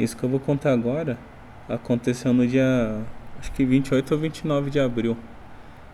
Isso 0.00 0.16
que 0.16 0.24
eu 0.24 0.30
vou 0.30 0.40
contar 0.40 0.72
agora 0.72 1.18
aconteceu 1.68 2.32
no 2.32 2.46
dia, 2.46 3.02
acho 3.38 3.52
que 3.52 3.66
28 3.66 4.14
ou 4.14 4.18
29 4.18 4.70
de 4.70 4.80
abril. 4.80 5.14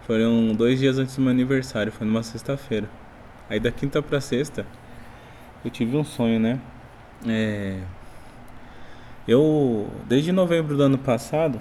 Foram 0.07 0.55
dois 0.55 0.79
dias 0.79 0.97
antes 0.97 1.17
do 1.17 1.23
meu 1.23 1.33
aniversário, 1.33 1.91
foi 1.91 2.07
numa 2.07 2.23
sexta-feira. 2.23 2.89
Aí 3.51 3.59
da 3.59 3.73
quinta 3.73 4.01
pra 4.01 4.21
sexta, 4.21 4.65
eu 5.65 5.71
tive 5.73 5.97
um 5.97 6.05
sonho, 6.05 6.39
né? 6.39 6.61
É... 7.27 7.81
Eu, 9.27 9.91
desde 10.07 10.31
novembro 10.31 10.77
do 10.77 10.85
ano 10.85 10.99
passado, 10.99 11.61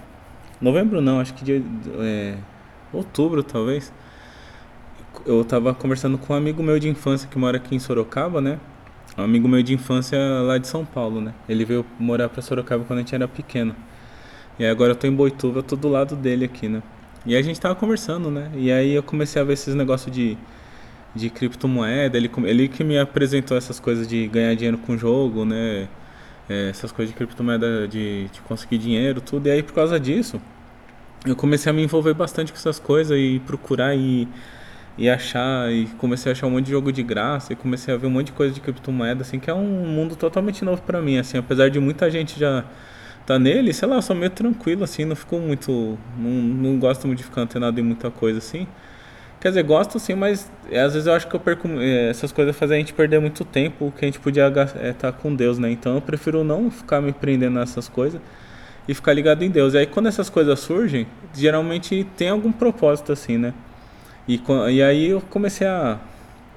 novembro 0.62 1.02
não, 1.02 1.20
acho 1.20 1.34
que 1.34 1.44
de 1.44 1.64
é, 1.98 2.38
outubro 2.94 3.42
talvez, 3.42 3.92
eu 5.26 5.44
tava 5.44 5.74
conversando 5.74 6.16
com 6.20 6.32
um 6.34 6.36
amigo 6.36 6.62
meu 6.62 6.78
de 6.78 6.88
infância 6.88 7.28
que 7.28 7.40
mora 7.40 7.58
aqui 7.58 7.76
em 7.76 7.80
Sorocaba, 7.80 8.40
né? 8.40 8.60
Um 9.18 9.24
amigo 9.24 9.48
meu 9.48 9.64
de 9.64 9.74
infância 9.74 10.20
lá 10.42 10.58
de 10.58 10.68
São 10.68 10.84
Paulo, 10.84 11.22
né? 11.22 11.34
Ele 11.48 11.64
veio 11.64 11.86
morar 11.98 12.28
pra 12.28 12.42
Sorocaba 12.42 12.84
quando 12.84 13.00
a 13.00 13.02
gente 13.02 13.16
era 13.16 13.28
pequeno. 13.28 13.76
E 14.60 14.66
agora 14.66 14.92
eu 14.92 14.96
tô 14.96 15.08
em 15.08 15.12
Boituva, 15.12 15.60
eu 15.60 15.64
tô 15.64 15.76
do 15.76 15.88
lado 15.88 16.16
dele 16.16 16.46
aqui, 16.46 16.68
né? 16.68 16.84
E 17.26 17.36
a 17.36 17.42
gente 17.42 17.60
tava 17.60 17.76
conversando, 17.76 18.30
né? 18.30 18.52
E 18.56 18.72
aí 18.72 18.94
eu 18.94 19.02
comecei 19.02 19.42
a 19.42 19.46
ver 19.46 19.54
esses 19.54 19.74
negócios 19.74 20.14
de, 20.14 20.38
de 21.16 21.30
criptomoeda. 21.30 22.18
Ele, 22.18 22.30
ele 22.44 22.68
que 22.68 22.84
me 22.84 23.00
apresentou 23.00 23.58
essas 23.58 23.80
coisas 23.80 24.08
de 24.08 24.28
ganhar 24.28 24.54
dinheiro 24.54 24.78
com 24.78 24.98
jogo, 24.98 25.46
né? 25.46 25.88
É, 26.50 26.70
essas 26.70 26.92
coisas 26.92 27.12
de 27.12 27.18
criptomoeda, 27.18 27.88
de, 27.88 28.28
de 28.28 28.42
conseguir 28.42 28.78
dinheiro, 28.78 29.22
tudo. 29.22 29.48
E 29.48 29.52
aí 29.52 29.64
por 29.64 29.74
causa 29.74 30.00
disso, 30.00 30.42
eu 31.26 31.36
comecei 31.36 31.70
a 31.70 31.74
me 31.74 31.84
envolver 31.84 32.14
bastante 32.14 32.52
com 32.52 32.58
essas 32.58 32.80
coisas 32.80 33.18
e 33.18 33.42
procurar 33.46 33.96
e, 33.96 34.28
e 34.98 35.10
achar. 35.10 35.72
E 35.72 35.86
comecei 35.98 36.32
a 36.32 36.34
achar 36.34 36.48
um 36.48 36.52
monte 36.52 36.66
de 36.66 36.72
jogo 36.72 36.92
de 36.92 37.04
graça. 37.04 37.54
E 37.54 37.56
comecei 37.56 37.94
a 37.94 37.98
ver 37.98 38.08
um 38.08 38.12
monte 38.12 38.28
de 38.28 38.34
coisa 38.34 38.54
de 38.54 38.60
criptomoeda, 38.62 39.22
assim, 39.22 39.40
que 39.40 39.50
é 39.50 39.54
um 39.54 39.86
mundo 39.86 40.16
totalmente 40.16 40.64
novo 40.64 40.82
para 40.82 41.02
mim, 41.02 41.18
assim. 41.18 41.38
Apesar 41.38 41.70
de 41.70 41.80
muita 41.80 42.10
gente 42.10 42.40
já 42.40 42.64
tá 43.26 43.40
nele, 43.40 43.74
sei 43.74 43.88
lá, 43.88 43.96
eu 43.96 44.02
sou 44.02 44.16
meio 44.16 44.30
tranquilo, 44.30 44.84
assim, 44.84 45.06
não 45.06 45.16
fico 45.16 45.38
muito. 45.40 45.98
Não, 46.18 46.30
não 46.30 46.80
gosto 46.80 47.08
muito 47.08 47.20
de 47.20 47.26
ficar 47.26 47.42
antenado 47.42 47.80
em 47.80 47.84
muita 47.84 48.12
coisa, 48.12 48.40
assim. 48.40 48.68
Quer 49.46 49.50
dizer, 49.50 49.64
gosto 49.64 50.00
sim, 50.00 50.16
mas 50.16 50.52
é, 50.72 50.80
às 50.82 50.94
vezes 50.94 51.08
eu 51.08 51.14
acho 51.14 51.28
que 51.28 51.36
eu 51.36 51.40
perco. 51.40 51.68
É, 51.80 52.10
essas 52.10 52.32
coisas 52.32 52.56
fazem 52.56 52.78
a 52.78 52.80
gente 52.80 52.94
perder 52.94 53.20
muito 53.20 53.46
tempo 53.46 53.94
que 53.96 54.04
a 54.04 54.08
gente 54.08 54.20
podia 54.20 54.48
estar 54.48 54.72
é, 54.76 54.94
tá 54.94 55.12
com 55.12 55.36
Deus, 55.36 55.60
né? 55.60 55.70
Então 55.70 55.96
eu 55.96 56.02
prefiro 56.02 56.44
não 56.44 56.72
ficar 56.72 57.02
me 57.02 57.12
prendendo 57.12 57.60
nessas 57.60 57.88
coisas 57.88 58.20
e 58.88 58.94
ficar 58.94 59.14
ligado 59.14 59.44
em 59.44 59.50
Deus. 59.50 59.74
E 59.74 59.78
aí 59.78 59.86
quando 59.86 60.08
essas 60.08 60.30
coisas 60.30 60.60
surgem, 60.60 61.06
geralmente 61.34 62.08
tem 62.18 62.30
algum 62.30 62.52
propósito, 62.52 63.12
assim, 63.12 63.38
né? 63.38 63.54
E, 64.28 64.42
e 64.72 64.82
aí 64.82 65.10
eu 65.10 65.22
comecei 65.22 65.68
a, 65.68 66.00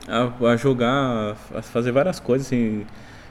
a, 0.08 0.46
a 0.48 0.56
jogar, 0.56 1.36
a 1.54 1.62
fazer 1.62 1.92
várias 1.92 2.18
coisas, 2.20 2.46
assim. 2.46 2.84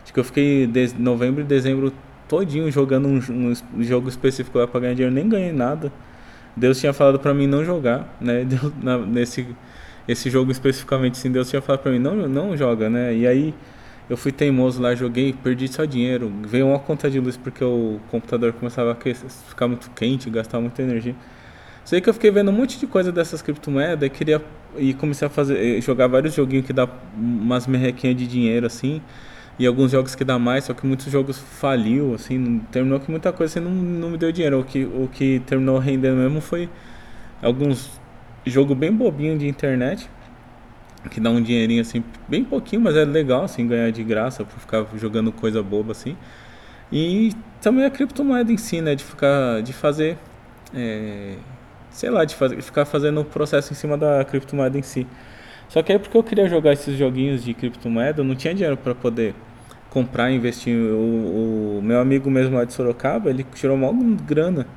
Acho 0.03 0.13
que 0.13 0.19
eu 0.19 0.23
fiquei 0.23 0.67
de 0.67 0.93
novembro 0.97 1.41
e 1.41 1.43
dezembro 1.43 1.91
todinho 2.27 2.71
jogando 2.71 3.07
um, 3.07 3.53
um 3.75 3.83
jogo 3.83 4.09
específico 4.09 4.57
lá 4.57 4.67
pra 4.67 4.79
ganhar 4.79 4.93
dinheiro, 4.93 5.13
nem 5.13 5.27
ganhei 5.27 5.51
nada. 5.51 5.91
Deus 6.55 6.79
tinha 6.79 6.93
falado 6.93 7.19
para 7.19 7.33
mim 7.33 7.47
não 7.47 7.63
jogar, 7.63 8.17
né? 8.19 8.43
Deus, 8.45 8.73
na, 8.81 8.97
nesse 8.97 9.47
esse 10.07 10.29
jogo 10.29 10.51
especificamente, 10.51 11.17
sim, 11.17 11.29
Deus 11.29 11.49
tinha 11.49 11.61
falado 11.61 11.81
para 11.81 11.91
mim 11.91 11.99
não 11.99 12.15
não 12.27 12.55
joga, 12.55 12.89
né? 12.89 13.13
E 13.13 13.27
aí 13.27 13.53
eu 14.09 14.15
fui 14.15 14.31
teimoso 14.31 14.81
lá, 14.81 14.95
joguei, 14.95 15.33
perdi 15.33 15.67
só 15.67 15.83
dinheiro. 15.83 16.31
Veio 16.47 16.67
uma 16.67 16.79
conta 16.79 17.09
de 17.09 17.19
luz 17.19 17.35
porque 17.35 17.63
o 17.63 17.99
computador 18.09 18.53
começava 18.53 18.93
a 18.93 18.95
ficar 18.95 19.67
muito 19.67 19.89
quente, 19.91 20.29
gastar 20.29 20.59
muita 20.61 20.81
energia. 20.81 21.15
Sei 21.87 22.01
que 22.01 22.09
eu 22.09 22.13
fiquei 22.13 22.29
vendo 22.29 22.51
um 22.51 22.53
monte 22.53 22.77
de 22.77 22.85
coisa 22.85 23.13
dessas 23.13 23.41
criptomoedas 23.41 24.05
e 24.05 24.09
queria 24.09 24.41
e 24.77 24.93
comecei 24.93 25.25
a 25.25 25.29
fazer 25.29 25.81
jogar 25.81 26.07
vários 26.07 26.33
joguinhos 26.33 26.65
que 26.65 26.73
dá 26.73 26.85
umas 27.15 27.65
merrequinhas 27.65 28.17
de 28.17 28.27
dinheiro 28.27 28.65
assim 28.65 29.01
e 29.57 29.65
alguns 29.65 29.91
jogos 29.91 30.13
que 30.13 30.25
dá 30.25 30.37
mais, 30.37 30.65
só 30.65 30.73
que 30.73 30.85
muitos 30.85 31.09
jogos 31.09 31.39
faliu, 31.39 32.13
assim, 32.13 32.59
terminou 32.73 32.99
que 32.99 33.09
muita 33.09 33.31
coisa 33.31 33.57
assim, 33.57 33.65
não, 33.65 33.71
não 33.73 34.09
me 34.09 34.17
deu 34.17 34.33
dinheiro. 34.33 34.59
O 34.59 34.65
que, 34.65 34.83
o 34.83 35.09
que 35.13 35.41
terminou 35.45 35.79
rendendo 35.79 36.17
mesmo 36.17 36.41
foi 36.41 36.69
alguns 37.41 37.89
jogo 38.45 38.75
bem 38.75 38.91
bobinho 38.91 39.37
de 39.37 39.47
internet, 39.47 40.09
que 41.09 41.21
dá 41.21 41.29
um 41.29 41.41
dinheirinho 41.41 41.79
assim, 41.79 42.03
bem 42.27 42.43
pouquinho, 42.43 42.81
mas 42.81 42.97
é 42.97 43.05
legal 43.05 43.45
assim 43.45 43.65
ganhar 43.65 43.91
de 43.93 44.03
graça 44.03 44.43
por 44.43 44.59
ficar 44.59 44.85
jogando 44.97 45.31
coisa 45.31 45.63
boba 45.63 45.93
assim. 45.93 46.17
E 46.91 47.31
também 47.61 47.85
a 47.85 47.89
criptomoeda 47.89 48.51
em 48.51 48.57
si, 48.57 48.81
né, 48.81 48.93
de 48.93 49.05
ficar 49.05 49.61
de 49.61 49.71
fazer 49.71 50.17
é, 50.75 51.35
sei 51.97 52.11
lá, 52.11 52.23
de 52.23 52.35
fazer, 52.35 52.61
ficar 52.61 52.85
fazendo 52.85 53.21
o 53.21 53.25
processo 53.25 53.73
em 53.73 53.75
cima 53.75 53.97
da 53.97 54.23
criptomoeda 54.23 54.77
em 54.77 54.83
si. 54.83 55.07
Só 55.67 55.81
que 55.81 55.91
aí 55.91 55.97
porque 55.97 56.15
eu 56.15 56.21
queria 56.21 56.47
jogar 56.47 56.73
esses 56.73 56.95
joguinhos 56.95 57.43
de 57.43 57.55
criptomoeda, 57.55 58.21
eu 58.21 58.23
não 58.23 58.35
tinha 58.35 58.53
dinheiro 58.53 58.77
para 58.77 58.93
poder 58.93 59.33
comprar, 59.89 60.29
investir. 60.29 60.75
O, 60.75 61.79
o, 61.79 61.81
meu 61.81 61.99
amigo 61.99 62.29
mesmo 62.29 62.55
lá 62.55 62.65
de 62.65 62.73
Sorocaba, 62.73 63.31
ele 63.31 63.43
tirou 63.55 63.75
uma 63.75 63.91
grana 64.23 64.67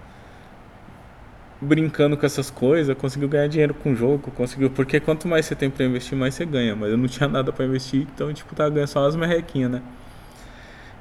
brincando 1.61 2.17
com 2.17 2.25
essas 2.25 2.51
coisas, 2.51 2.97
conseguiu 2.97 3.29
ganhar 3.29 3.49
dinheiro 3.49 3.75
com 3.75 3.93
o 3.93 3.95
jogo, 3.95 4.31
conseguiu, 4.31 4.71
porque 4.71 4.99
quanto 4.99 5.29
mais 5.29 5.45
você 5.45 5.55
tem 5.55 5.69
para 5.69 5.85
investir, 5.85 6.17
mais 6.17 6.35
você 6.35 6.47
ganha, 6.47 6.75
mas 6.75 6.91
eu 6.91 6.97
não 6.97 7.07
tinha 7.07 7.29
nada 7.29 7.53
para 7.53 7.67
investir, 7.67 8.07
então 8.15 8.33
tipo, 8.33 8.55
tava 8.55 8.71
ganhando 8.71 8.89
só 8.89 9.03
umas 9.03 9.15
merrequinhas, 9.15 9.71
né? 9.71 9.83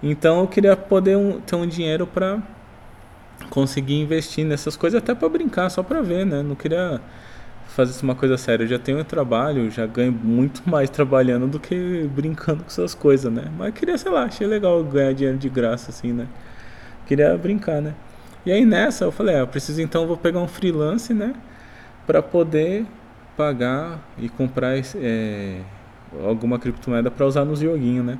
Então 0.03 0.41
eu 0.41 0.47
queria 0.47 0.75
poder 0.75 1.16
um, 1.16 1.40
ter 1.40 1.56
um 1.56 1.66
dinheiro 1.66 2.06
para 2.06 2.40
conseguir 3.50 4.00
investir 4.00 4.45
nessas 4.45 4.75
coisas 4.75 5.01
até 5.01 5.13
para 5.16 5.29
brincar, 5.29 5.69
só 5.69 5.83
para 5.83 6.01
ver, 6.01 6.25
né? 6.25 6.41
Não 6.44 6.55
queria 6.55 7.01
fazer 7.67 8.01
uma 8.03 8.16
coisa 8.16 8.38
séria. 8.38 8.63
Eu 8.63 8.67
já 8.67 8.79
tenho 8.79 9.00
um 9.00 9.03
trabalho, 9.03 9.69
já 9.72 9.85
ganho 9.85 10.11
muito 10.11 10.61
mais 10.69 10.89
trabalhando 10.89 11.47
do 11.47 11.59
que 11.59 12.09
brincando 12.13 12.63
com 12.63 12.69
essas 12.69 12.94
coisas, 12.94 13.31
né? 13.31 13.45
Mas 13.57 13.73
queria, 13.73 13.97
sei 13.97 14.11
lá, 14.11 14.23
achei 14.23 14.45
legal 14.45 14.83
ganhar 14.83 15.13
dinheiro 15.13 15.38
de 15.38 15.50
graça, 15.50 15.91
assim, 15.91 16.11
né? 16.11 16.27
Queria 17.05 17.38
brincar, 17.38 17.81
né? 17.81 17.94
E 18.45 18.51
aí 18.51 18.66
nessa 18.66 19.05
eu 19.05 19.11
falei, 19.11 19.35
ah, 19.35 19.39
eu 19.39 19.47
preciso 19.47 19.81
então, 19.81 20.07
vou 20.07 20.17
pegar 20.17 20.39
um 20.39 20.47
freelance, 20.47 21.13
né? 21.13 21.33
Pra 22.06 22.21
poder 22.21 22.85
pagar 23.38 24.00
e 24.17 24.27
comprar 24.27 24.77
é, 24.95 25.61
alguma 26.23 26.59
criptomoeda 26.59 27.09
para 27.11 27.25
usar 27.25 27.45
nos 27.45 27.59
joguinhos, 27.59 28.06
né? 28.06 28.19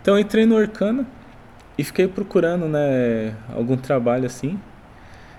Então 0.00 0.18
entrei 0.18 0.46
no 0.46 0.56
Arcana 0.56 1.06
e 1.76 1.84
fiquei 1.84 2.06
procurando, 2.06 2.66
né, 2.66 3.34
algum 3.54 3.76
trabalho 3.76 4.26
assim. 4.26 4.58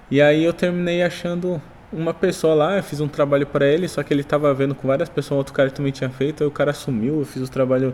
E 0.09 0.21
aí 0.21 0.43
eu 0.43 0.53
terminei 0.53 1.03
achando 1.03 1.61
uma 1.91 2.13
pessoa 2.13 2.53
lá, 2.53 2.77
eu 2.77 2.83
fiz 2.83 2.99
um 2.99 3.07
trabalho 3.07 3.45
para 3.45 3.65
ele, 3.65 3.87
só 3.87 4.01
que 4.03 4.13
ele 4.13 4.23
tava 4.23 4.53
vendo 4.53 4.75
com 4.75 4.87
várias 4.87 5.09
pessoas, 5.09 5.37
outro 5.39 5.53
cara 5.53 5.69
também 5.69 5.91
tinha 5.91 6.09
feito, 6.09 6.43
aí 6.43 6.47
o 6.47 6.51
cara 6.51 6.73
sumiu, 6.73 7.19
eu 7.19 7.25
fiz 7.25 7.43
o 7.43 7.51
trabalho. 7.51 7.93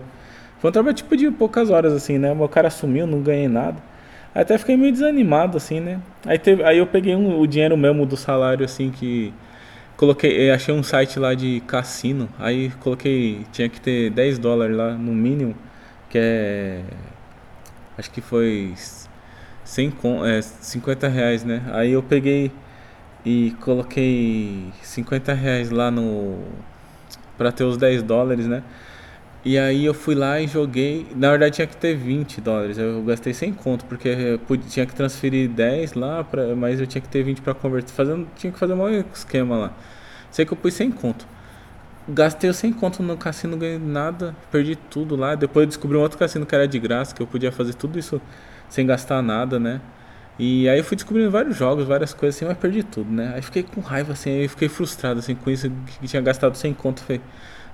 Foi 0.59 0.69
um 0.69 0.73
trabalho 0.73 0.95
tipo 0.95 1.15
de 1.15 1.29
poucas 1.31 1.69
horas, 1.69 1.93
assim, 1.93 2.17
né? 2.17 2.31
O 2.31 2.47
cara 2.49 2.69
sumiu, 2.69 3.05
não 3.05 3.21
ganhei 3.21 3.47
nada. 3.47 3.77
Aí 4.33 4.41
até 4.41 4.57
fiquei 4.57 4.77
meio 4.77 4.91
desanimado, 4.91 5.57
assim, 5.57 5.79
né? 5.79 5.99
Aí, 6.25 6.37
teve, 6.37 6.63
aí 6.63 6.77
eu 6.77 6.87
peguei 6.87 7.15
um, 7.15 7.39
o 7.39 7.47
dinheiro 7.47 7.75
mesmo 7.77 8.05
do 8.05 8.17
salário, 8.17 8.65
assim, 8.65 8.89
que. 8.91 9.33
Coloquei, 9.97 10.49
achei 10.51 10.73
um 10.73 10.81
site 10.81 11.19
lá 11.19 11.33
de 11.33 11.61
cassino, 11.67 12.29
aí 12.39 12.69
coloquei, 12.79 13.45
tinha 13.51 13.67
que 13.67 13.81
ter 13.81 14.09
10 14.09 14.39
dólares 14.39 14.75
lá 14.75 14.91
no 14.93 15.13
mínimo, 15.13 15.55
que 16.09 16.17
é. 16.17 16.81
Acho 17.99 18.11
que 18.11 18.21
foi 18.21 18.73
100, 19.65 19.93
é, 20.25 20.41
50 20.41 21.09
reais, 21.09 21.43
né? 21.43 21.61
Aí 21.73 21.91
eu 21.91 22.01
peguei 22.01 22.49
e 23.25 23.53
coloquei 23.59 24.71
50 24.81 25.33
reais 25.33 25.69
lá 25.69 25.91
no. 25.91 26.39
pra 27.37 27.51
ter 27.51 27.65
os 27.65 27.75
10 27.75 28.01
dólares, 28.03 28.47
né? 28.47 28.63
E 29.43 29.57
aí 29.57 29.83
eu 29.83 29.93
fui 29.93 30.15
lá 30.15 30.39
e 30.39 30.47
joguei. 30.47 31.07
Na 31.13 31.31
verdade 31.31 31.55
tinha 31.55 31.67
que 31.67 31.75
ter 31.75 31.93
20 31.93 32.39
dólares. 32.39 32.77
Eu 32.77 33.03
gastei 33.03 33.33
sem 33.33 33.51
conto, 33.53 33.83
porque 33.83 34.39
pude, 34.47 34.63
tinha 34.69 34.85
que 34.85 34.95
transferir 34.95 35.49
10 35.49 35.93
lá, 35.93 36.23
pra, 36.23 36.55
mas 36.55 36.79
eu 36.79 36.87
tinha 36.87 37.01
que 37.01 37.09
ter 37.09 37.21
20 37.23 37.41
para 37.41 37.53
converter. 37.53 37.91
Fazendo, 37.91 38.29
tinha 38.37 38.53
que 38.53 38.59
fazer 38.59 38.73
um 38.75 39.03
esquema 39.13 39.57
lá. 39.57 39.73
Sei 40.31 40.45
que 40.45 40.53
eu 40.53 40.57
pus 40.57 40.73
sem 40.73 40.89
conto. 40.89 41.27
Gastei 42.11 42.51
sem 42.53 42.73
conto 42.73 43.03
no 43.03 43.15
cassino, 43.15 43.55
ganhei 43.55 43.77
nada, 43.77 44.35
perdi 44.51 44.75
tudo 44.75 45.15
lá. 45.15 45.35
Depois 45.35 45.67
descobri 45.67 45.95
um 45.95 46.01
outro 46.01 46.17
cassino 46.17 46.45
que 46.45 46.55
era 46.55 46.67
de 46.67 46.79
graça, 46.79 47.13
que 47.13 47.21
eu 47.21 47.27
podia 47.27 47.51
fazer 47.51 47.73
tudo 47.75 47.99
isso 47.99 48.19
sem 48.67 48.85
gastar 48.85 49.21
nada, 49.21 49.59
né? 49.59 49.79
E 50.39 50.69
aí 50.69 50.79
eu 50.79 50.83
fui 50.83 50.95
descobrindo 50.95 51.29
vários 51.29 51.57
jogos, 51.57 51.85
várias 51.85 52.13
coisas 52.13 52.35
assim, 52.35 52.45
mas 52.45 52.57
perdi 52.57 52.81
tudo, 52.81 53.11
né? 53.11 53.33
Aí 53.35 53.41
fiquei 53.41 53.61
com 53.61 53.81
raiva, 53.81 54.13
assim, 54.13 54.31
aí 54.31 54.47
fiquei 54.47 54.69
frustrado, 54.69 55.19
assim, 55.19 55.35
com 55.35 55.49
isso 55.51 55.69
que 55.99 56.07
tinha 56.07 56.21
gastado 56.21 56.55
sem 56.55 56.73
conto. 56.73 57.01
Falei, 57.03 57.21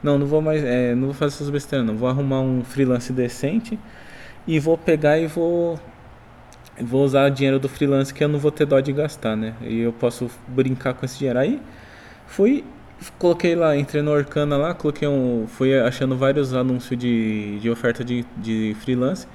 não, 0.03 0.17
não 0.17 0.25
vou 0.25 0.41
mais, 0.41 0.63
é, 0.63 0.95
não 0.95 1.05
vou 1.05 1.13
fazer 1.13 1.35
essas 1.35 1.49
besteiras, 1.49 1.85
não. 1.87 1.95
Vou 1.95 2.09
arrumar 2.09 2.41
um 2.41 2.63
freelance 2.63 3.13
decente 3.13 3.79
e 4.47 4.59
vou 4.59 4.77
pegar 4.77 5.19
e 5.19 5.27
vou 5.27 5.79
vou 6.81 7.03
usar 7.05 7.31
o 7.31 7.33
dinheiro 7.33 7.59
do 7.59 7.69
freelance 7.69 8.13
que 8.13 8.23
eu 8.23 8.27
não 8.27 8.39
vou 8.39 8.51
ter 8.51 8.65
dó 8.65 8.79
de 8.79 8.91
gastar, 8.91 9.35
né? 9.35 9.53
E 9.61 9.79
eu 9.79 9.93
posso 9.93 10.29
brincar 10.47 10.93
com 10.93 11.05
esse 11.05 11.17
dinheiro. 11.17 11.39
Aí 11.39 11.61
fui, 12.27 12.65
coloquei 13.19 13.55
lá, 13.55 13.75
entrei 13.75 14.01
no 14.01 14.11
Orkana 14.11 14.57
lá, 14.57 14.73
coloquei 14.73 15.07
um, 15.07 15.45
fui 15.47 15.77
achando 15.79 16.15
vários 16.15 16.53
anúncios 16.53 16.99
de, 16.99 17.59
de 17.59 17.69
oferta 17.69 18.03
de, 18.03 18.25
de 18.37 18.75
freelance, 18.81 19.27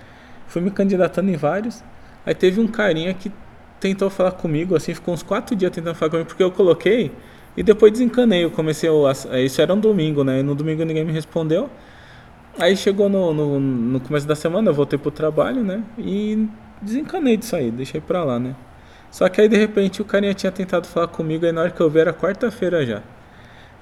fui 0.47 0.63
me 0.63 0.71
candidatando 0.71 1.31
em 1.31 1.37
vários. 1.37 1.83
Aí 2.25 2.35
teve 2.35 2.61
um 2.61 2.67
carinha 2.67 3.13
que 3.15 3.33
tentou 3.79 4.11
falar 4.11 4.33
comigo, 4.33 4.77
assim, 4.77 4.95
ficou 4.95 5.15
uns 5.15 5.23
quatro 5.23 5.57
dias 5.57 5.71
tentando 5.73 5.95
falar 5.95 6.11
comigo, 6.11 6.29
porque 6.29 6.43
eu 6.43 6.51
coloquei 6.51 7.13
e 7.57 7.63
depois 7.63 7.93
desencanei. 7.93 8.45
Eu 8.45 8.51
comecei, 8.51 8.89
a, 8.89 9.41
isso 9.41 9.61
era 9.61 9.73
um 9.73 9.81
domingo, 9.81 10.23
né? 10.25 10.41
E 10.41 10.43
no 10.43 10.55
domingo 10.55 10.85
ninguém 10.85 11.05
me 11.05 11.13
respondeu. 11.13 11.71
Aí 12.59 12.77
chegou 12.77 13.09
no, 13.09 13.33
no, 13.33 13.61
no 13.61 14.01
começo 14.01 14.27
da 14.27 14.35
semana, 14.35 14.71
eu 14.71 14.75
voltei 14.75 14.99
pro 14.99 15.11
trabalho, 15.11 15.63
né? 15.63 15.83
E 15.99 16.49
desencanei 16.83 17.37
disso 17.37 17.57
aí, 17.57 17.71
deixei 17.71 18.01
pra 18.01 18.25
lá, 18.25 18.39
né? 18.39 18.55
Só 19.11 19.29
que 19.29 19.41
aí 19.41 19.49
de 19.49 19.57
repente 19.57 20.03
o 20.03 20.05
carinha 20.05 20.35
tinha 20.35 20.53
tentado 20.53 20.87
falar 20.87 21.09
comigo, 21.09 21.47
aí 21.47 21.53
na 21.53 21.63
hora 21.63 21.71
que 21.71 21.81
eu 21.81 21.91
vi 21.91 22.01
era 22.01 22.13
quarta-feira 22.13 22.85
já. 22.85 23.03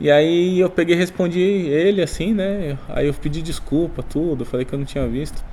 E 0.01 0.11
aí 0.11 0.61
eu 0.61 0.71
peguei 0.71 0.95
e 0.95 0.99
respondi 0.99 1.41
ele 1.41 2.01
assim, 2.03 2.33
né? 2.33 2.79
Aí 2.89 3.07
eu 3.07 3.15
pedi 3.15 3.43
desculpa, 3.43 4.03
tudo, 4.03 4.45
falei 4.45 4.65
que 4.65 4.73
eu 4.73 4.79
não 4.79 4.87
tinha 4.87 5.07
visto. 5.09 5.45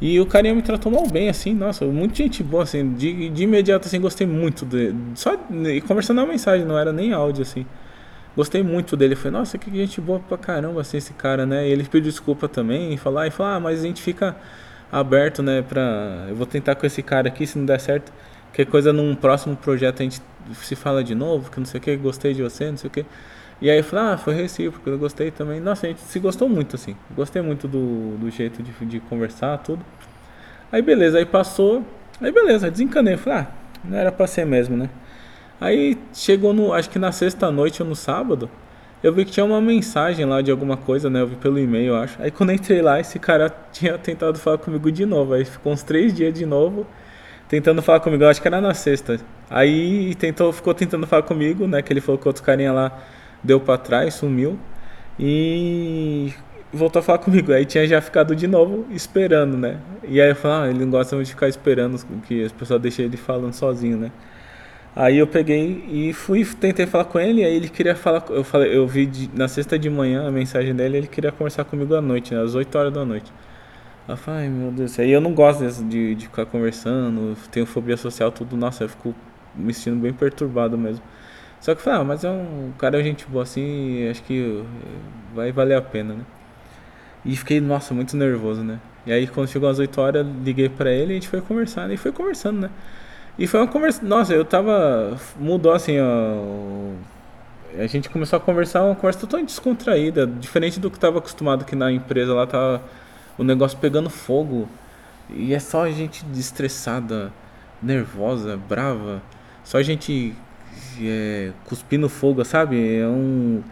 E 0.00 0.18
o 0.18 0.26
carinha 0.26 0.54
me 0.54 0.62
tratou 0.62 0.90
mal 0.90 1.06
bem, 1.06 1.28
assim, 1.28 1.54
nossa, 1.54 1.84
muito 1.84 2.16
gente 2.16 2.42
boa, 2.42 2.64
assim, 2.64 2.92
de, 2.94 3.30
de 3.30 3.44
imediato, 3.44 3.86
assim, 3.86 4.00
gostei 4.00 4.26
muito 4.26 4.64
dele. 4.64 4.96
Só 5.14 5.36
conversando 5.86 6.16
na 6.16 6.26
mensagem, 6.26 6.66
não 6.66 6.76
era 6.76 6.92
nem 6.92 7.12
áudio, 7.12 7.42
assim. 7.42 7.64
Gostei 8.34 8.62
muito 8.64 8.96
dele. 8.96 9.14
Falei, 9.14 9.38
nossa, 9.38 9.56
que 9.58 9.70
gente 9.70 10.00
boa 10.00 10.18
pra 10.18 10.36
caramba, 10.36 10.80
assim, 10.80 10.96
esse 10.96 11.12
cara, 11.12 11.46
né? 11.46 11.68
E 11.68 11.70
ele 11.70 11.84
pediu 11.84 12.10
desculpa 12.10 12.48
também, 12.48 12.92
e 12.94 12.96
falar, 12.96 13.28
e 13.28 13.30
falar, 13.30 13.56
ah, 13.56 13.60
mas 13.60 13.80
a 13.80 13.86
gente 13.86 14.02
fica 14.02 14.34
aberto, 14.90 15.40
né, 15.42 15.62
pra. 15.62 16.26
Eu 16.28 16.34
vou 16.34 16.46
tentar 16.46 16.74
com 16.74 16.84
esse 16.84 17.02
cara 17.02 17.28
aqui, 17.28 17.46
se 17.46 17.56
não 17.56 17.64
der 17.64 17.78
certo. 17.78 18.12
Que 18.52 18.64
coisa 18.64 18.92
num 18.92 19.14
próximo 19.14 19.56
projeto 19.56 20.00
a 20.00 20.02
gente 20.02 20.20
se 20.54 20.74
fala 20.74 21.04
de 21.04 21.14
novo, 21.14 21.50
que 21.50 21.58
não 21.58 21.66
sei 21.66 21.78
o 21.78 21.82
que, 21.82 21.96
gostei 21.96 22.34
de 22.34 22.42
você, 22.42 22.70
não 22.70 22.76
sei 22.76 22.88
o 22.88 22.90
que. 22.90 23.06
E 23.62 23.70
aí 23.70 23.78
eu 23.78 23.84
falei, 23.84 24.06
ah, 24.06 24.18
foi 24.18 24.34
recíproco, 24.34 24.90
eu 24.90 24.98
gostei 24.98 25.30
também. 25.30 25.60
Nossa, 25.60 25.86
a 25.86 25.88
gente 25.88 26.00
se 26.00 26.18
gostou 26.18 26.48
muito, 26.48 26.74
assim. 26.74 26.96
Gostei 27.14 27.40
muito 27.40 27.68
do, 27.68 28.16
do 28.18 28.28
jeito 28.28 28.60
de, 28.60 28.72
de 28.84 28.98
conversar, 28.98 29.56
tudo. 29.58 29.84
Aí 30.72 30.82
beleza, 30.82 31.18
aí 31.18 31.24
passou. 31.24 31.84
Aí 32.20 32.32
beleza, 32.32 32.68
desencanei. 32.68 33.16
Falei, 33.16 33.38
ah, 33.38 33.46
não 33.84 33.96
era 33.96 34.10
pra 34.10 34.26
ser 34.26 34.44
mesmo, 34.44 34.76
né? 34.76 34.90
Aí 35.60 35.96
chegou 36.12 36.52
no, 36.52 36.72
acho 36.72 36.90
que 36.90 36.98
na 36.98 37.12
sexta 37.12 37.52
noite 37.52 37.80
ou 37.80 37.88
no 37.88 37.94
sábado, 37.94 38.50
eu 39.00 39.12
vi 39.12 39.24
que 39.24 39.30
tinha 39.30 39.46
uma 39.46 39.60
mensagem 39.60 40.24
lá 40.26 40.42
de 40.42 40.50
alguma 40.50 40.76
coisa, 40.76 41.08
né? 41.08 41.20
Eu 41.20 41.28
vi 41.28 41.36
pelo 41.36 41.56
e-mail, 41.56 41.94
acho. 41.94 42.20
Aí 42.20 42.32
quando 42.32 42.50
entrei 42.50 42.82
lá, 42.82 42.98
esse 42.98 43.20
cara 43.20 43.48
tinha 43.70 43.96
tentado 43.96 44.40
falar 44.40 44.58
comigo 44.58 44.90
de 44.90 45.06
novo. 45.06 45.34
Aí 45.34 45.44
ficou 45.44 45.72
uns 45.72 45.84
três 45.84 46.12
dias 46.12 46.34
de 46.34 46.44
novo 46.44 46.84
tentando 47.48 47.80
falar 47.80 48.00
comigo. 48.00 48.24
Eu 48.24 48.28
acho 48.28 48.42
que 48.42 48.48
era 48.48 48.60
na 48.60 48.74
sexta. 48.74 49.20
Aí 49.48 50.16
tentou, 50.16 50.52
ficou 50.52 50.74
tentando 50.74 51.06
falar 51.06 51.22
comigo, 51.22 51.68
né? 51.68 51.80
Que 51.80 51.92
ele 51.92 52.00
falou 52.00 52.18
que 52.18 52.26
outro 52.26 52.42
carinha 52.42 52.72
lá 52.72 52.98
deu 53.42 53.60
para 53.60 53.78
trás, 53.78 54.14
sumiu 54.14 54.58
e 55.18 56.32
voltou 56.72 57.00
a 57.00 57.02
falar 57.02 57.18
comigo. 57.18 57.52
Aí 57.52 57.64
tinha 57.64 57.86
já 57.86 58.00
ficado 58.00 58.34
de 58.34 58.46
novo 58.46 58.86
esperando, 58.90 59.56
né? 59.56 59.78
E 60.04 60.20
aí 60.20 60.30
eu 60.30 60.36
falei, 60.36 60.68
ah, 60.68 60.70
ele 60.70 60.84
não 60.84 60.90
gosta 60.90 61.14
muito 61.14 61.26
de 61.26 61.32
ficar 61.32 61.48
esperando 61.48 61.98
que 62.26 62.44
as 62.44 62.52
pessoas 62.52 62.80
deixem 62.80 63.04
ele 63.04 63.16
falando 63.16 63.52
sozinho, 63.52 63.96
né? 63.96 64.10
Aí 64.94 65.16
eu 65.16 65.26
peguei 65.26 65.84
e 65.88 66.12
fui, 66.12 66.44
tentei 66.44 66.86
falar 66.86 67.06
com 67.06 67.18
ele, 67.18 67.42
aí 67.42 67.54
ele 67.56 67.68
queria 67.68 67.94
falar, 67.94 68.24
eu 68.28 68.44
falei, 68.44 68.76
eu 68.76 68.86
vi 68.86 69.06
de, 69.06 69.30
na 69.34 69.48
sexta 69.48 69.78
de 69.78 69.88
manhã 69.88 70.28
a 70.28 70.30
mensagem 70.30 70.74
dele, 70.74 70.98
ele 70.98 71.06
queria 71.06 71.32
conversar 71.32 71.64
comigo 71.64 71.94
à 71.94 72.02
noite, 72.02 72.34
né, 72.34 72.42
às 72.42 72.54
8 72.54 72.76
horas 72.76 72.92
da 72.92 73.02
noite. 73.02 73.32
Aí 74.06 74.12
eu 74.12 74.16
falei, 74.18 74.42
ai 74.42 74.48
meu 74.50 74.70
Deus, 74.70 74.98
aí 74.98 75.10
eu 75.10 75.20
não 75.20 75.32
gosto 75.32 75.64
de, 75.84 76.14
de 76.14 76.26
ficar 76.26 76.44
conversando, 76.44 77.34
tenho 77.50 77.64
fobia 77.64 77.96
social, 77.96 78.30
tudo, 78.30 78.54
nossa, 78.54 78.84
eu 78.84 78.88
fico 78.90 79.14
me 79.54 79.72
sentindo 79.72 79.96
bem 79.96 80.12
perturbado 80.12 80.76
mesmo. 80.76 81.02
Só 81.62 81.74
que 81.74 81.80
eu 81.80 81.84
falei, 81.84 82.00
ah, 82.00 82.04
mas 82.04 82.24
é 82.24 82.28
um 82.28 82.72
cara 82.76 83.00
é 83.00 83.04
gente 83.04 83.24
boa 83.26 83.44
assim, 83.44 84.08
acho 84.10 84.20
que 84.24 84.64
vai 85.32 85.52
valer 85.52 85.76
a 85.76 85.80
pena, 85.80 86.14
né? 86.14 86.24
E 87.24 87.36
fiquei, 87.36 87.60
nossa, 87.60 87.94
muito 87.94 88.16
nervoso, 88.16 88.64
né? 88.64 88.80
E 89.06 89.12
aí 89.12 89.28
quando 89.28 89.48
chegou 89.48 89.68
às 89.68 89.78
8 89.78 90.00
horas, 90.00 90.26
liguei 90.44 90.68
pra 90.68 90.90
ele 90.90 91.12
e 91.12 91.12
a 91.12 91.14
gente 91.14 91.28
foi 91.28 91.40
conversar, 91.40 91.86
né? 91.86 91.94
E 91.94 91.96
foi 91.96 92.10
conversando, 92.10 92.62
né? 92.62 92.70
E 93.38 93.46
foi 93.46 93.60
uma 93.60 93.68
conversa, 93.68 94.04
nossa, 94.04 94.34
eu 94.34 94.44
tava, 94.44 95.16
mudou 95.38 95.72
assim, 95.72 95.98
ó, 96.00 97.80
a 97.80 97.86
gente 97.86 98.10
começou 98.10 98.36
a 98.36 98.40
conversar, 98.40 98.82
uma 98.82 98.96
conversa 98.96 99.20
totalmente 99.20 99.50
descontraída, 99.50 100.26
diferente 100.26 100.80
do 100.80 100.90
que 100.90 100.98
tava 100.98 101.18
acostumado 101.18 101.62
aqui 101.62 101.76
na 101.76 101.92
empresa, 101.92 102.34
lá 102.34 102.44
tava 102.44 102.82
o 103.38 103.44
negócio 103.44 103.78
pegando 103.78 104.10
fogo, 104.10 104.68
e 105.30 105.54
é 105.54 105.60
só 105.60 105.88
gente 105.90 106.26
estressada, 106.34 107.32
nervosa, 107.80 108.56
brava, 108.56 109.22
só 109.64 109.80
gente 109.80 110.34
é, 111.00 111.52
cuspindo 111.64 112.08
fogo, 112.08 112.44
sabe? 112.44 112.96
É 112.98 113.06
um. 113.06 113.62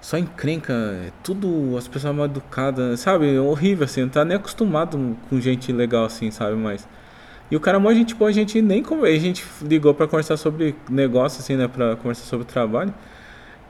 Só 0.00 0.18
encrenca, 0.18 0.72
é 0.72 1.10
tudo 1.22 1.76
as 1.78 1.88
pessoas 1.88 2.14
mal 2.14 2.26
educadas, 2.26 3.00
sabe? 3.00 3.34
É 3.36 3.40
horrível, 3.40 3.86
assim, 3.86 4.02
não 4.02 4.08
tá 4.10 4.24
nem 4.24 4.36
acostumado 4.36 5.16
com 5.30 5.40
gente 5.40 5.72
legal 5.72 6.04
assim, 6.04 6.30
sabe? 6.30 6.56
Mas. 6.56 6.86
E 7.50 7.56
o 7.56 7.60
cara, 7.60 7.78
a 7.78 7.94
gente, 7.94 8.14
pô, 8.14 8.26
a 8.26 8.32
gente 8.32 8.60
nem. 8.62 8.82
A 9.02 9.18
gente 9.18 9.44
ligou 9.62 9.94
pra 9.94 10.06
conversar 10.06 10.36
sobre 10.36 10.74
negócio, 10.90 11.40
assim, 11.40 11.56
né? 11.56 11.68
Pra 11.68 11.96
conversar 11.96 12.24
sobre 12.24 12.46
trabalho. 12.46 12.92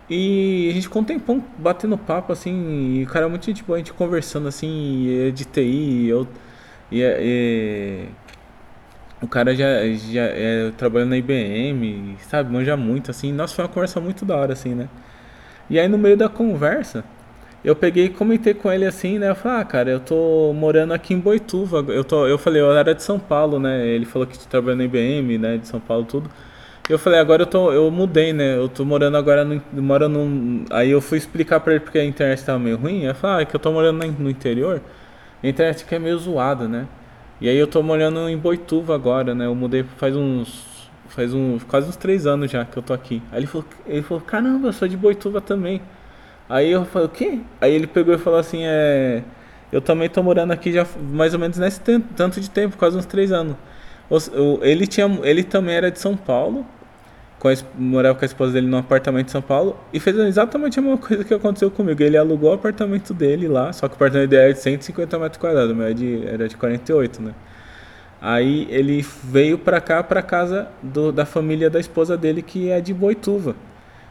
E 0.08 0.68
a 0.70 0.72
gente 0.74 0.84
ficou 0.84 1.02
um 1.02 1.04
tempão 1.04 1.42
batendo 1.58 1.96
papo, 1.96 2.32
assim, 2.32 2.98
e 3.00 3.04
o 3.04 3.06
cara, 3.06 3.28
muito 3.28 3.46
gente 3.46 3.62
boa, 3.64 3.76
a 3.76 3.78
gente 3.78 3.92
conversando, 3.92 4.48
assim, 4.48 5.30
de 5.34 5.44
TI, 5.44 6.08
eu. 6.08 6.28
E, 6.92 7.00
e, 7.02 8.08
o 9.22 9.28
cara 9.28 9.54
já, 9.54 9.86
já 10.12 10.22
é, 10.22 10.70
trabalhando 10.76 11.10
na 11.10 11.16
IBM, 11.16 12.16
sabe, 12.28 12.52
manja 12.52 12.76
muito, 12.76 13.10
assim. 13.10 13.32
Nossa, 13.32 13.54
foi 13.54 13.64
uma 13.64 13.70
conversa 13.70 14.00
muito 14.00 14.24
da 14.24 14.36
hora, 14.36 14.52
assim, 14.52 14.74
né? 14.74 14.88
E 15.70 15.78
aí 15.78 15.88
no 15.88 15.96
meio 15.98 16.16
da 16.16 16.28
conversa, 16.28 17.04
eu 17.64 17.74
peguei 17.74 18.06
e 18.06 18.08
comentei 18.10 18.52
com 18.52 18.70
ele 18.70 18.84
assim, 18.84 19.18
né? 19.18 19.30
Eu 19.30 19.34
falei, 19.34 19.60
ah, 19.60 19.64
cara, 19.64 19.90
eu 19.90 20.00
tô 20.00 20.52
morando 20.54 20.92
aqui 20.92 21.14
em 21.14 21.18
Boituva. 21.18 21.84
Eu, 21.88 22.04
tô, 22.04 22.26
eu 22.26 22.36
falei, 22.36 22.60
eu 22.60 22.70
era 22.76 22.94
de 22.94 23.02
São 23.02 23.18
Paulo, 23.18 23.58
né? 23.58 23.86
Ele 23.86 24.04
falou 24.04 24.26
que 24.26 24.38
trabalha 24.46 24.76
na 24.76 24.84
IBM, 24.84 25.38
né? 25.38 25.56
De 25.56 25.66
São 25.66 25.80
Paulo, 25.80 26.04
tudo. 26.04 26.30
Eu 26.88 26.98
falei, 26.98 27.18
agora 27.18 27.42
eu 27.42 27.46
tô, 27.46 27.72
eu 27.72 27.90
mudei, 27.90 28.34
né? 28.34 28.58
Eu 28.58 28.68
tô 28.68 28.84
morando 28.84 29.16
agora 29.16 29.44
no, 29.44 29.62
moro 29.72 30.06
aí 30.70 30.90
eu 30.90 31.00
fui 31.00 31.16
explicar 31.16 31.60
para 31.60 31.72
ele 31.74 31.80
porque 31.80 31.98
a 31.98 32.04
internet 32.04 32.44
tava 32.44 32.58
meio 32.58 32.76
ruim. 32.76 33.04
Eu 33.04 33.14
falei, 33.14 33.38
ah, 33.38 33.42
é 33.42 33.44
que 33.46 33.56
eu 33.56 33.60
tô 33.60 33.72
morando 33.72 34.06
no 34.18 34.28
interior. 34.28 34.82
A 35.42 35.48
internet 35.48 35.84
aqui 35.84 35.94
é 35.94 35.98
meio 35.98 36.18
zoada, 36.18 36.68
né? 36.68 36.86
E 37.40 37.48
aí 37.48 37.56
eu 37.56 37.66
tô 37.66 37.82
morando 37.82 38.28
em 38.28 38.36
Boituva 38.38 38.94
agora, 38.94 39.34
né? 39.34 39.46
Eu 39.46 39.54
mudei 39.54 39.84
faz 39.96 40.16
uns. 40.16 40.90
Faz 41.08 41.34
uns. 41.34 41.62
quase 41.64 41.88
uns 41.88 41.96
três 41.96 42.26
anos 42.26 42.50
já 42.50 42.64
que 42.64 42.76
eu 42.76 42.82
tô 42.82 42.92
aqui. 42.92 43.22
Aí 43.30 43.40
ele 43.40 43.46
falou, 43.46 43.66
ele 43.86 44.02
falou, 44.02 44.22
caramba, 44.22 44.68
eu 44.68 44.72
sou 44.72 44.88
de 44.88 44.96
Boituva 44.96 45.40
também. 45.40 45.80
Aí 46.48 46.70
eu 46.70 46.84
falei, 46.84 47.08
o 47.08 47.10
quê? 47.10 47.40
Aí 47.60 47.72
ele 47.72 47.86
pegou 47.86 48.14
e 48.14 48.18
falou 48.18 48.38
assim, 48.38 48.60
é. 48.64 49.22
Eu 49.72 49.80
também 49.80 50.08
tô 50.08 50.22
morando 50.22 50.52
aqui 50.52 50.72
já 50.72 50.86
mais 51.12 51.34
ou 51.34 51.40
menos 51.40 51.58
nesse 51.58 51.80
tanto 51.80 52.40
de 52.40 52.48
tempo, 52.48 52.76
quase 52.76 52.96
uns 52.96 53.06
três 53.06 53.32
anos. 53.32 53.56
Ele, 54.62 54.86
tinha, 54.86 55.06
ele 55.24 55.42
também 55.42 55.74
era 55.74 55.90
de 55.90 55.98
São 55.98 56.16
Paulo, 56.16 56.64
com 57.44 57.48
a, 57.50 57.54
morava 57.78 58.18
com 58.18 58.24
a 58.24 58.26
esposa 58.26 58.54
dele 58.54 58.66
num 58.66 58.78
apartamento 58.78 59.26
em 59.28 59.30
São 59.30 59.42
Paulo 59.42 59.76
e 59.92 60.00
fez 60.00 60.16
exatamente 60.16 60.78
a 60.78 60.82
mesma 60.82 60.96
coisa 60.96 61.22
que 61.22 61.34
aconteceu 61.34 61.70
comigo. 61.70 62.02
Ele 62.02 62.16
alugou 62.16 62.50
o 62.50 62.54
apartamento 62.54 63.12
dele 63.12 63.46
lá, 63.46 63.70
só 63.70 63.86
que 63.86 63.92
o 63.92 63.96
apartamento 63.96 64.30
dele 64.30 64.44
era 64.44 64.52
de 64.54 64.60
150 64.60 65.18
metros 65.18 65.38
quadrados, 65.38 65.76
meu 65.76 65.84
era 65.84 65.94
de, 65.94 66.26
era 66.26 66.48
de 66.48 66.56
48, 66.56 67.20
né? 67.20 67.34
Aí 68.18 68.66
ele 68.70 69.06
veio 69.22 69.58
pra 69.58 69.78
cá, 69.78 70.02
pra 70.02 70.22
casa 70.22 70.68
do, 70.82 71.12
da 71.12 71.26
família 71.26 71.68
da 71.68 71.78
esposa 71.78 72.16
dele, 72.16 72.40
que 72.40 72.70
é 72.70 72.80
de 72.80 72.94
Boituva. 72.94 73.54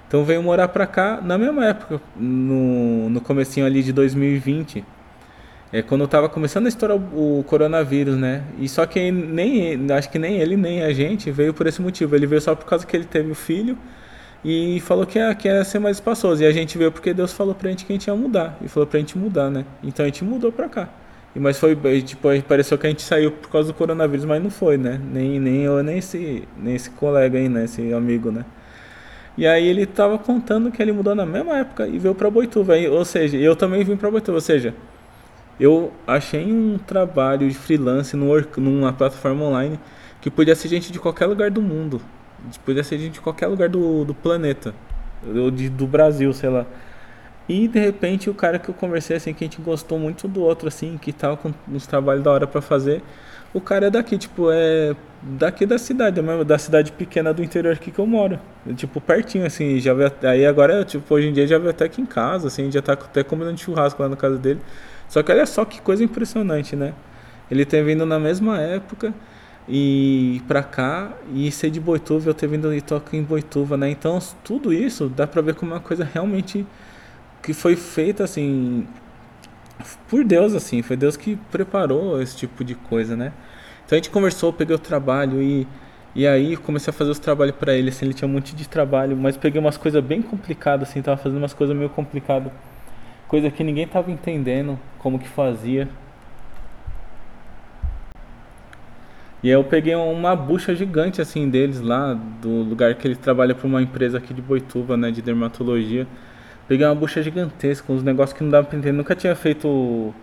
Então 0.07 0.23
veio 0.23 0.43
morar 0.43 0.67
pra 0.67 0.85
cá 0.85 1.19
na 1.19 1.35
mesma 1.35 1.65
época, 1.65 1.99
no, 2.15 3.09
no 3.09 3.19
comecinho 3.19 3.65
ali 3.65 3.81
de 3.81 3.91
2020 3.91 4.85
é, 5.73 5.81
quando 5.81 6.03
estava 6.03 6.29
começando 6.29 6.67
a 6.67 6.69
estourar 6.69 6.95
o 6.95 7.43
coronavírus, 7.47 8.15
né? 8.15 8.43
E 8.59 8.69
só 8.69 8.85
que 8.85 9.11
nem 9.11 9.91
acho 9.91 10.07
que 10.11 10.19
nem 10.19 10.37
ele 10.37 10.55
nem 10.55 10.83
a 10.83 10.93
gente 10.93 11.31
veio 11.31 11.51
por 11.51 11.65
esse 11.65 11.81
motivo. 11.81 12.15
Ele 12.15 12.27
veio 12.27 12.39
só 12.39 12.53
por 12.53 12.65
causa 12.67 12.85
que 12.85 12.95
ele 12.95 13.05
teve 13.05 13.31
o 13.31 13.35
filho 13.35 13.75
e 14.45 14.79
falou 14.81 15.03
que 15.03 15.17
ia, 15.17 15.33
que 15.33 15.47
ia 15.47 15.63
ser 15.63 15.79
mais 15.79 15.97
espaçoso. 15.97 16.43
E 16.43 16.45
a 16.45 16.51
gente 16.51 16.77
veio 16.77 16.91
porque 16.91 17.11
Deus 17.11 17.33
falou 17.33 17.55
pra 17.55 17.71
gente 17.71 17.85
que 17.85 17.91
a 17.91 17.95
gente 17.95 18.05
ia 18.05 18.15
mudar. 18.15 18.55
E 18.61 18.67
falou 18.67 18.85
pra 18.85 18.99
gente 18.99 19.17
mudar, 19.17 19.49
né? 19.49 19.65
Então 19.81 20.03
a 20.05 20.07
gente 20.07 20.23
mudou 20.23 20.51
pra 20.51 20.69
cá. 20.69 20.89
E, 21.35 21.39
mas 21.39 21.57
foi, 21.57 21.75
tipo, 22.03 22.29
pareceu 22.47 22.77
que 22.77 22.85
a 22.85 22.89
gente 22.91 23.01
saiu 23.01 23.31
por 23.31 23.49
causa 23.49 23.69
do 23.69 23.73
coronavírus, 23.73 24.25
mas 24.25 24.43
não 24.43 24.51
foi, 24.51 24.77
né? 24.77 25.01
Nem, 25.11 25.39
nem 25.39 25.63
eu, 25.63 25.81
nem 25.81 25.97
esse, 25.97 26.47
nem 26.55 26.75
esse 26.75 26.91
colega 26.91 27.39
aí, 27.39 27.49
né? 27.49 27.63
Esse 27.65 27.91
amigo, 27.93 28.31
né? 28.31 28.45
E 29.35 29.47
aí 29.47 29.67
ele 29.67 29.87
tava 29.87 30.19
contando 30.19 30.71
que 30.71 30.79
ele 30.79 30.91
mudou 30.91 31.15
na 31.15 31.25
mesma 31.25 31.57
época 31.57 31.87
e 31.87 31.97
veio 31.97 32.13
pra 32.13 32.29
Boituva. 32.29 32.75
Ou 32.91 33.03
seja, 33.03 33.37
eu 33.37 33.55
também 33.55 33.83
vim 33.83 33.97
pra 33.97 34.11
Boituva. 34.11 34.37
Ou 34.37 34.41
seja, 34.41 34.75
eu 35.59 35.91
achei 36.07 36.51
um 36.51 36.77
trabalho 36.77 37.47
de 37.47 37.53
freelance 37.53 38.15
numa 38.15 38.93
plataforma 38.93 39.45
online 39.45 39.79
que 40.21 40.29
podia 40.29 40.55
ser 40.55 40.67
gente 40.67 40.91
de 40.91 40.99
qualquer 40.99 41.25
lugar 41.25 41.51
do 41.51 41.61
mundo. 41.61 42.01
Podia 42.65 42.83
ser 42.83 42.97
gente 42.97 43.13
de 43.13 43.21
qualquer 43.21 43.47
lugar 43.47 43.69
do, 43.69 44.03
do 44.05 44.13
planeta. 44.13 44.73
Ou 45.25 45.51
de, 45.51 45.69
do 45.69 45.85
Brasil, 45.85 46.33
sei 46.33 46.49
lá. 46.49 46.65
E 47.47 47.67
de 47.67 47.79
repente 47.79 48.29
o 48.29 48.33
cara 48.33 48.57
que 48.57 48.69
eu 48.69 48.73
conversei 48.73 49.17
assim, 49.17 49.33
que 49.33 49.43
a 49.43 49.47
gente 49.47 49.61
gostou 49.61 49.99
muito 49.99 50.27
do 50.27 50.41
outro, 50.41 50.67
assim, 50.67 50.97
que 50.97 51.11
tava 51.11 51.35
com 51.35 51.53
uns 51.69 51.85
trabalhos 51.85 52.23
da 52.23 52.31
hora 52.31 52.47
para 52.47 52.61
fazer. 52.61 53.01
O 53.53 53.61
cara 53.61 53.87
é 53.87 53.89
daqui, 53.89 54.17
tipo, 54.17 54.49
é 54.49 54.95
daqui 55.21 55.65
da 55.65 55.77
cidade, 55.77 56.19
da 56.45 56.57
cidade 56.57 56.91
pequena 56.91 57.33
do 57.33 57.43
interior 57.43 57.73
aqui 57.73 57.91
que 57.91 57.99
eu 57.99 58.07
moro. 58.07 58.39
Tipo, 58.75 58.99
pertinho, 58.99 59.45
assim, 59.45 59.79
já 59.79 59.93
veio, 59.93 60.11
aí 60.23 60.45
agora, 60.45 60.83
tipo, 60.83 61.13
hoje 61.13 61.27
em 61.27 61.33
dia 61.33 61.45
já 61.45 61.57
veio 61.59 61.69
até 61.69 61.85
aqui 61.85 62.01
em 62.01 62.05
casa, 62.05 62.47
assim, 62.47 62.71
já 62.71 62.81
tá 62.81 62.93
até 62.93 63.23
comendo 63.23 63.55
churrasco 63.57 64.01
lá 64.01 64.09
na 64.09 64.15
casa 64.15 64.37
dele. 64.37 64.59
Só 65.13 65.21
que 65.21 65.31
olha 65.31 65.45
só 65.45 65.63
que 65.63 65.79
coisa 65.79 66.03
impressionante, 66.03 66.75
né? 66.75 66.91
Ele 67.51 67.63
ter 67.65 67.83
vindo 67.83 68.03
na 68.03 68.17
mesma 68.17 68.59
época 68.59 69.13
e 69.69 70.41
pra 70.47 70.63
cá 70.63 71.11
e 71.31 71.51
ser 71.51 71.69
de 71.69 71.79
Boituva, 71.79 72.31
eu 72.31 72.33
ter 72.33 72.47
vindo 72.47 72.73
e 72.73 72.81
tocar 72.81 73.15
em 73.15 73.21
Boituva, 73.21 73.77
né? 73.77 73.91
Então, 73.91 74.17
tudo 74.43 74.73
isso 74.73 75.07
dá 75.07 75.27
pra 75.27 75.39
ver 75.43 75.53
como 75.53 75.71
é 75.71 75.75
uma 75.75 75.81
coisa 75.81 76.03
realmente 76.03 76.65
que 77.43 77.53
foi 77.53 77.75
feita 77.75 78.23
assim 78.23 78.87
por 80.09 80.23
Deus, 80.23 80.55
assim, 80.55 80.81
foi 80.81 80.97
Deus 80.97 81.15
que 81.15 81.35
preparou 81.51 82.19
esse 82.19 82.35
tipo 82.35 82.63
de 82.63 82.73
coisa, 82.73 83.15
né? 83.15 83.33
Então 83.85 83.95
a 83.95 83.99
gente 83.99 84.09
conversou, 84.09 84.51
peguei 84.51 84.75
o 84.75 84.79
trabalho 84.79 85.43
e, 85.43 85.67
e 86.15 86.25
aí 86.25 86.57
comecei 86.57 86.89
a 86.89 86.93
fazer 86.93 87.11
os 87.11 87.19
trabalhos 87.19 87.55
para 87.55 87.75
ele, 87.75 87.89
assim, 87.89 88.05
ele 88.05 88.15
tinha 88.15 88.27
um 88.27 88.31
monte 88.31 88.55
de 88.55 88.67
trabalho, 88.67 89.15
mas 89.15 89.37
peguei 89.37 89.61
umas 89.61 89.77
coisas 89.77 90.03
bem 90.03 90.23
complicadas, 90.23 90.89
assim, 90.89 91.03
tava 91.03 91.17
fazendo 91.17 91.37
umas 91.37 91.53
coisas 91.53 91.77
meio 91.77 91.91
complicadas, 91.91 92.51
coisa 93.33 93.49
que 93.49 93.63
ninguém 93.63 93.87
tava 93.87 94.11
entendendo 94.11 94.79
como 94.99 95.17
que 95.17 95.27
fazia. 95.27 95.89
E 99.41 99.47
aí 99.47 99.55
eu 99.55 99.63
peguei 99.63 99.95
uma 99.95 100.35
bucha 100.35 100.75
gigante 100.75 101.19
assim 101.19 101.49
deles 101.49 101.81
lá, 101.81 102.13
do 102.13 102.61
lugar 102.61 102.93
que 102.93 103.07
ele 103.07 103.15
trabalha 103.15 103.55
para 103.55 103.65
uma 103.65 103.81
empresa 103.81 104.19
aqui 104.19 104.35
de 104.35 104.39
Boituva, 104.39 104.95
né, 104.95 105.09
de 105.09 105.19
dermatologia. 105.19 106.05
Peguei 106.67 106.85
uma 106.85 106.93
bucha 106.93 107.23
gigantesca, 107.23 107.91
uns 107.91 108.03
negócios 108.03 108.37
que 108.37 108.43
não 108.43 108.51
dava 108.51 108.67
pra 108.67 108.77
entender. 108.77 108.95
Nunca 108.95 109.15
tinha 109.15 109.35
feito 109.35 110.13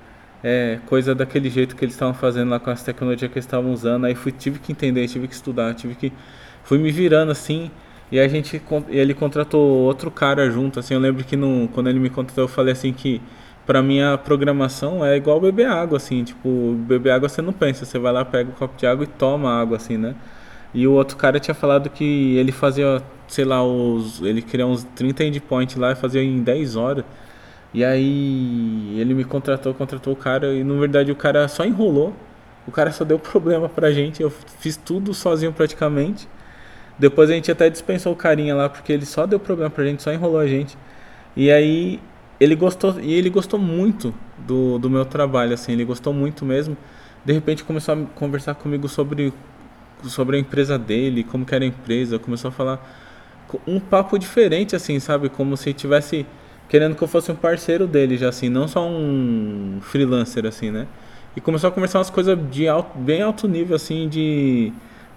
é, 0.44 0.78
coisa 0.86 1.12
daquele 1.12 1.50
jeito 1.50 1.74
que 1.74 1.84
eles 1.84 1.96
estavam 1.96 2.14
fazendo 2.14 2.50
lá 2.50 2.60
com 2.60 2.70
as 2.70 2.84
tecnologias 2.84 3.28
que 3.28 3.38
eles 3.38 3.44
estavam 3.44 3.72
usando. 3.72 4.04
Aí 4.04 4.14
fui, 4.14 4.30
tive 4.30 4.60
que 4.60 4.70
entender, 4.70 5.08
tive 5.08 5.26
que 5.26 5.34
estudar, 5.34 5.74
tive 5.74 5.96
que. 5.96 6.12
Fui 6.62 6.78
me 6.78 6.92
virando 6.92 7.32
assim. 7.32 7.72
E 8.10 8.18
a 8.18 8.26
gente. 8.28 8.60
Ele 8.88 9.14
contratou 9.14 9.60
outro 9.60 10.10
cara 10.10 10.50
junto, 10.50 10.80
assim. 10.80 10.94
Eu 10.94 11.00
lembro 11.00 11.24
que 11.24 11.36
no, 11.36 11.68
quando 11.68 11.88
ele 11.88 11.98
me 11.98 12.10
contratou, 12.10 12.44
eu 12.44 12.48
falei 12.48 12.72
assim 12.72 12.92
que 12.92 13.20
pra 13.66 13.82
mim 13.82 14.00
a 14.00 14.18
programação 14.18 15.04
é 15.04 15.16
igual 15.16 15.40
beber 15.40 15.66
água, 15.66 15.96
assim, 15.98 16.24
tipo, 16.24 16.74
beber 16.88 17.12
água 17.12 17.28
você 17.28 17.40
não 17.40 17.52
pensa, 17.52 17.84
você 17.84 17.98
vai 18.00 18.12
lá, 18.12 18.24
pega 18.24 18.50
um 18.50 18.52
copo 18.54 18.76
de 18.76 18.84
água 18.86 19.04
e 19.04 19.06
toma 19.06 19.48
água, 19.60 19.76
assim, 19.76 19.96
né? 19.96 20.16
E 20.74 20.86
o 20.86 20.92
outro 20.92 21.16
cara 21.16 21.38
tinha 21.40 21.54
falado 21.54 21.88
que 21.90 22.36
ele 22.36 22.52
fazia, 22.52 23.02
sei 23.28 23.44
lá, 23.44 23.64
os. 23.64 24.20
Ele 24.22 24.42
queria 24.42 24.66
uns 24.66 24.84
30 24.94 25.24
endpoints 25.24 25.76
lá 25.76 25.92
e 25.92 25.94
fazia 25.96 26.22
em 26.22 26.42
10 26.42 26.76
horas. 26.76 27.04
E 27.72 27.84
aí 27.84 28.98
ele 28.98 29.14
me 29.14 29.24
contratou, 29.24 29.72
contratou 29.74 30.12
o 30.12 30.16
cara 30.16 30.52
e 30.54 30.64
na 30.64 30.74
verdade 30.78 31.12
o 31.12 31.16
cara 31.16 31.46
só 31.48 31.64
enrolou. 31.64 32.14
O 32.66 32.72
cara 32.72 32.92
só 32.92 33.04
deu 33.04 33.18
problema 33.20 33.68
pra 33.68 33.90
gente. 33.92 34.22
Eu 34.22 34.30
fiz 34.30 34.76
tudo 34.76 35.14
sozinho 35.14 35.52
praticamente. 35.52 36.28
Depois 37.00 37.30
a 37.30 37.32
gente 37.32 37.50
até 37.50 37.70
dispensou 37.70 38.12
o 38.12 38.16
carinha 38.16 38.54
lá 38.54 38.68
porque 38.68 38.92
ele 38.92 39.06
só 39.06 39.24
deu 39.24 39.40
problema 39.40 39.70
pra 39.70 39.82
gente, 39.86 40.02
só 40.02 40.12
enrolou 40.12 40.38
a 40.38 40.46
gente. 40.46 40.76
E 41.34 41.50
aí 41.50 41.98
ele 42.38 42.54
gostou 42.54 43.00
e 43.00 43.14
ele 43.14 43.30
gostou 43.30 43.58
muito 43.58 44.14
do, 44.46 44.78
do 44.78 44.90
meu 44.90 45.06
trabalho 45.06 45.54
assim 45.54 45.72
ele 45.72 45.84
gostou 45.84 46.12
muito 46.12 46.44
mesmo. 46.44 46.76
De 47.24 47.32
repente 47.32 47.64
começou 47.64 47.94
a 47.94 47.98
conversar 48.14 48.54
comigo 48.54 48.86
sobre 48.86 49.32
sobre 50.04 50.36
a 50.36 50.40
empresa 50.40 50.78
dele 50.78 51.24
como 51.24 51.46
que 51.46 51.54
era 51.54 51.64
a 51.64 51.66
empresa 51.66 52.18
começou 52.18 52.48
a 52.48 52.52
falar 52.52 52.96
um 53.66 53.80
papo 53.80 54.18
diferente 54.18 54.76
assim 54.76 55.00
sabe? 55.00 55.30
Como 55.30 55.56
se 55.56 55.72
tivesse 55.72 56.26
querendo 56.68 56.94
que 56.94 57.02
eu 57.02 57.08
fosse 57.08 57.32
um 57.32 57.34
parceiro 57.34 57.86
dele 57.86 58.18
já 58.18 58.28
assim 58.28 58.50
não 58.50 58.68
só 58.68 58.86
um 58.86 59.78
freelancer 59.80 60.44
assim 60.44 60.70
né? 60.70 60.86
E 61.34 61.40
começou 61.40 61.68
a 61.68 61.72
conversar 61.72 61.98
umas 61.98 62.10
coisas 62.10 62.38
de 62.50 62.68
alto, 62.68 62.98
bem 62.98 63.22
alto 63.22 63.48
nível 63.48 63.76
assim 63.76 64.06
de 64.06 64.70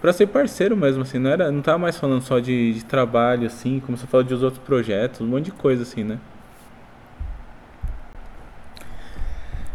para 0.03 0.11
ser 0.11 0.27
parceiro 0.27 0.75
mesmo 0.75 1.03
assim 1.03 1.17
não 1.17 1.31
era 1.31 1.49
não 1.49 1.61
tava 1.61 1.77
mais 1.77 1.97
falando 1.97 2.21
só 2.21 2.37
de, 2.37 2.73
de 2.73 2.83
trabalho 2.83 3.47
assim 3.47 3.79
começou 3.79 4.05
a 4.05 4.09
falar 4.09 4.23
de 4.23 4.33
outros 4.33 4.61
projetos 4.61 5.21
um 5.21 5.27
monte 5.27 5.45
de 5.45 5.51
coisa 5.51 5.83
assim 5.83 6.03
né 6.03 6.19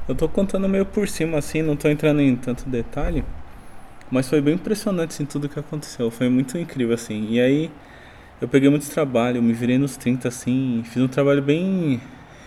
Eu 0.09 0.15
tô 0.15 0.27
contando 0.27 0.67
meio 0.67 0.87
por 0.87 1.07
cima 1.07 1.37
assim, 1.37 1.61
não 1.61 1.77
tô 1.77 1.87
entrando 1.87 2.23
em 2.23 2.35
tanto 2.35 2.67
detalhe, 2.67 3.23
mas 4.11 4.27
foi 4.27 4.41
bem 4.41 4.55
impressionante 4.55 5.11
assim 5.11 5.27
tudo 5.27 5.51
que 5.51 5.59
aconteceu, 5.59 6.11
foi 6.11 6.31
muito 6.31 6.57
incrível 6.57 6.95
assim. 6.95 7.27
E 7.29 7.39
aí 7.39 7.71
eu 8.41 8.49
peguei 8.49 8.71
muito 8.71 8.89
trabalho, 8.89 9.43
me 9.43 9.53
virei 9.53 9.77
nos 9.77 9.99
30 9.99 10.29
assim, 10.29 10.83
fiz 10.87 11.03
um 11.03 11.09
trabalho 11.09 11.43
bem 11.43 12.01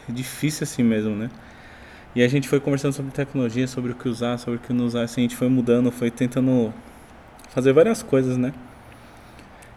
difícil 0.09 0.63
assim 0.63 0.81
mesmo, 0.81 1.15
né? 1.15 1.29
E 2.15 2.23
a 2.23 2.27
gente 2.27 2.49
foi 2.49 2.59
conversando 2.59 2.93
sobre 2.93 3.11
tecnologia, 3.11 3.67
sobre 3.67 3.91
o 3.91 3.95
que 3.95 4.09
usar, 4.09 4.39
sobre 4.39 4.55
o 4.57 4.59
que 4.59 4.73
não 4.73 4.85
usar, 4.85 5.03
assim, 5.03 5.21
a 5.21 5.25
gente 5.25 5.35
foi 5.35 5.47
mudando, 5.47 5.91
foi 5.91 6.09
tentando 6.09 6.73
fazer 7.51 7.71
várias 7.73 8.01
coisas, 8.03 8.37
né? 8.37 8.51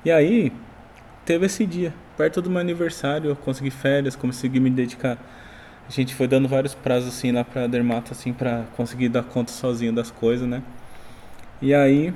E 0.05 0.11
aí 0.11 0.53
teve 1.25 1.47
esse 1.47 1.65
dia, 1.67 1.93
perto 2.17 2.43
do 2.43 2.51
meu 2.51 2.61
aniversário, 2.61 3.31
eu 3.31 3.37
consegui 3.37 3.71
férias, 3.71 4.17
consegui 4.17 4.59
me 4.59 4.71
dedicar 4.71 5.19
a 5.87 5.93
gente 5.93 6.15
foi 6.15 6.27
dando 6.27 6.49
vários 6.49 6.75
prazos 6.75 7.11
assim 7.11 7.31
lá 7.31 7.45
pra 7.45 7.67
Dermato 7.67 8.13
assim 8.13 8.33
para 8.33 8.65
conseguir 8.77 9.11
dar 9.11 9.23
conta 9.23 9.53
sozinho 9.53 9.93
das 9.93 10.11
coisas, 10.11 10.49
né? 10.49 10.63
E 11.61 11.75
aí 11.75 12.13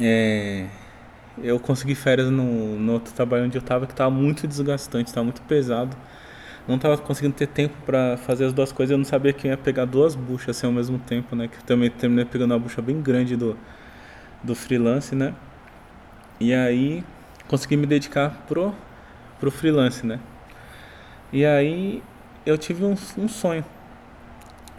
é, 0.00 0.66
eu 1.42 1.60
consegui 1.60 1.94
férias 1.94 2.30
no, 2.30 2.78
no 2.78 2.92
outro 2.94 3.12
trabalho 3.12 3.44
onde 3.44 3.58
eu 3.58 3.62
tava 3.62 3.86
que 3.86 3.94
tava 3.94 4.10
muito 4.10 4.46
desgastante, 4.46 5.12
tava 5.12 5.24
muito 5.24 5.42
pesado. 5.42 5.96
Não 6.66 6.78
tava 6.78 6.96
conseguindo 6.96 7.34
ter 7.34 7.46
tempo 7.46 7.74
para 7.84 8.16
fazer 8.16 8.46
as 8.46 8.52
duas 8.54 8.72
coisas, 8.72 8.90
eu 8.92 8.96
não 8.98 9.04
sabia 9.04 9.34
que 9.34 9.46
ia 9.46 9.56
pegar 9.56 9.84
duas 9.84 10.14
buchas 10.14 10.56
assim 10.56 10.66
ao 10.66 10.72
mesmo 10.72 10.98
tempo, 10.98 11.36
né? 11.36 11.48
Que 11.48 11.62
também 11.64 11.90
terminei 11.90 12.24
pegando 12.24 12.52
uma 12.52 12.58
bucha 12.58 12.80
bem 12.80 13.02
grande 13.02 13.36
do 13.36 13.54
do 14.44 14.54
freelance, 14.54 15.14
né? 15.14 15.34
E 16.38 16.54
aí 16.54 17.02
consegui 17.48 17.76
me 17.76 17.86
dedicar 17.86 18.30
pro 18.46 18.72
pro 19.40 19.50
freelance, 19.50 20.06
né? 20.06 20.20
E 21.32 21.44
aí 21.44 22.02
eu 22.46 22.56
tive 22.56 22.84
um, 22.84 22.94
um 23.18 23.28
sonho. 23.28 23.64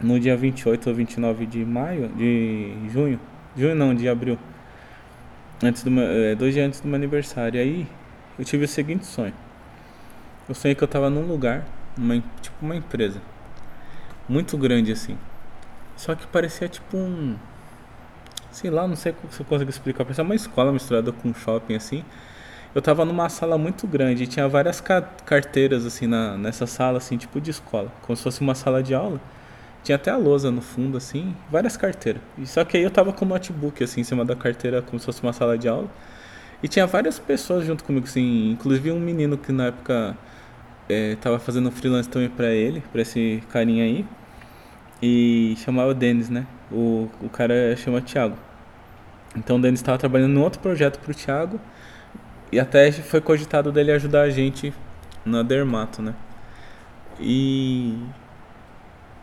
No 0.00 0.20
dia 0.20 0.36
28 0.36 0.88
ou 0.88 0.94
29 0.94 1.46
de 1.46 1.64
maio, 1.64 2.08
de 2.08 2.72
junho, 2.90 3.18
junho 3.56 3.74
não, 3.74 3.94
de 3.94 4.08
abril, 4.08 4.38
antes 5.62 5.82
do 5.82 5.90
meu, 5.90 6.04
é, 6.04 6.34
dois 6.34 6.52
dias 6.52 6.66
antes 6.66 6.80
do 6.80 6.88
meu 6.88 6.96
aniversário. 6.96 7.60
Aí 7.60 7.86
eu 8.38 8.44
tive 8.44 8.64
o 8.64 8.68
seguinte 8.68 9.06
sonho. 9.06 9.32
Eu 10.48 10.54
sonhei 10.54 10.74
que 10.74 10.84
eu 10.84 10.88
tava 10.88 11.08
num 11.10 11.26
lugar, 11.26 11.64
uma, 11.96 12.22
tipo 12.40 12.56
uma 12.60 12.76
empresa, 12.76 13.20
muito 14.28 14.56
grande 14.56 14.92
assim. 14.92 15.18
Só 15.96 16.14
que 16.14 16.26
parecia 16.26 16.68
tipo 16.68 16.96
um. 16.96 17.36
Sei 18.56 18.70
lá, 18.70 18.88
não 18.88 18.96
sei 18.96 19.14
se 19.30 19.40
eu 19.40 19.46
consigo 19.46 19.70
explicar. 19.70 20.04
Parecia 20.04 20.24
uma 20.24 20.34
escola 20.34 20.72
misturada 20.72 21.12
com 21.12 21.28
um 21.28 21.34
shopping 21.34 21.74
assim 21.74 22.04
eu 22.76 22.82
tava 22.82 23.06
numa 23.06 23.26
sala 23.30 23.56
muito 23.56 23.86
grande 23.86 24.24
e 24.24 24.26
tinha 24.26 24.46
várias 24.46 24.82
ca 24.82 25.00
carteiras 25.00 25.86
assim 25.86 26.06
na, 26.06 26.36
nessa 26.36 26.66
sala 26.66 26.98
assim, 26.98 27.16
tipo 27.16 27.40
de 27.40 27.50
escola, 27.50 27.90
como 28.02 28.14
se 28.14 28.22
fosse 28.22 28.42
uma 28.42 28.54
sala 28.54 28.82
de 28.82 28.94
aula. 28.94 29.18
Tinha 29.82 29.96
até 29.96 30.10
a 30.10 30.16
lousa 30.18 30.50
no 30.50 30.60
fundo 30.60 30.98
assim, 30.98 31.34
várias 31.50 31.74
carteiras. 31.74 32.20
E 32.36 32.46
só 32.46 32.66
que 32.66 32.76
aí 32.76 32.82
eu 32.82 32.90
tava 32.90 33.14
com 33.14 33.24
o 33.24 33.28
notebook 33.28 33.82
assim 33.82 34.02
em 34.02 34.04
cima 34.04 34.26
da 34.26 34.36
carteira, 34.36 34.82
como 34.82 34.98
se 34.98 35.06
fosse 35.06 35.22
uma 35.22 35.32
sala 35.32 35.56
de 35.56 35.66
aula. 35.68 35.88
E 36.62 36.68
tinha 36.68 36.86
várias 36.86 37.18
pessoas 37.18 37.64
junto 37.64 37.82
comigo 37.82 38.04
assim, 38.06 38.50
inclusive 38.50 38.90
um 38.92 39.00
menino 39.00 39.38
que 39.38 39.52
na 39.52 39.68
época 39.68 40.14
é, 40.86 41.16
tava 41.16 41.38
fazendo 41.38 41.70
freelance 41.70 42.10
também 42.10 42.28
para 42.28 42.48
ele, 42.52 42.82
para 42.92 43.00
esse 43.00 43.42
carinha 43.50 43.84
aí. 43.84 44.04
E 45.02 45.56
chamava 45.64 45.92
o 45.92 45.94
Denis, 45.94 46.28
né? 46.28 46.46
O, 46.70 47.08
o 47.22 47.30
cara 47.30 47.74
chama 47.76 48.02
Thiago. 48.02 48.36
Então 49.36 49.56
o 49.56 49.60
Denis 49.60 49.80
estava 49.80 49.98
trabalhando 49.98 50.38
em 50.38 50.42
outro 50.42 50.60
projeto 50.60 50.98
pro 50.98 51.14
Thiago 51.14 51.60
e 52.50 52.58
até 52.58 52.90
foi 52.92 53.20
cogitado 53.20 53.70
dele 53.70 53.92
ajudar 53.92 54.22
a 54.22 54.30
gente 54.30 54.72
na 55.24 55.42
Dermato, 55.42 56.00
né? 56.00 56.14
E. 57.20 57.98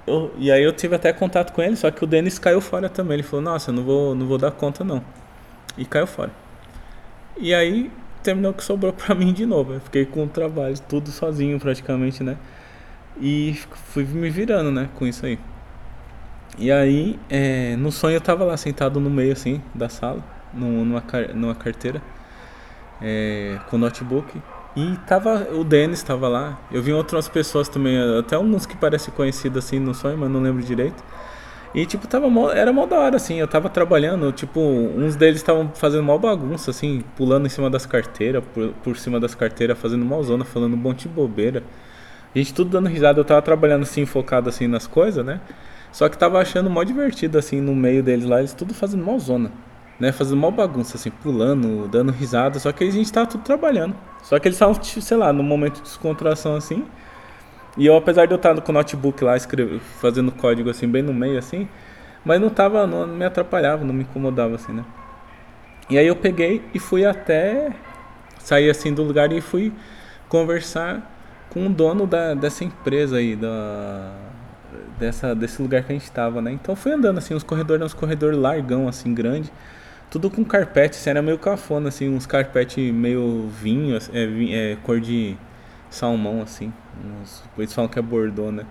Eu, 0.06 0.34
e 0.38 0.52
aí 0.52 0.62
eu 0.62 0.74
tive 0.74 0.96
até 0.96 1.14
contato 1.14 1.54
com 1.54 1.62
ele, 1.62 1.78
só 1.78 1.90
que 1.90 2.04
o 2.04 2.08
Denis 2.08 2.38
caiu 2.38 2.60
fora 2.60 2.90
também. 2.90 3.16
Ele 3.16 3.24
falou, 3.24 3.42
nossa, 3.42 3.72
eu 3.72 3.76
não 3.76 3.84
vou, 3.84 4.14
não 4.14 4.28
vou 4.28 4.38
dar 4.38 4.52
conta 4.52 4.84
não. 4.84 5.04
E 5.78 5.86
caiu 5.86 6.06
fora. 6.06 6.32
E 7.38 7.54
aí 7.54 7.90
terminou 8.22 8.54
que 8.54 8.64
sobrou 8.64 8.92
pra 8.94 9.16
mim 9.16 9.34
de 9.34 9.46
novo. 9.46 9.74
Eu 9.74 9.80
fiquei 9.80 10.06
com 10.06 10.24
o 10.26 10.28
trabalho, 10.28 10.76
tudo 10.90 11.10
sozinho 11.10 11.60
praticamente, 11.60 12.24
né? 12.24 12.38
E 13.22 13.58
fui 13.92 14.04
me 14.04 14.30
virando, 14.30 14.72
né, 14.72 14.90
com 14.96 15.06
isso 15.08 15.26
aí. 15.26 15.40
E 16.58 16.72
aí, 16.72 17.20
é, 17.30 17.76
no 17.78 17.92
sonho 17.92 18.16
eu 18.16 18.22
tava 18.22 18.44
lá 18.44 18.56
sentado 18.56 19.00
no 19.00 19.10
meio 19.10 19.34
assim 19.34 19.62
da 19.74 19.90
sala, 19.90 20.24
numa, 20.54 21.04
numa 21.34 21.56
carteira 21.56 22.02
é, 23.02 23.60
com 23.70 23.78
notebook. 23.78 24.42
E 24.76 24.98
tava, 25.08 25.48
o 25.52 25.64
Denis 25.64 26.00
estava 26.00 26.28
lá. 26.28 26.60
Eu 26.72 26.82
vi 26.82 26.94
outras 26.94 27.28
pessoas 27.28 27.70
também, 27.70 27.98
até 28.20 28.38
uns 28.38 28.66
que 28.66 28.76
parecem 28.76 29.14
conhecidos 29.14 29.66
assim 29.66 29.80
no 29.80 29.94
sonho, 29.94 30.18
mas 30.18 30.30
não 30.30 30.42
lembro 30.42 30.64
direito. 30.64 31.04
E 31.76 31.86
tipo, 31.88 32.08
tava 32.08 32.30
mó, 32.30 32.52
era 32.52 32.72
mó 32.72 32.86
da 32.86 33.00
hora, 33.00 33.16
assim, 33.16 33.40
eu 33.40 33.48
tava 33.48 33.68
trabalhando, 33.68 34.32
tipo, 34.32 34.60
uns 34.60 35.16
deles 35.16 35.38
estavam 35.38 35.72
fazendo 35.74 36.04
mó 36.04 36.20
bagunça, 36.20 36.70
assim, 36.70 37.04
pulando 37.16 37.48
em 37.48 37.50
cima 37.50 37.68
das 37.68 37.84
carteiras, 37.84 38.44
por, 38.54 38.70
por 38.84 38.96
cima 38.96 39.20
das 39.20 39.34
carteiras, 39.34 39.78
fazendo 39.80 40.24
zona 40.24 40.46
falando 40.46 40.76
um 40.76 40.78
monte 40.78 41.08
de 41.08 41.10
bobeira. 41.10 41.64
A 42.34 42.38
gente 42.38 42.54
tudo 42.54 42.70
dando 42.70 42.90
risada, 42.90 43.20
eu 43.20 43.26
tava 43.26 43.42
trabalhando 43.42 43.84
assim, 43.84 44.06
focado 44.06 44.50
assim 44.50 44.68
nas 44.68 44.86
coisas, 44.86 45.26
né? 45.26 45.42
Só 45.94 46.10
que 46.10 46.18
tava 46.18 46.40
achando 46.40 46.70
mó 46.70 46.84
divertido, 46.84 47.38
assim, 47.38 47.62
no 47.62 47.74
meio 47.74 48.04
deles 48.04 48.26
lá, 48.26 48.40
eles 48.40 48.54
tudo 48.54 48.74
fazendo 48.74 49.20
zona 49.20 49.50
né, 50.00 50.12
fazendo 50.12 50.38
uma 50.38 50.52
bagunça, 50.52 50.98
assim, 50.98 51.10
pulando, 51.10 51.88
dando 51.88 52.12
risada, 52.12 52.60
só 52.60 52.72
que 52.72 52.84
a 52.84 52.92
gente 52.92 53.12
tava 53.12 53.28
tudo 53.28 53.44
trabalhando. 53.44 53.96
Só 54.22 54.40
que 54.40 54.48
eles 54.48 54.56
estavam, 54.56 54.76
tipo, 54.76 55.02
sei 55.02 55.18
lá, 55.18 55.32
no 55.32 55.44
momento 55.44 55.76
de 55.76 55.84
descontração, 55.84 56.56
assim. 56.56 56.86
E 57.78 57.86
eu, 57.86 57.96
apesar 57.96 58.26
de 58.26 58.34
eu 58.34 58.36
estar 58.36 58.60
com 58.62 58.72
o 58.72 58.74
notebook 58.74 59.24
lá, 59.24 59.38
escrevendo, 59.38 59.80
fazendo 59.80 60.32
código, 60.32 60.70
assim, 60.70 60.88
bem 60.88 61.02
no 61.02 61.14
meio, 61.14 61.38
assim, 61.38 61.68
mas 62.26 62.40
não 62.42 62.50
tava, 62.50 62.86
não 62.88 63.08
me 63.08 63.26
atrapalhava, 63.26 63.84
não 63.86 63.94
me 63.94 64.04
incomodava, 64.04 64.56
assim, 64.56 64.74
né. 64.74 64.84
E 65.90 65.98
aí 65.98 66.08
eu 66.08 66.16
peguei 66.16 66.62
e 66.74 66.80
fui 66.80 67.06
até, 67.06 67.72
sair, 68.40 68.70
assim, 68.70 68.94
do 68.94 69.04
lugar 69.04 69.32
e 69.32 69.42
fui 69.42 69.72
conversar 70.28 71.12
com 71.50 71.68
o 71.68 71.70
dono 71.70 72.08
da, 72.08 72.34
dessa 72.34 72.64
empresa 72.64 73.18
aí, 73.18 73.36
da... 73.36 74.12
dessa, 75.00 75.36
desse 75.36 75.62
lugar 75.62 75.84
que 75.84 75.92
a 75.92 75.96
gente 75.96 76.12
tava, 76.12 76.42
né? 76.42 76.52
Então 76.52 76.76
fui 76.76 76.92
andando 76.92 77.18
assim, 77.18 77.34
uns 77.34 77.44
corredores, 77.44 77.86
uns 77.86 77.94
corredores 77.94 78.38
largão, 78.38 78.88
assim, 78.88 79.14
grande. 79.14 79.52
Tudo 80.10 80.30
com 80.30 80.44
carpete, 80.44 80.98
assim, 80.98 81.10
era 81.10 81.22
meio 81.22 81.38
cafona, 81.40 81.90
assim, 81.90 82.10
uns 82.10 82.26
carpete 82.26 82.80
meio 82.92 83.50
vinho, 83.50 83.98
assim, 83.98 84.12
é, 84.14 84.74
é, 84.74 84.76
cor 84.84 85.00
de 85.00 85.36
salmão, 85.90 86.42
assim. 86.42 86.72
Uns, 87.22 87.44
eles 87.58 87.74
falam 87.74 87.90
que 87.90 88.00
é 88.00 88.02
bordô, 88.02 88.52
né? 88.52 88.66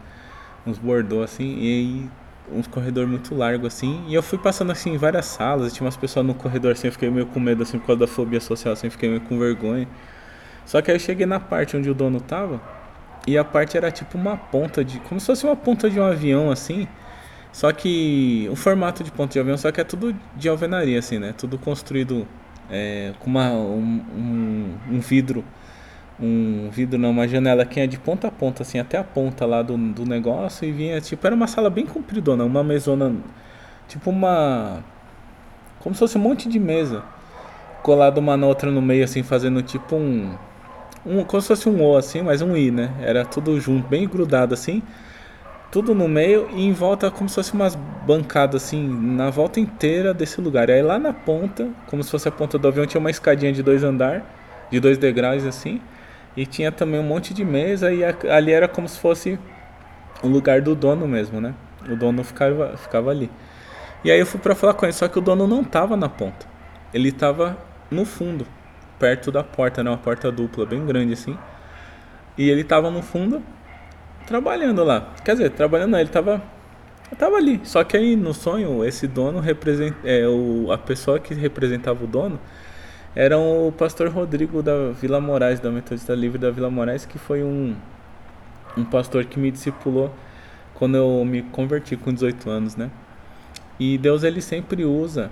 Uns 0.66 0.78
bordô, 0.78 1.22
assim, 1.22 1.58
e 1.58 1.66
aí 1.66 2.10
uns 2.50 2.66
corredor 2.66 3.06
muito 3.06 3.34
largo 3.34 3.66
assim, 3.66 4.04
e 4.08 4.14
eu 4.14 4.22
fui 4.22 4.38
passando 4.38 4.72
assim 4.72 4.94
em 4.94 4.96
várias 4.96 5.26
salas, 5.26 5.72
tinha 5.72 5.84
umas 5.84 5.96
pessoas 5.96 6.26
no 6.26 6.34
corredor 6.34 6.72
assim, 6.72 6.88
eu 6.88 6.92
fiquei 6.92 7.10
meio 7.10 7.26
com 7.26 7.40
medo 7.40 7.62
assim 7.62 7.78
por 7.78 7.86
causa 7.86 8.00
da 8.00 8.06
fobia 8.06 8.40
social, 8.40 8.72
assim, 8.72 8.90
fiquei 8.90 9.08
meio 9.08 9.20
com 9.22 9.38
vergonha. 9.38 9.88
Só 10.66 10.80
que 10.80 10.90
aí 10.90 10.96
eu 10.96 11.00
cheguei 11.00 11.26
na 11.26 11.40
parte 11.40 11.76
onde 11.76 11.90
o 11.90 11.94
dono 11.94 12.20
tava, 12.20 12.60
e 13.26 13.38
a 13.38 13.44
parte 13.44 13.76
era 13.76 13.90
tipo 13.90 14.18
uma 14.18 14.36
ponta 14.36 14.84
de, 14.84 14.98
como 15.00 15.20
se 15.20 15.26
fosse 15.26 15.44
uma 15.44 15.56
ponta 15.56 15.88
de 15.90 16.00
um 16.00 16.04
avião 16.04 16.50
assim, 16.50 16.88
só 17.52 17.72
que 17.72 18.48
o 18.50 18.56
formato 18.56 19.04
de 19.04 19.10
ponta 19.12 19.32
de 19.34 19.40
avião, 19.40 19.56
só 19.56 19.70
que 19.72 19.80
é 19.80 19.84
tudo 19.84 20.14
de 20.36 20.48
alvenaria 20.48 20.98
assim, 20.98 21.18
né? 21.18 21.34
Tudo 21.36 21.58
construído 21.58 22.26
é, 22.70 23.12
com 23.18 23.28
uma, 23.30 23.50
um, 23.50 24.00
um, 24.16 24.78
um 24.96 25.00
vidro 25.00 25.44
um 26.20 26.70
vidro, 26.70 26.98
não, 26.98 27.10
uma 27.10 27.26
janela 27.26 27.64
que 27.64 27.80
ia 27.80 27.88
de 27.88 27.98
ponta 27.98 28.28
a 28.28 28.30
ponta, 28.30 28.62
assim, 28.62 28.78
até 28.78 28.96
a 28.96 29.04
ponta 29.04 29.44
lá 29.44 29.60
do, 29.62 29.76
do 29.76 30.06
negócio 30.06 30.66
e 30.66 30.70
vinha, 30.72 31.00
tipo, 31.00 31.26
era 31.26 31.34
uma 31.34 31.46
sala 31.46 31.68
bem 31.68 31.84
compridona, 31.84 32.44
uma 32.44 32.62
mesona, 32.62 33.14
tipo 33.88 34.10
uma. 34.10 34.84
Como 35.80 35.94
se 35.94 35.98
fosse 35.98 36.16
um 36.16 36.20
monte 36.20 36.48
de 36.48 36.60
mesa 36.60 37.02
colado 37.82 38.18
uma 38.18 38.36
na 38.36 38.46
outra 38.46 38.70
no 38.70 38.80
meio, 38.80 39.04
assim, 39.04 39.22
fazendo 39.22 39.62
tipo 39.62 39.96
um. 39.96 40.36
Um 41.04 41.24
como 41.24 41.40
se 41.40 41.48
fosse 41.48 41.68
um 41.68 41.82
O, 41.82 41.96
assim, 41.96 42.22
mas 42.22 42.42
um 42.42 42.56
I, 42.56 42.70
né? 42.70 42.90
Era 43.00 43.24
tudo 43.24 43.58
junto, 43.60 43.88
bem 43.88 44.08
grudado, 44.08 44.54
assim. 44.54 44.82
Tudo 45.70 45.94
no 45.94 46.06
meio 46.06 46.48
e 46.52 46.66
em 46.66 46.72
volta 46.72 47.10
como 47.10 47.28
se 47.28 47.34
fosse 47.34 47.52
umas 47.54 47.74
bancadas, 48.06 48.62
assim, 48.62 48.86
na 48.86 49.30
volta 49.30 49.58
inteira 49.58 50.12
desse 50.12 50.40
lugar. 50.40 50.68
E 50.68 50.72
aí 50.72 50.82
lá 50.82 50.98
na 50.98 51.12
ponta, 51.12 51.68
como 51.86 52.02
se 52.02 52.10
fosse 52.10 52.28
a 52.28 52.32
ponta 52.32 52.58
do 52.58 52.68
avião, 52.68 52.86
tinha 52.86 53.00
uma 53.00 53.10
escadinha 53.10 53.52
de 53.52 53.62
dois 53.62 53.82
andar, 53.82 54.22
de 54.70 54.78
dois 54.78 54.98
degraus, 54.98 55.44
assim. 55.46 55.80
E 56.36 56.46
tinha 56.46 56.70
também 56.70 57.00
um 57.00 57.02
monte 57.02 57.34
de 57.34 57.44
mesa 57.44 57.92
e 57.92 58.02
ali 58.04 58.52
era 58.52 58.68
como 58.68 58.88
se 58.88 58.98
fosse 58.98 59.38
o 60.22 60.28
lugar 60.28 60.60
do 60.60 60.74
dono 60.74 61.08
mesmo, 61.08 61.40
né? 61.40 61.54
O 61.88 61.96
dono 61.96 62.22
ficava, 62.22 62.76
ficava 62.76 63.10
ali. 63.10 63.30
E 64.04 64.10
aí 64.10 64.18
eu 64.18 64.26
fui 64.26 64.40
para 64.40 64.54
falar 64.54 64.74
com 64.74 64.84
ele, 64.84 64.92
só 64.92 65.08
que 65.08 65.18
o 65.18 65.22
dono 65.22 65.46
não 65.46 65.62
tava 65.64 65.96
na 65.96 66.08
ponta. 66.08 66.46
Ele 66.92 67.12
tava 67.12 67.56
no 67.90 68.04
fundo, 68.04 68.46
perto 69.02 69.32
da 69.32 69.42
porta, 69.42 69.82
né? 69.82 69.90
Uma 69.90 69.98
porta 69.98 70.30
dupla, 70.30 70.64
bem 70.64 70.86
grande 70.86 71.14
assim. 71.14 71.36
E 72.38 72.48
ele 72.48 72.62
tava 72.62 72.88
no 72.88 73.02
fundo, 73.02 73.42
trabalhando 74.28 74.84
lá. 74.84 75.12
Quer 75.24 75.32
dizer, 75.32 75.50
trabalhando 75.50 75.90
não, 75.90 75.98
ele 75.98 76.08
tava, 76.08 76.40
tava 77.18 77.34
ali. 77.34 77.60
Só 77.64 77.82
que 77.82 77.96
aí 77.96 78.14
no 78.14 78.32
sonho, 78.32 78.84
esse 78.84 79.08
dono 79.08 79.40
representa, 79.40 79.96
é, 80.04 80.24
o, 80.28 80.70
a 80.70 80.78
pessoa 80.78 81.18
que 81.18 81.34
representava 81.34 82.04
o 82.04 82.06
dono 82.06 82.38
era 83.12 83.36
o 83.36 83.72
pastor 83.76 84.08
Rodrigo 84.08 84.62
da 84.62 84.92
Vila 84.92 85.20
Moraes, 85.20 85.58
da 85.58 85.72
Metodista 85.72 86.14
Livre 86.14 86.38
da 86.38 86.52
Vila 86.52 86.70
Moraes, 86.70 87.04
que 87.04 87.18
foi 87.18 87.42
um, 87.42 87.74
um 88.76 88.84
pastor 88.84 89.24
que 89.24 89.36
me 89.36 89.50
discipulou 89.50 90.14
quando 90.74 90.96
eu 90.96 91.24
me 91.24 91.42
converti 91.42 91.96
com 91.96 92.14
18 92.14 92.48
anos, 92.48 92.76
né? 92.76 92.88
E 93.80 93.98
Deus 93.98 94.22
ele 94.22 94.40
sempre 94.40 94.84
usa, 94.84 95.28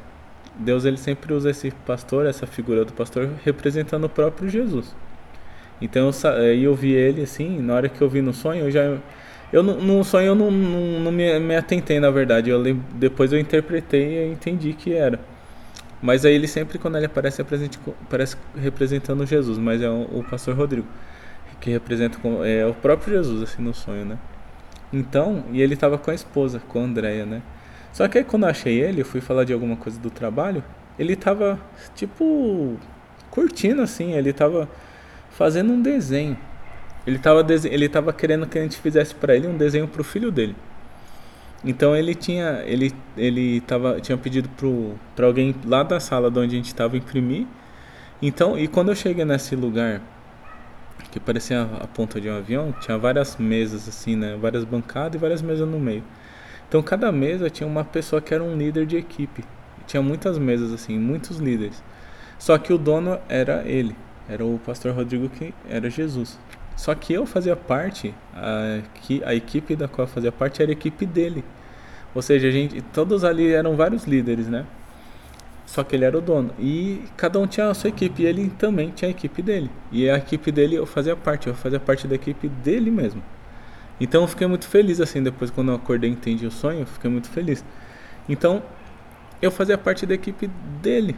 Deus 0.61 0.85
ele 0.85 0.99
sempre 0.99 1.33
usa 1.33 1.51
esse 1.51 1.71
pastor, 1.87 2.27
essa 2.27 2.47
figura 2.47 2.85
do 2.85 2.93
pastor 2.93 3.31
representando 3.45 4.05
o 4.05 4.09
próprio 4.09 4.49
Jesus. 4.49 4.95
Então 5.81 6.11
eu, 6.11 6.55
eu 6.55 6.75
vi 6.75 6.93
ele 6.93 7.23
assim, 7.23 7.61
na 7.61 7.75
hora 7.75 7.89
que 7.89 8.01
eu 8.01 8.09
vi 8.09 8.21
no 8.21 8.33
sonho, 8.33 8.67
eu 8.67 8.71
já 8.71 8.99
eu 9.53 9.63
no 9.63 10.05
sonho 10.05 10.29
eu 10.29 10.35
não, 10.35 10.51
não, 10.51 11.01
não 11.01 11.13
me, 11.13 11.41
me, 11.41 11.57
atentei 11.57 11.99
na 11.99 12.11
verdade, 12.11 12.51
eu 12.51 12.63
depois 12.95 13.33
eu 13.33 13.41
interpretei 13.41 14.27
e 14.27 14.33
entendi 14.33 14.75
que 14.75 14.93
era. 14.93 15.19
Mas 16.03 16.25
aí 16.25 16.35
ele 16.35 16.47
sempre, 16.47 16.79
quando 16.79 16.97
ele 16.97 17.07
aparece, 17.07 17.43
aparece 17.43 18.37
representando 18.57 19.27
Jesus, 19.27 19.59
mas 19.59 19.83
é 19.83 19.89
o, 19.89 20.03
o 20.19 20.25
pastor 20.25 20.55
Rodrigo, 20.55 20.87
que 21.61 21.71
representa 21.71 22.19
é 22.45 22.65
o 22.65 22.75
próprio 22.75 23.17
Jesus, 23.17 23.43
assim, 23.43 23.63
no 23.63 23.75
sonho, 23.75 24.05
né? 24.05 24.19
Então, 24.93 25.45
e 25.53 25.61
ele 25.61 25.77
tava 25.77 25.99
com 25.99 26.11
a 26.11 26.15
esposa, 26.15 26.61
com 26.69 26.81
a 26.81 26.83
Andrea, 26.85 27.27
né? 27.27 27.43
Só 27.93 28.07
que 28.09 28.19
aí 28.19 28.25
quando 28.25 28.45
eu 28.45 28.51
achei 28.51 28.81
ele, 28.81 29.03
eu 29.03 29.05
fui 29.05 29.21
falar 29.21 29.45
de 29.45 29.53
alguma 29.53 29.77
coisa 29.77 29.99
do 29.99 30.11
trabalho, 30.11 30.63
ele 30.99 31.17
tava, 31.17 31.59
tipo, 31.95 32.77
curtindo, 33.31 33.83
assim, 33.83 34.13
ele 34.13 34.33
tava 34.33 34.69
fazendo 35.31 35.73
um 35.73 35.81
desenho. 35.81 36.37
Ele 37.07 37.19
tava, 37.19 37.47
ele 37.65 37.89
tava 37.89 38.13
querendo 38.13 38.47
que 38.47 38.59
a 38.59 38.63
gente 38.63 38.77
fizesse 38.77 39.15
para 39.15 39.35
ele 39.35 39.47
um 39.47 39.57
desenho 39.57 39.89
pro 39.89 40.05
filho 40.05 40.31
dele. 40.31 40.55
Então 41.65 41.95
ele 41.95 42.15
tinha 42.15 42.63
ele 42.65 42.93
ele 43.17 43.61
tava 43.61 44.01
tinha 44.01 44.17
pedido 44.17 44.49
para 45.15 45.27
alguém 45.27 45.55
lá 45.67 45.83
da 45.83 46.01
sala 46.01 46.31
de 46.31 46.39
onde 46.39 46.55
a 46.55 46.59
gente 46.59 46.69
estava 46.69 46.97
imprimir. 46.97 47.47
Então, 48.23 48.59
e 48.59 48.69
quando 48.69 48.91
eu 48.91 48.95
cheguei 48.95 49.25
nesse 49.25 49.57
lugar 49.57 50.01
que 51.11 51.19
parecia 51.19 51.63
a, 51.63 51.85
a 51.85 51.87
ponta 51.87 52.21
de 52.21 52.29
um 52.29 52.37
avião, 52.37 52.73
tinha 52.81 52.97
várias 52.97 53.37
mesas 53.37 53.89
assim, 53.89 54.17
né, 54.17 54.37
várias 54.41 54.65
bancadas 54.65 55.15
e 55.15 55.19
várias 55.19 55.43
mesas 55.43 55.69
no 55.69 55.79
meio. 55.79 56.05
Então, 56.71 56.85
cada 56.85 57.11
mesa 57.11 57.51
tinha 57.51 57.67
uma 57.67 57.85
pessoa 57.85 58.23
que 58.23 58.33
era 58.33 58.45
um 58.45 58.57
líder 58.57 58.87
de 58.87 58.97
equipe. 58.97 59.43
Tinha 59.89 60.01
muitas 60.01 60.39
mesas 60.39 60.73
assim, 60.73 60.97
muitos 60.97 61.39
líderes. 61.39 61.83
Só 62.39 62.57
que 62.59 62.73
o 62.73 62.79
dono 62.79 63.19
era 63.29 63.65
ele, 63.67 63.97
era 64.29 64.45
o 64.45 64.57
pastor 64.65 64.95
Rodrigo 64.95 65.29
que 65.29 65.53
era 65.69 65.91
Jesus. 65.91 66.39
Só 66.77 66.95
que 66.95 67.13
eu 67.13 67.27
fazia 67.27 67.57
parte, 67.57 68.15
a, 68.33 68.83
que 69.03 69.21
a 69.25 69.35
equipe 69.35 69.75
da 69.75 69.89
qual 69.89 70.07
eu 70.07 70.13
fazia 70.13 70.31
parte 70.31 70.63
era 70.63 70.71
a 70.71 70.73
equipe 70.73 71.05
dele. 71.05 71.43
Ou 72.15 72.23
seja, 72.23 72.47
a 72.47 72.51
gente, 72.53 72.81
todos 72.93 73.25
ali 73.25 73.53
eram 73.53 73.75
vários 73.75 74.05
líderes, 74.05 74.47
né? 74.47 74.65
Só 75.67 75.83
que 75.83 75.97
ele 75.97 76.05
era 76.05 76.17
o 76.17 76.21
dono. 76.21 76.53
E 76.57 77.03
cada 77.17 77.41
um 77.41 77.49
tinha 77.49 77.69
a 77.69 77.75
sua 77.75 77.89
equipe. 77.89 78.23
E 78.23 78.27
ele 78.27 78.49
também 78.51 78.91
tinha 78.91 79.09
a 79.09 79.11
equipe 79.11 79.43
dele. 79.43 79.69
E 79.91 80.09
a 80.09 80.19
equipe 80.19 80.53
dele 80.53 80.77
eu 80.77 80.87
fazia 80.87 81.17
parte. 81.17 81.49
Eu 81.49 81.55
fazia 81.55 81.81
parte 81.81 82.07
da 82.07 82.15
equipe 82.15 82.49
dele 82.49 82.93
mesmo. 82.93 83.21
Então 84.01 84.23
eu 84.23 84.29
fiquei 84.29 84.47
muito 84.47 84.67
feliz 84.67 85.01
assim. 85.01 85.23
Depois, 85.23 85.51
quando 85.51 85.69
eu 85.69 85.75
acordei 85.75 86.11
e 86.11 86.13
entendi 86.13 86.47
o 86.47 86.51
sonho, 86.51 86.81
eu 86.81 86.87
fiquei 86.87 87.11
muito 87.11 87.29
feliz. 87.29 87.65
Então 88.29 88.63
eu 89.43 89.51
fazia 89.51 89.77
parte 89.77 90.07
da 90.07 90.15
equipe 90.15 90.49
dele. 90.83 91.17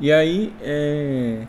E 0.00 0.12
aí 0.12 0.52
é, 0.60 1.46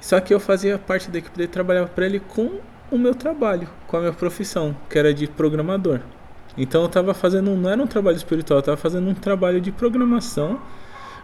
só 0.00 0.20
que 0.20 0.32
eu 0.32 0.38
fazia 0.38 0.78
parte 0.78 1.10
da 1.10 1.18
equipe 1.18 1.36
dele, 1.36 1.48
trabalhava 1.48 1.88
para 1.88 2.06
ele 2.06 2.20
com 2.20 2.60
o 2.90 2.96
meu 2.96 3.14
trabalho, 3.14 3.68
com 3.86 3.96
a 3.96 4.00
minha 4.00 4.12
profissão, 4.12 4.76
que 4.88 4.98
era 4.98 5.12
de 5.12 5.26
programador. 5.26 6.00
Então 6.56 6.82
eu 6.82 6.86
estava 6.86 7.12
fazendo, 7.14 7.54
não 7.54 7.70
era 7.70 7.82
um 7.82 7.86
trabalho 7.86 8.16
espiritual, 8.16 8.58
eu 8.58 8.60
estava 8.60 8.76
fazendo 8.76 9.08
um 9.08 9.14
trabalho 9.14 9.60
de 9.60 9.70
programação 9.72 10.60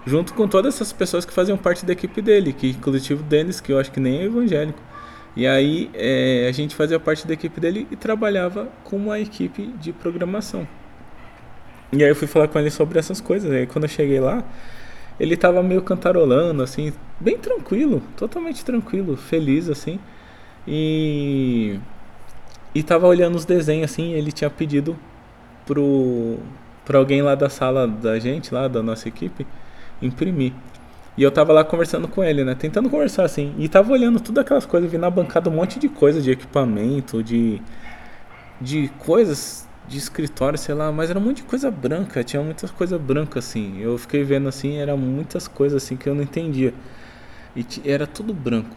junto 0.07 0.35
com 0.35 0.47
todas 0.47 0.75
essas 0.75 0.93
pessoas 0.93 1.25
que 1.25 1.33
faziam 1.33 1.57
parte 1.57 1.87
da 1.87 1.93
equipe 1.93 2.21
dele, 2.21 2.53
que 2.53 2.71
inclusive 2.71 3.15
o 3.15 3.25
Denis, 3.25 3.61
que 3.61 3.73
eu 3.73 3.79
acho 3.79 3.91
que 3.91 4.01
nem 4.01 4.19
é 4.19 4.25
evangélico. 4.25 4.79
E 5.37 5.47
aí 5.47 5.91
é, 5.95 6.47
a 6.49 6.53
gente 6.53 6.75
fazia 6.75 7.01
parte 7.01 7.27
da 7.27 7.35
equipe 7.35 7.61
dele 7.61 7.87
e 7.91 7.97
trabalhava 7.97 8.69
com 8.85 8.97
uma 8.97 9.19
equipe 9.19 9.67
de 9.81 9.93
programação. 9.93 10.67
E 11.93 12.03
aí 12.03 12.11
eu 12.11 12.17
fui 12.17 12.29
falar 12.29 12.49
com 12.49 12.59
ele 12.59 12.71
sobre 12.71 12.99
essas 12.99 13.21
coisas. 13.21 13.51
Aí 13.51 13.67
quando 13.67 13.85
eu 13.85 13.89
cheguei 13.89 14.21
lá, 14.21 14.45
ele 15.19 15.37
tava 15.37 15.63
meio 15.63 15.83
cantarolando, 15.83 16.63
assim, 16.63 16.93
bem 17.21 17.39
tranquilo, 17.39 18.03
totalmente 18.17 18.65
tranquilo, 18.65 19.17
feliz, 19.17 19.69
assim. 19.69 19.99
E. 20.67 21.79
E 22.75 22.83
tava 22.83 23.07
olhando 23.07 23.37
os 23.37 23.45
desenhos, 23.45 23.93
assim, 23.93 24.13
ele 24.13 24.33
tinha 24.33 24.51
pedido 24.51 24.97
pro. 25.67 26.39
pra 26.85 26.99
alguém 26.99 27.23
lá 27.23 27.35
da 27.35 27.49
sala 27.49 27.87
da 27.87 28.19
gente, 28.19 28.53
lá 28.53 28.67
da 28.67 28.83
nossa 28.83 29.09
equipe, 29.09 29.47
imprimir. 30.03 30.53
E 31.17 31.23
eu 31.23 31.31
tava 31.31 31.53
lá 31.53 31.65
conversando 31.65 32.09
com 32.09 32.25
ele, 32.25 32.45
né? 32.45 32.55
Tentando 32.55 32.91
conversar 32.91 33.25
assim. 33.25 33.55
E 33.59 33.69
tava 33.69 33.93
olhando 33.93 34.19
tudo 34.21 34.41
aquelas 34.41 34.67
coisas, 34.67 34.91
vi 34.91 34.99
na 34.99 35.11
bancada 35.11 35.49
um 35.49 35.55
monte 35.55 35.79
de 35.79 35.89
coisa, 35.89 36.21
de 36.21 36.31
equipamento, 36.31 37.23
de. 37.23 37.61
de 38.61 38.89
coisas 38.99 39.65
de 39.87 39.99
escritório, 39.99 40.59
sei 40.59 40.75
lá, 40.75 40.91
mas 40.91 41.11
era 41.11 41.19
um 41.19 41.23
monte 41.23 41.39
de 41.39 41.43
coisa 41.43 41.71
branca, 41.71 42.25
tinha 42.25 42.43
muitas 42.43 42.71
coisas 42.71 43.01
brancas 43.01 43.47
assim. 43.47 43.81
Eu 43.81 43.99
fiquei 43.99 44.23
vendo 44.25 44.49
assim, 44.49 44.77
era 44.79 44.97
muitas 44.97 45.47
coisas 45.47 45.83
assim 45.83 45.97
que 45.97 46.09
eu 46.09 46.15
não 46.15 46.23
entendia. 46.23 46.73
E 47.55 47.65
era 47.85 48.07
tudo 48.07 48.33
branco. 48.33 48.75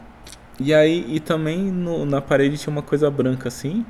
E 0.60 0.74
aí, 0.74 1.06
e 1.08 1.20
também 1.20 1.72
no, 1.72 2.06
na 2.06 2.22
parede 2.22 2.58
tinha 2.58 2.72
uma 2.72 2.82
coisa 2.82 3.10
branca 3.10 3.48
assim, 3.48 3.86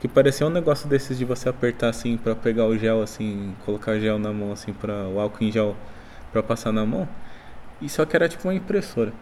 que 0.00 0.08
parecia 0.08 0.46
um 0.46 0.50
negócio 0.50 0.88
desses 0.88 1.18
de 1.18 1.24
você 1.24 1.48
apertar 1.48 1.88
assim 1.88 2.16
para 2.16 2.34
pegar 2.34 2.66
o 2.66 2.76
gel 2.76 3.02
assim, 3.02 3.54
colocar 3.64 3.98
gel 3.98 4.18
na 4.18 4.32
mão 4.32 4.52
assim 4.52 4.72
para 4.72 5.08
o 5.08 5.18
álcool 5.18 5.44
em 5.44 5.52
gel 5.52 5.76
para 6.32 6.42
passar 6.42 6.72
na 6.72 6.84
mão. 6.86 7.08
E 7.80 7.88
só 7.88 8.04
que 8.04 8.16
era 8.16 8.28
tipo 8.28 8.46
uma 8.46 8.54
impressora. 8.54 9.12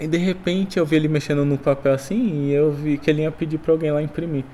E 0.00 0.06
de 0.06 0.18
repente 0.18 0.78
eu 0.78 0.86
vi 0.86 0.96
ele 0.96 1.08
mexendo 1.08 1.44
no 1.44 1.58
papel 1.58 1.92
assim 1.92 2.44
e 2.44 2.52
eu 2.52 2.72
vi 2.72 2.98
que 2.98 3.10
ele 3.10 3.22
ia 3.22 3.30
pedir 3.30 3.58
para 3.58 3.72
alguém 3.72 3.90
lá 3.90 4.02
imprimir. 4.02 4.44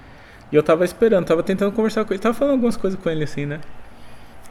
E 0.51 0.57
eu 0.57 0.63
tava 0.63 0.85
esperando, 0.85 1.27
tava 1.27 1.43
tentando 1.43 1.73
conversar 1.73 2.05
com 2.05 2.15
ele, 2.15 2.23
tava 2.23 2.35
falando 2.35 2.53
algumas 2.53 2.77
coisas 2.77 2.99
com 2.99 3.11
ele 3.11 3.25
assim, 3.25 3.45
né? 3.45 3.61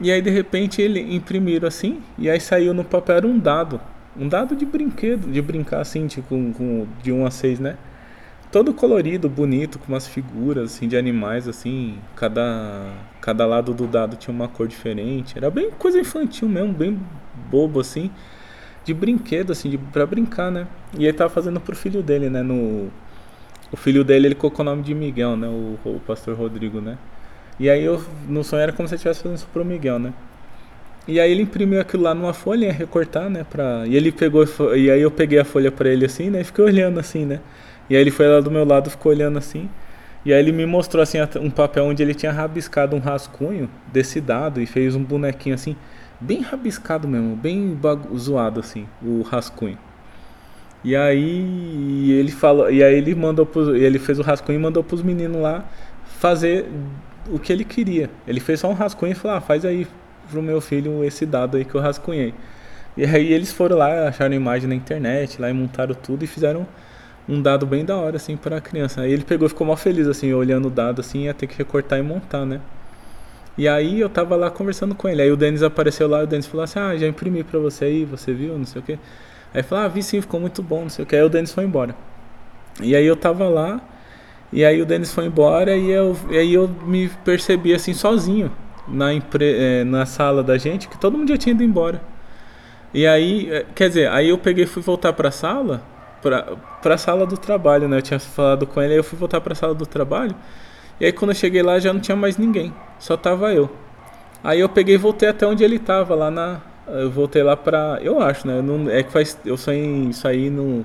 E 0.00 0.10
aí 0.12 0.20
de 0.20 0.30
repente 0.30 0.82
ele 0.82 1.00
imprimiram 1.14 1.66
assim, 1.66 2.02
e 2.18 2.28
aí 2.28 2.40
saiu 2.40 2.74
no 2.74 2.84
papel 2.84 3.16
era 3.16 3.26
um 3.26 3.38
dado. 3.38 3.80
Um 4.16 4.28
dado 4.28 4.54
de 4.54 4.64
brinquedo, 4.64 5.30
de 5.30 5.42
brincar 5.42 5.80
assim, 5.80 6.06
tipo, 6.06 6.28
com, 6.28 6.52
com, 6.52 6.86
de 7.02 7.10
1 7.10 7.26
a 7.26 7.30
6, 7.30 7.60
né? 7.60 7.76
todo 8.54 8.72
colorido, 8.72 9.28
bonito, 9.28 9.80
com 9.80 9.92
umas 9.92 10.06
figuras 10.06 10.72
assim 10.72 10.86
de 10.86 10.96
animais 10.96 11.48
assim, 11.48 11.98
cada 12.14 12.94
cada 13.20 13.44
lado 13.44 13.74
do 13.74 13.84
dado 13.84 14.14
tinha 14.14 14.32
uma 14.32 14.46
cor 14.46 14.68
diferente. 14.68 15.36
Era 15.36 15.50
bem 15.50 15.72
coisa 15.72 15.98
infantil 15.98 16.48
mesmo, 16.48 16.72
bem 16.72 16.96
bobo 17.50 17.80
assim, 17.80 18.12
de 18.84 18.92
brinquedo 18.94 19.52
assim, 19.52 19.70
de 19.70 19.78
para 19.78 20.06
brincar, 20.06 20.50
né? 20.50 20.66
E 20.98 21.04
ele 21.04 21.12
tava 21.16 21.30
fazendo 21.30 21.60
pro 21.60 21.74
filho 21.74 22.02
dele, 22.02 22.28
né, 22.28 22.42
no 22.42 22.88
o 23.72 23.76
filho 23.76 24.04
dele 24.04 24.28
ele 24.28 24.34
colocou 24.34 24.62
o 24.62 24.64
nome 24.64 24.82
de 24.82 24.94
Miguel, 24.94 25.36
né, 25.36 25.48
o, 25.48 25.78
o 25.84 26.00
pastor 26.06 26.36
Rodrigo, 26.36 26.80
né? 26.80 26.98
E 27.58 27.70
aí 27.70 27.84
eu 27.84 28.02
no 28.28 28.44
sonho 28.44 28.62
era 28.62 28.72
como 28.72 28.88
se 28.88 28.94
eu 28.94 28.96
estivesse 28.96 29.22
fazendo 29.22 29.38
isso 29.38 29.48
pro 29.52 29.64
Miguel, 29.64 29.98
né? 29.98 30.12
E 31.06 31.20
aí 31.20 31.30
ele 31.30 31.42
imprimiu 31.42 31.80
aquilo 31.80 32.02
lá 32.02 32.14
numa 32.14 32.32
folha, 32.32 32.72
recortar, 32.72 33.28
né, 33.28 33.44
pra... 33.48 33.84
E 33.86 33.94
ele 33.94 34.10
pegou 34.10 34.44
e 34.74 34.90
aí 34.90 35.00
eu 35.02 35.10
peguei 35.10 35.38
a 35.38 35.44
folha 35.44 35.70
para 35.70 35.88
ele 35.88 36.04
assim, 36.04 36.30
né, 36.30 36.40
e 36.40 36.44
fiquei 36.44 36.64
olhando 36.64 36.98
assim, 37.00 37.24
né? 37.24 37.40
E 37.88 37.94
aí 37.96 38.00
ele 38.00 38.10
foi 38.10 38.26
lá 38.26 38.40
do 38.40 38.50
meu 38.50 38.64
lado, 38.64 38.90
ficou 38.90 39.12
olhando 39.12 39.38
assim. 39.38 39.68
E 40.24 40.32
aí 40.32 40.40
ele 40.40 40.52
me 40.52 40.64
mostrou 40.64 41.02
assim 41.02 41.18
um 41.40 41.50
papel 41.50 41.84
onde 41.84 42.02
ele 42.02 42.14
tinha 42.14 42.32
rabiscado 42.32 42.96
um 42.96 42.98
rascunho 42.98 43.68
desse 43.92 44.20
dado 44.20 44.60
e 44.60 44.66
fez 44.66 44.94
um 44.94 45.04
bonequinho 45.04 45.54
assim, 45.54 45.76
bem 46.20 46.40
rabiscado 46.40 47.06
mesmo, 47.08 47.36
bem 47.36 47.78
zoado 48.16 48.60
assim, 48.60 48.86
o 49.02 49.22
rascunho. 49.22 49.78
E 50.82 50.94
aí 50.94 52.12
ele 52.12 52.30
falou, 52.30 52.70
e 52.70 52.82
aí 52.84 52.94
ele 52.94 53.14
mandou 53.14 53.46
pros, 53.46 53.68
ele 53.68 53.98
fez 53.98 54.18
o 54.18 54.22
rascunho 54.22 54.58
e 54.58 54.62
mandou 54.62 54.84
pros 54.84 55.02
meninos 55.02 55.40
lá 55.40 55.64
fazer 56.18 56.66
o 57.30 57.38
que 57.38 57.52
ele 57.52 57.64
queria. 57.64 58.10
Ele 58.26 58.40
fez 58.40 58.60
só 58.60 58.68
um 58.68 58.74
rascunho 58.74 59.12
e 59.12 59.14
falou: 59.14 59.36
ah, 59.38 59.40
"Faz 59.40 59.64
aí 59.64 59.86
pro 60.30 60.42
meu 60.42 60.60
filho 60.60 61.04
esse 61.04 61.24
dado 61.26 61.56
aí 61.56 61.64
que 61.64 61.74
eu 61.74 61.80
rascunhei". 61.80 62.34
E 62.96 63.04
aí 63.04 63.32
eles 63.32 63.52
foram 63.52 63.76
lá, 63.76 64.08
acharam 64.08 64.34
imagem 64.34 64.68
na 64.68 64.74
internet, 64.74 65.40
lá 65.40 65.50
e 65.50 65.52
montaram 65.52 65.94
tudo 65.94 66.24
e 66.24 66.26
fizeram 66.26 66.66
um 67.28 67.40
dado 67.40 67.66
bem 67.66 67.84
da 67.84 67.96
hora, 67.96 68.16
assim, 68.16 68.36
pra 68.36 68.60
criança. 68.60 69.00
Aí 69.00 69.12
ele 69.12 69.24
pegou 69.24 69.48
ficou 69.48 69.66
mal 69.66 69.76
feliz, 69.76 70.06
assim, 70.06 70.32
olhando 70.32 70.68
o 70.68 70.70
dado, 70.70 71.00
assim, 71.00 71.24
ia 71.24 71.34
ter 71.34 71.46
que 71.46 71.56
recortar 71.56 71.98
e 71.98 72.02
montar, 72.02 72.44
né? 72.44 72.60
E 73.56 73.68
aí 73.68 74.00
eu 74.00 74.08
tava 74.08 74.36
lá 74.36 74.50
conversando 74.50 74.94
com 74.94 75.08
ele. 75.08 75.22
Aí 75.22 75.30
o 75.30 75.36
Denis 75.36 75.62
apareceu 75.62 76.08
lá 76.08 76.20
e 76.20 76.24
o 76.24 76.26
Denis 76.26 76.46
falou 76.46 76.64
assim: 76.64 76.78
Ah, 76.78 76.96
já 76.96 77.06
imprimi 77.06 77.44
pra 77.44 77.58
você 77.58 77.84
aí, 77.84 78.04
você 78.04 78.32
viu? 78.32 78.58
Não 78.58 78.64
sei 78.66 78.80
o 78.80 78.84
quê. 78.84 78.98
Aí 79.52 79.62
falou: 79.62 79.84
Ah, 79.84 79.88
vi 79.88 80.02
sim, 80.02 80.20
ficou 80.20 80.40
muito 80.40 80.62
bom, 80.62 80.82
não 80.82 80.88
sei 80.88 81.04
o 81.04 81.06
quê. 81.06 81.16
Aí 81.16 81.22
o 81.22 81.28
Denis 81.28 81.52
foi 81.52 81.64
embora. 81.64 81.94
E 82.82 82.96
aí 82.96 83.06
eu 83.06 83.16
tava 83.16 83.48
lá, 83.48 83.80
e 84.52 84.64
aí 84.64 84.82
o 84.82 84.86
Denis 84.86 85.12
foi 85.12 85.26
embora 85.26 85.76
e, 85.76 85.90
eu, 85.90 86.16
e 86.30 86.38
aí 86.38 86.54
eu 86.54 86.68
me 86.84 87.08
percebi 87.24 87.72
assim 87.72 87.94
sozinho 87.94 88.50
na, 88.88 89.12
é, 89.12 89.84
na 89.84 90.06
sala 90.06 90.42
da 90.42 90.58
gente, 90.58 90.88
que 90.88 90.98
todo 90.98 91.16
mundo 91.16 91.28
já 91.28 91.36
tinha 91.36 91.54
ido 91.54 91.62
embora. 91.62 92.00
E 92.92 93.06
aí, 93.06 93.50
eh, 93.50 93.66
quer 93.74 93.88
dizer, 93.88 94.08
aí 94.10 94.28
eu 94.28 94.38
peguei 94.38 94.66
fui 94.66 94.82
voltar 94.82 95.12
pra 95.12 95.30
sala 95.30 95.82
para 96.22 96.94
a 96.94 96.98
sala 96.98 97.26
do 97.26 97.36
trabalho, 97.36 97.88
né? 97.88 97.98
Eu 97.98 98.02
tinha 98.02 98.18
falado 98.20 98.66
com 98.66 98.80
ele, 98.80 98.92
aí 98.94 98.98
eu 98.98 99.04
fui 99.04 99.18
voltar 99.18 99.40
para 99.40 99.52
a 99.52 99.56
sala 99.56 99.74
do 99.74 99.84
trabalho. 99.86 100.34
E 101.00 101.06
aí 101.06 101.12
quando 101.12 101.30
eu 101.30 101.34
cheguei 101.34 101.62
lá 101.62 101.78
já 101.78 101.92
não 101.92 102.00
tinha 102.00 102.16
mais 102.16 102.36
ninguém, 102.36 102.72
só 102.98 103.16
tava 103.16 103.52
eu. 103.52 103.70
Aí 104.42 104.60
eu 104.60 104.68
peguei 104.68 104.94
e 104.94 104.98
voltei 104.98 105.28
até 105.28 105.46
onde 105.46 105.64
ele 105.64 105.78
tava, 105.78 106.14
lá 106.14 106.30
na 106.30 106.60
eu 106.86 107.10
voltei 107.10 107.42
lá 107.42 107.56
pra. 107.56 107.98
Eu 108.02 108.20
acho, 108.20 108.46
né? 108.46 108.58
Eu 108.58 108.62
não, 108.62 108.90
é 108.90 109.02
que 109.02 109.10
faz. 109.10 109.38
Eu 109.44 109.56
saí, 109.56 110.12
saí 110.12 110.50
no. 110.50 110.84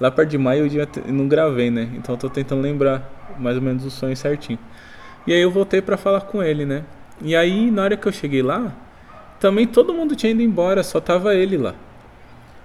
Lá 0.00 0.10
perto 0.10 0.30
de 0.30 0.38
maio 0.38 0.66
eu 0.72 1.12
não 1.12 1.26
gravei, 1.26 1.70
né? 1.70 1.88
Então 1.94 2.14
eu 2.14 2.18
tô 2.18 2.28
tentando 2.28 2.62
lembrar 2.62 3.08
mais 3.38 3.56
ou 3.56 3.62
menos 3.62 3.84
o 3.84 3.90
sonho 3.90 4.16
certinho. 4.16 4.58
E 5.26 5.32
aí 5.32 5.40
eu 5.40 5.50
voltei 5.50 5.82
para 5.82 5.96
falar 5.96 6.22
com 6.22 6.42
ele, 6.42 6.64
né? 6.64 6.84
E 7.20 7.34
aí 7.34 7.70
na 7.70 7.82
hora 7.82 7.96
que 7.96 8.06
eu 8.06 8.12
cheguei 8.12 8.42
lá, 8.42 8.72
também 9.40 9.66
todo 9.66 9.92
mundo 9.92 10.14
tinha 10.14 10.30
ido 10.30 10.42
embora, 10.42 10.82
só 10.82 11.00
tava 11.00 11.34
ele 11.34 11.56
lá. 11.56 11.74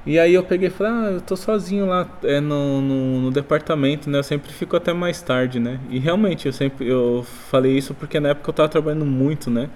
E 0.06 0.20
aí 0.20 0.34
eu 0.34 0.44
peguei 0.44 0.68
e 0.68 0.72
falei, 0.72 0.92
ah, 0.92 1.12
eu 1.12 1.22
tô 1.22 1.36
sozinho 1.38 1.86
lá 1.86 2.06
é, 2.24 2.42
no, 2.42 2.82
no, 2.82 3.22
no, 3.22 3.32
departamento, 3.32 4.10
né? 4.10 4.20
Eu 4.20 4.24
sempre 4.24 4.52
fico 4.52 4.76
até 4.76 4.92
mais 4.92 5.22
tarde, 5.22 5.60
né? 5.62 5.80
E 5.90 5.98
realmente 5.98 6.46
eu 6.46 6.52
sempre 6.52 6.88
eu 6.88 7.26
falei 7.50 7.78
isso 7.78 7.94
porque 7.94 8.20
na 8.20 8.30
época 8.30 8.50
eu 8.50 8.54
tava 8.54 8.70
trabalhando 8.70 9.06
muito, 9.06 9.50
né? 9.50 9.70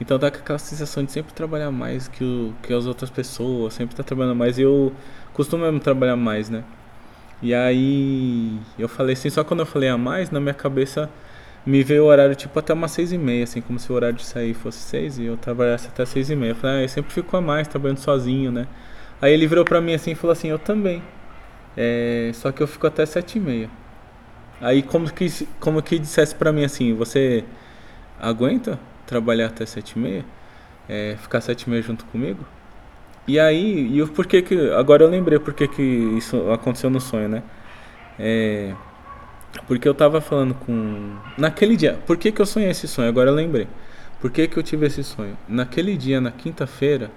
Então 0.00 0.18
dá 0.18 0.28
aquela 0.28 0.58
sensação 0.58 1.04
de 1.04 1.12
sempre 1.12 1.34
trabalhar 1.34 1.70
mais 1.70 2.08
que, 2.08 2.24
o, 2.24 2.54
que 2.62 2.72
as 2.72 2.86
outras 2.86 3.10
pessoas, 3.10 3.74
sempre 3.74 3.94
tá 3.94 4.02
trabalhando 4.02 4.36
mais. 4.36 4.58
E 4.58 4.62
eu 4.62 4.92
costumo 5.34 5.64
mesmo 5.64 5.78
trabalhar 5.80 6.16
mais, 6.16 6.48
né? 6.48 6.64
E 7.42 7.54
aí 7.54 8.58
eu 8.78 8.88
falei 8.88 9.12
assim, 9.14 9.30
só 9.30 9.44
quando 9.44 9.60
eu 9.60 9.66
falei 9.66 9.88
a 9.90 9.98
mais, 9.98 10.30
na 10.30 10.40
minha 10.40 10.54
cabeça 10.54 11.10
me 11.66 11.82
veio 11.82 12.04
o 12.04 12.06
horário 12.06 12.34
tipo 12.34 12.58
até 12.58 12.72
umas 12.72 12.90
seis 12.92 13.12
e 13.12 13.18
meia, 13.18 13.44
assim, 13.44 13.60
como 13.60 13.78
se 13.78 13.92
o 13.92 13.94
horário 13.94 14.16
de 14.16 14.24
sair 14.24 14.54
fosse 14.54 14.78
seis 14.78 15.18
e 15.18 15.26
eu 15.26 15.36
trabalhasse 15.36 15.88
até 15.88 16.04
seis 16.06 16.30
e 16.30 16.36
meia. 16.36 16.52
Eu 16.52 16.56
falei, 16.56 16.76
ah, 16.78 16.82
eu 16.82 16.88
sempre 16.88 17.12
fico 17.12 17.36
a 17.36 17.40
mais 17.42 17.68
trabalhando 17.68 17.98
sozinho, 17.98 18.50
né? 18.50 18.66
Aí 19.20 19.32
ele 19.32 19.46
virou 19.46 19.64
pra 19.64 19.80
mim 19.80 19.94
assim 19.94 20.12
e 20.12 20.14
falou 20.14 20.32
assim, 20.32 20.48
eu 20.48 20.58
também. 20.58 21.02
É, 21.76 22.30
só 22.34 22.50
que 22.52 22.62
eu 22.62 22.66
fico 22.66 22.86
até 22.86 23.04
sete 23.06 23.38
e 23.38 23.40
meia. 23.40 23.70
Aí 24.60 24.82
como 24.82 25.10
que, 25.12 25.26
como 25.58 25.82
que 25.82 25.98
dissesse 25.98 26.34
pra 26.34 26.52
mim 26.52 26.64
assim, 26.64 26.94
você 26.94 27.44
aguenta 28.20 28.78
trabalhar 29.06 29.46
até 29.46 29.64
sete 29.66 29.92
e 29.92 29.98
meia? 29.98 30.24
É, 30.88 31.16
ficar 31.20 31.40
sete 31.40 31.62
e 31.62 31.70
meia 31.70 31.82
junto 31.82 32.04
comigo? 32.06 32.44
E 33.26 33.38
aí, 33.38 33.88
e 33.92 34.02
o 34.02 34.08
porquê 34.08 34.42
que. 34.42 34.70
Agora 34.72 35.04
eu 35.04 35.08
lembrei 35.08 35.38
porque 35.38 35.68
que 35.68 35.82
isso 35.82 36.50
aconteceu 36.50 36.90
no 36.90 37.00
sonho, 37.00 37.28
né? 37.28 37.42
É, 38.18 38.74
porque 39.66 39.88
eu 39.88 39.94
tava 39.94 40.20
falando 40.20 40.54
com. 40.54 41.16
Naquele 41.38 41.76
dia. 41.76 41.98
Por 42.06 42.16
que, 42.16 42.32
que 42.32 42.40
eu 42.40 42.46
sonhei 42.46 42.70
esse 42.70 42.88
sonho? 42.88 43.08
Agora 43.08 43.30
eu 43.30 43.34
lembrei. 43.34 43.68
Por 44.20 44.30
que, 44.30 44.48
que 44.48 44.56
eu 44.58 44.62
tive 44.62 44.86
esse 44.86 45.02
sonho? 45.04 45.36
Naquele 45.48 45.96
dia, 45.96 46.20
na 46.20 46.30
quinta-feira, 46.30 47.10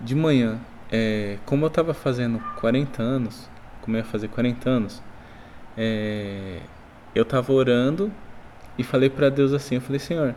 de 0.00 0.14
manhã, 0.14 0.60
é, 0.92 1.38
como 1.46 1.64
eu 1.64 1.68
estava 1.68 1.94
fazendo 1.94 2.38
40 2.60 3.02
anos, 3.02 3.48
como 3.80 3.96
eu 3.96 4.00
ia 4.00 4.04
fazer 4.04 4.28
40 4.28 4.68
anos, 4.68 5.02
é, 5.76 6.58
eu 7.14 7.22
estava 7.22 7.50
orando 7.50 8.12
e 8.76 8.84
falei 8.84 9.08
para 9.08 9.30
Deus 9.30 9.54
assim, 9.54 9.76
eu 9.76 9.80
falei, 9.80 9.98
Senhor, 9.98 10.34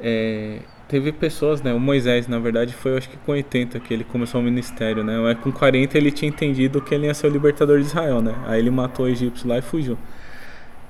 é, 0.00 0.60
teve 0.86 1.10
pessoas, 1.10 1.60
né, 1.60 1.74
o 1.74 1.80
Moisés, 1.80 2.28
na 2.28 2.38
verdade, 2.38 2.72
foi 2.72 2.96
acho 2.96 3.10
que 3.10 3.16
com 3.18 3.32
80 3.32 3.80
que 3.80 3.92
ele 3.92 4.04
começou 4.04 4.40
o 4.40 4.44
ministério, 4.44 5.02
né, 5.02 5.18
mas 5.18 5.38
com 5.40 5.50
40 5.50 5.98
ele 5.98 6.12
tinha 6.12 6.28
entendido 6.28 6.80
que 6.80 6.94
ele 6.94 7.06
ia 7.06 7.14
ser 7.14 7.26
o 7.26 7.30
libertador 7.30 7.80
de 7.80 7.86
Israel, 7.86 8.22
né, 8.22 8.34
aí 8.46 8.60
ele 8.60 8.70
matou 8.70 9.06
o 9.06 9.08
egípcio 9.08 9.48
lá 9.48 9.58
e 9.58 9.62
fugiu. 9.62 9.98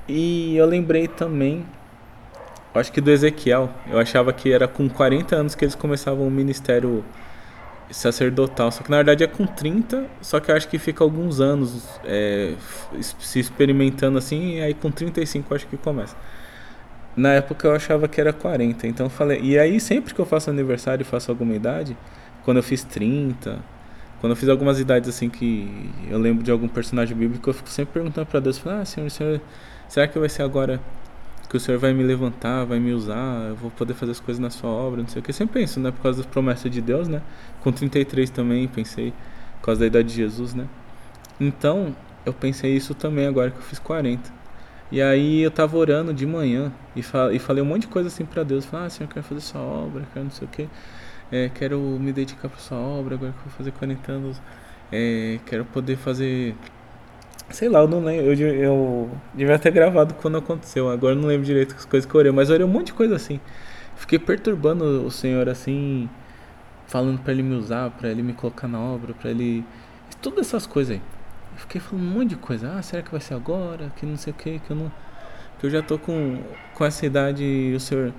E 0.06 0.56
eu 0.56 0.66
lembrei 0.66 1.08
também, 1.08 1.64
acho 2.74 2.92
que 2.92 3.00
do 3.00 3.10
Ezequiel, 3.10 3.70
eu 3.90 3.98
achava 3.98 4.30
que 4.30 4.52
era 4.52 4.68
com 4.68 4.88
40 4.90 5.36
anos 5.36 5.54
que 5.54 5.64
eles 5.64 5.74
começavam 5.74 6.26
o 6.26 6.30
ministério 6.30 7.02
sacerdotal. 7.90 8.70
Só 8.70 8.82
que 8.82 8.90
na 8.90 8.98
verdade 8.98 9.24
é 9.24 9.26
com 9.26 9.46
30, 9.46 10.06
só 10.20 10.40
que 10.40 10.50
acho 10.52 10.68
que 10.68 10.78
fica 10.78 11.02
alguns 11.04 11.40
anos 11.40 11.88
é, 12.04 12.54
se 13.00 13.38
experimentando 13.38 14.18
assim, 14.18 14.56
e 14.56 14.62
aí 14.62 14.74
com 14.74 14.90
35 14.90 15.52
eu 15.52 15.56
acho 15.56 15.66
que 15.66 15.76
começa. 15.76 16.16
Na 17.16 17.32
época 17.32 17.66
eu 17.68 17.74
achava 17.74 18.06
que 18.08 18.20
era 18.20 18.32
40, 18.32 18.86
então 18.86 19.06
eu 19.06 19.10
falei. 19.10 19.40
E 19.42 19.58
aí 19.58 19.80
sempre 19.80 20.14
que 20.14 20.20
eu 20.20 20.26
faço 20.26 20.50
aniversário 20.50 21.02
e 21.02 21.04
faço 21.04 21.30
alguma 21.30 21.54
idade, 21.54 21.96
quando 22.44 22.58
eu 22.58 22.62
fiz 22.62 22.84
30, 22.84 23.58
quando 24.20 24.32
eu 24.32 24.36
fiz 24.36 24.48
algumas 24.48 24.78
idades 24.78 25.08
assim 25.08 25.28
que 25.28 25.90
eu 26.08 26.18
lembro 26.18 26.42
de 26.42 26.50
algum 26.50 26.68
personagem 26.68 27.16
bíblico, 27.16 27.50
eu 27.50 27.54
fico 27.54 27.68
sempre 27.68 27.94
perguntando 27.94 28.26
para 28.26 28.40
Deus, 28.40 28.60
ah, 28.66 28.84
senhor, 28.84 29.10
senhor, 29.10 29.40
será 29.88 30.06
que 30.06 30.18
vai 30.18 30.28
ser 30.28 30.42
agora 30.42 30.80
que 31.50 31.56
o 31.56 31.60
Senhor 31.60 31.78
vai 31.78 31.92
me 31.92 32.04
levantar, 32.04 32.64
vai 32.64 32.78
me 32.78 32.92
usar, 32.92 33.48
eu 33.48 33.56
vou 33.56 33.72
poder 33.72 33.92
fazer 33.94 34.12
as 34.12 34.20
coisas 34.20 34.40
na 34.40 34.50
sua 34.50 34.70
obra, 34.70 35.02
não 35.02 35.08
sei 35.08 35.18
o 35.18 35.22
que. 35.22 35.30
Eu 35.30 35.34
sempre 35.34 35.60
penso, 35.60 35.80
né? 35.80 35.90
Por 35.90 36.00
causa 36.00 36.18
das 36.18 36.26
promessas 36.26 36.70
de 36.70 36.80
Deus, 36.80 37.08
né? 37.08 37.20
Com 37.60 37.72
33 37.72 38.30
também 38.30 38.68
pensei, 38.68 39.12
por 39.58 39.66
causa 39.66 39.80
da 39.80 39.86
idade 39.86 40.08
de 40.08 40.14
Jesus, 40.14 40.54
né? 40.54 40.68
Então, 41.40 41.94
eu 42.24 42.32
pensei 42.32 42.76
isso 42.76 42.94
também 42.94 43.26
agora 43.26 43.50
que 43.50 43.58
eu 43.58 43.62
fiz 43.62 43.80
40. 43.80 44.32
E 44.92 45.02
aí 45.02 45.40
eu 45.42 45.50
tava 45.50 45.76
orando 45.76 46.14
de 46.14 46.24
manhã 46.24 46.72
e, 46.94 47.00
e 47.00 47.38
falei 47.40 47.62
um 47.62 47.66
monte 47.66 47.82
de 47.82 47.88
coisa 47.88 48.06
assim 48.06 48.24
para 48.24 48.44
Deus. 48.44 48.64
Falei, 48.64 48.86
ah, 48.86 48.90
Senhor, 48.90 49.08
eu 49.08 49.12
quero 49.14 49.26
fazer 49.26 49.40
sua 49.40 49.60
obra, 49.60 50.04
quero 50.12 50.24
não 50.24 50.30
sei 50.30 50.46
o 50.46 50.50
que. 50.50 50.68
É, 51.32 51.48
quero 51.52 51.80
me 51.80 52.12
dedicar 52.12 52.48
para 52.48 52.60
sua 52.60 52.78
obra 52.78 53.16
agora 53.16 53.32
que 53.32 53.38
eu 53.38 53.44
vou 53.44 53.52
fazer 53.56 53.72
40 53.72 54.12
anos. 54.12 54.40
É, 54.92 55.40
quero 55.46 55.64
poder 55.64 55.96
fazer 55.96 56.54
Sei 57.50 57.68
lá, 57.68 57.80
eu 57.80 57.88
não 57.88 58.00
lembro. 58.00 58.32
Eu, 58.32 58.54
eu 58.54 59.10
devia 59.34 59.58
ter 59.58 59.70
gravado 59.72 60.14
quando 60.14 60.38
aconteceu. 60.38 60.88
Agora 60.88 61.14
eu 61.14 61.20
não 61.20 61.28
lembro 61.28 61.44
direito 61.44 61.74
as 61.76 61.84
coisas 61.84 62.08
que 62.08 62.14
eu 62.14 62.18
orei, 62.18 62.32
mas 62.32 62.48
eu 62.48 62.54
orei 62.54 62.66
um 62.66 62.70
monte 62.70 62.86
de 62.86 62.92
coisa 62.94 63.16
assim. 63.16 63.40
Fiquei 63.96 64.18
perturbando 64.18 64.84
o 65.04 65.10
Senhor 65.10 65.48
assim, 65.48 66.08
falando 66.86 67.20
para 67.20 67.32
ele 67.32 67.42
me 67.42 67.54
usar, 67.54 67.90
para 67.90 68.08
ele 68.08 68.22
me 68.22 68.32
colocar 68.32 68.68
na 68.68 68.80
obra, 68.80 69.14
para 69.14 69.30
ele. 69.30 69.64
Todas 70.22 70.46
essas 70.46 70.66
coisas 70.66 70.96
aí. 70.96 71.02
Eu 71.52 71.58
fiquei 71.58 71.80
falando 71.80 72.04
um 72.04 72.10
monte 72.10 72.30
de 72.30 72.36
coisa. 72.36 72.72
Ah, 72.76 72.82
será 72.82 73.02
que 73.02 73.10
vai 73.10 73.20
ser 73.20 73.34
agora? 73.34 73.92
Que 73.96 74.06
não 74.06 74.16
sei 74.16 74.32
o 74.32 74.36
que, 74.36 74.58
que 74.60 74.70
eu 74.70 74.76
não. 74.76 74.92
Que 75.58 75.66
eu 75.66 75.70
já 75.70 75.82
tô 75.82 75.98
com, 75.98 76.42
com 76.74 76.84
essa 76.84 77.04
idade 77.04 77.44
e 77.44 77.74
o 77.74 77.80
Senhor. 77.80 78.12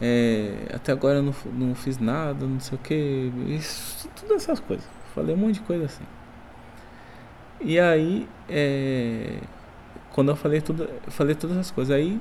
É, 0.00 0.68
até 0.74 0.92
agora 0.92 1.18
eu 1.18 1.22
não, 1.22 1.34
não 1.52 1.74
fiz 1.74 1.98
nada, 1.98 2.46
não 2.46 2.60
sei 2.60 2.78
o 2.78 2.80
que. 2.80 3.32
Isso, 3.48 4.08
todas 4.20 4.42
essas 4.42 4.60
coisas. 4.60 4.86
Falei 5.14 5.34
um 5.34 5.38
monte 5.38 5.54
de 5.54 5.60
coisa 5.60 5.86
assim. 5.86 6.04
E 7.60 7.78
aí, 7.78 8.28
é, 8.48 9.38
quando 10.12 10.30
eu 10.30 10.36
falei 10.36 10.60
tudo, 10.60 10.84
eu 10.84 11.12
falei 11.12 11.34
todas 11.34 11.56
as 11.56 11.70
coisas, 11.70 11.94
aí 11.94 12.20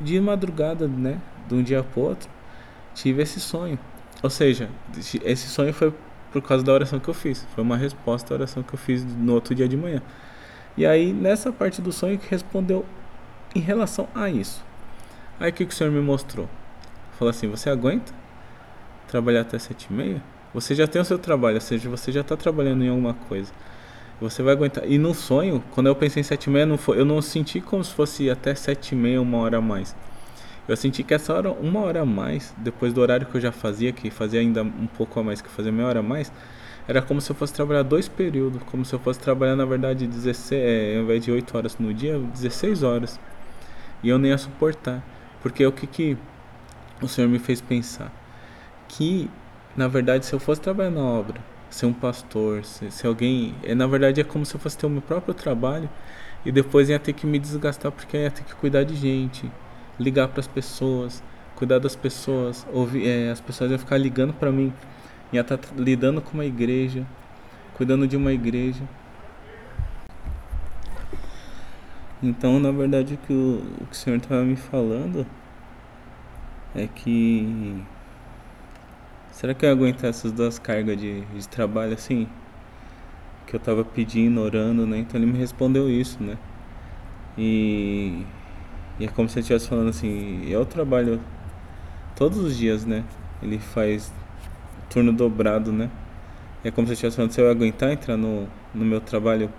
de 0.00 0.18
madrugada, 0.20 0.88
né, 0.88 1.20
de 1.46 1.54
um 1.54 1.62
dia 1.62 1.82
pro 1.82 2.02
outro, 2.02 2.28
tive 2.94 3.22
esse 3.22 3.38
sonho. 3.40 3.78
Ou 4.22 4.30
seja, 4.30 4.68
esse 5.24 5.48
sonho 5.48 5.72
foi 5.72 5.92
por 6.32 6.42
causa 6.42 6.64
da 6.64 6.72
oração 6.72 6.98
que 6.98 7.08
eu 7.08 7.14
fiz. 7.14 7.46
Foi 7.54 7.62
uma 7.62 7.76
resposta 7.76 8.32
à 8.32 8.36
oração 8.36 8.62
que 8.62 8.74
eu 8.74 8.78
fiz 8.78 9.04
no 9.04 9.34
outro 9.34 9.54
dia 9.54 9.68
de 9.68 9.76
manhã. 9.76 10.02
E 10.76 10.86
aí, 10.86 11.12
nessa 11.12 11.52
parte 11.52 11.82
do 11.82 11.92
sonho, 11.92 12.18
que 12.18 12.30
respondeu 12.30 12.84
em 13.54 13.60
relação 13.60 14.08
a 14.14 14.30
isso. 14.30 14.64
Aí, 15.38 15.50
o 15.50 15.52
que, 15.52 15.66
que 15.66 15.72
o 15.72 15.76
Senhor 15.76 15.90
me 15.90 16.00
mostrou? 16.00 16.48
Falou 17.18 17.30
assim: 17.30 17.48
Você 17.48 17.68
aguenta 17.68 18.12
trabalhar 19.08 19.42
até 19.42 19.58
sete 19.58 19.88
e 19.90 19.92
meia? 19.92 20.22
Você 20.52 20.74
já 20.74 20.86
tem 20.86 21.00
o 21.00 21.04
seu 21.04 21.18
trabalho, 21.18 21.56
ou 21.56 21.60
seja, 21.60 21.88
você 21.88 22.10
já 22.10 22.20
está 22.20 22.36
trabalhando 22.36 22.84
em 22.84 22.88
alguma 22.88 23.14
coisa. 23.14 23.52
Você 24.20 24.42
vai 24.42 24.52
aguentar. 24.52 24.84
E 24.86 24.98
no 24.98 25.14
sonho, 25.14 25.64
quando 25.70 25.86
eu 25.86 25.94
pensei 25.96 26.20
em 26.20 26.24
sete 26.24 26.44
e 26.44 26.50
meia, 26.50 26.66
não 26.66 26.78
eu 26.88 27.04
não 27.04 27.22
senti 27.22 27.60
como 27.60 27.82
se 27.82 27.92
fosse 27.94 28.28
até 28.28 28.54
sete 28.54 28.92
e 28.92 28.94
meia, 28.94 29.20
uma 29.20 29.38
hora 29.38 29.58
a 29.58 29.60
mais. 29.60 29.96
Eu 30.68 30.76
senti 30.76 31.02
que 31.02 31.14
essa 31.14 31.32
hora, 31.34 31.50
uma 31.50 31.80
hora 31.80 32.02
a 32.02 32.06
mais, 32.06 32.54
depois 32.58 32.92
do 32.92 33.00
horário 33.00 33.26
que 33.26 33.34
eu 33.34 33.40
já 33.40 33.50
fazia, 33.50 33.92
que 33.92 34.10
fazia 34.10 34.40
ainda 34.40 34.62
um 34.62 34.86
pouco 34.86 35.18
a 35.18 35.22
mais, 35.22 35.40
que 35.40 35.48
fazia 35.48 35.72
meia 35.72 35.88
hora 35.88 36.00
a 36.00 36.02
mais, 36.02 36.30
era 36.86 37.00
como 37.00 37.20
se 37.20 37.30
eu 37.30 37.36
fosse 37.36 37.52
trabalhar 37.52 37.82
dois 37.82 38.08
períodos, 38.08 38.62
como 38.64 38.84
se 38.84 38.92
eu 38.94 38.98
fosse 38.98 39.18
trabalhar, 39.18 39.56
na 39.56 39.64
verdade, 39.64 40.06
16, 40.06 40.62
é, 40.62 40.96
ao 40.96 41.04
invés 41.04 41.24
de 41.24 41.32
8 41.32 41.56
horas 41.56 41.78
no 41.78 41.94
dia, 41.94 42.18
16 42.18 42.82
horas. 42.82 43.18
E 44.02 44.08
eu 44.08 44.18
nem 44.18 44.30
ia 44.30 44.38
suportar. 44.38 45.02
Porque 45.42 45.64
o 45.64 45.72
que, 45.72 45.86
que 45.86 46.16
o 47.00 47.08
Senhor 47.08 47.28
me 47.28 47.38
fez 47.38 47.60
pensar? 47.60 48.12
Que, 48.88 49.30
na 49.76 49.88
verdade, 49.88 50.26
se 50.26 50.32
eu 50.32 50.38
fosse 50.38 50.60
trabalhar 50.60 50.90
na 50.90 51.02
obra, 51.02 51.40
ser 51.70 51.86
um 51.86 51.92
pastor, 51.92 52.64
ser 52.64 53.06
alguém. 53.06 53.54
É, 53.62 53.74
na 53.74 53.86
verdade, 53.86 54.20
é 54.20 54.24
como 54.24 54.44
se 54.44 54.54
eu 54.54 54.60
fosse 54.60 54.76
ter 54.76 54.86
o 54.86 54.90
meu 54.90 55.00
próprio 55.00 55.32
trabalho 55.32 55.88
e 56.44 56.50
depois 56.52 56.88
ia 56.88 56.98
ter 56.98 57.12
que 57.12 57.26
me 57.26 57.38
desgastar 57.38 57.92
porque 57.92 58.16
ia 58.16 58.30
ter 58.30 58.42
que 58.42 58.54
cuidar 58.54 58.84
de 58.84 58.96
gente, 58.96 59.50
ligar 59.98 60.28
para 60.28 60.40
as 60.40 60.48
pessoas, 60.48 61.22
cuidar 61.54 61.78
das 61.78 61.94
pessoas, 61.94 62.66
ouvir, 62.72 63.06
é, 63.06 63.30
as 63.30 63.40
pessoas 63.40 63.70
iam 63.70 63.78
ficar 63.78 63.96
ligando 63.98 64.32
para 64.32 64.50
mim, 64.50 64.72
ia 65.32 65.42
estar 65.42 65.58
tá 65.58 65.68
lidando 65.76 66.20
com 66.20 66.34
uma 66.34 66.44
igreja, 66.44 67.06
cuidando 67.74 68.06
de 68.06 68.16
uma 68.16 68.32
igreja. 68.32 68.82
Então, 72.22 72.58
na 72.60 72.70
verdade, 72.70 73.14
o 73.14 73.16
que 73.16 73.32
o, 73.32 73.62
o, 73.80 73.86
que 73.86 73.92
o 73.92 73.96
Senhor 73.96 74.16
estava 74.16 74.42
me 74.42 74.56
falando 74.56 75.26
é 76.74 76.86
que 76.86 77.82
Será 79.40 79.54
que 79.54 79.64
eu 79.64 79.70
ia 79.70 79.74
aguentar 79.74 80.10
essas 80.10 80.32
duas 80.32 80.58
cargas 80.58 80.98
de, 80.98 81.22
de 81.22 81.48
trabalho 81.48 81.94
assim? 81.94 82.28
Que 83.46 83.56
eu 83.56 83.60
tava 83.60 83.82
pedindo, 83.82 84.38
orando, 84.38 84.86
né? 84.86 84.98
Então 84.98 85.18
ele 85.18 85.32
me 85.32 85.38
respondeu 85.38 85.88
isso, 85.88 86.22
né? 86.22 86.36
E, 87.38 88.22
e 88.98 89.06
é 89.06 89.08
como 89.08 89.30
se 89.30 89.36
ele 89.36 89.40
estivesse 89.40 89.66
falando 89.66 89.88
assim: 89.88 90.46
eu 90.46 90.66
trabalho 90.66 91.18
todos 92.14 92.36
os 92.36 92.54
dias, 92.54 92.84
né? 92.84 93.02
Ele 93.42 93.58
faz 93.58 94.12
turno 94.90 95.10
dobrado, 95.10 95.72
né? 95.72 95.90
É 96.62 96.70
como 96.70 96.86
se 96.86 96.90
ele 96.90 96.94
estivesse 96.96 97.16
falando: 97.16 97.32
se 97.32 97.40
eu 97.40 97.50
aguentar 97.50 97.92
entrar 97.92 98.18
no, 98.18 98.46
no 98.74 98.84
meu 98.84 99.00
trabalho, 99.00 99.50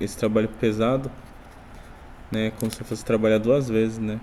esse 0.00 0.16
trabalho 0.16 0.48
pesado, 0.48 1.10
né? 2.32 2.46
É 2.46 2.50
como 2.52 2.72
se 2.72 2.80
eu 2.80 2.86
fosse 2.86 3.04
trabalhar 3.04 3.36
duas 3.36 3.68
vezes, 3.68 3.98
né? 3.98 4.18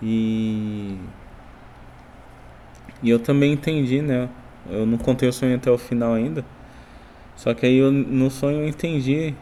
E 0.00 1.00
e 3.02 3.10
eu 3.10 3.18
também 3.18 3.52
entendi, 3.52 4.00
né? 4.00 4.28
Eu 4.70 4.86
não 4.86 4.96
contei 4.96 5.28
o 5.28 5.32
sonho 5.32 5.56
até 5.56 5.70
o 5.70 5.76
final 5.76 6.14
ainda. 6.14 6.44
Só 7.36 7.52
que 7.54 7.66
aí 7.66 7.78
eu, 7.78 7.90
no 7.90 8.30
sonho 8.30 8.60
eu 8.60 8.68
entendi 8.68 9.34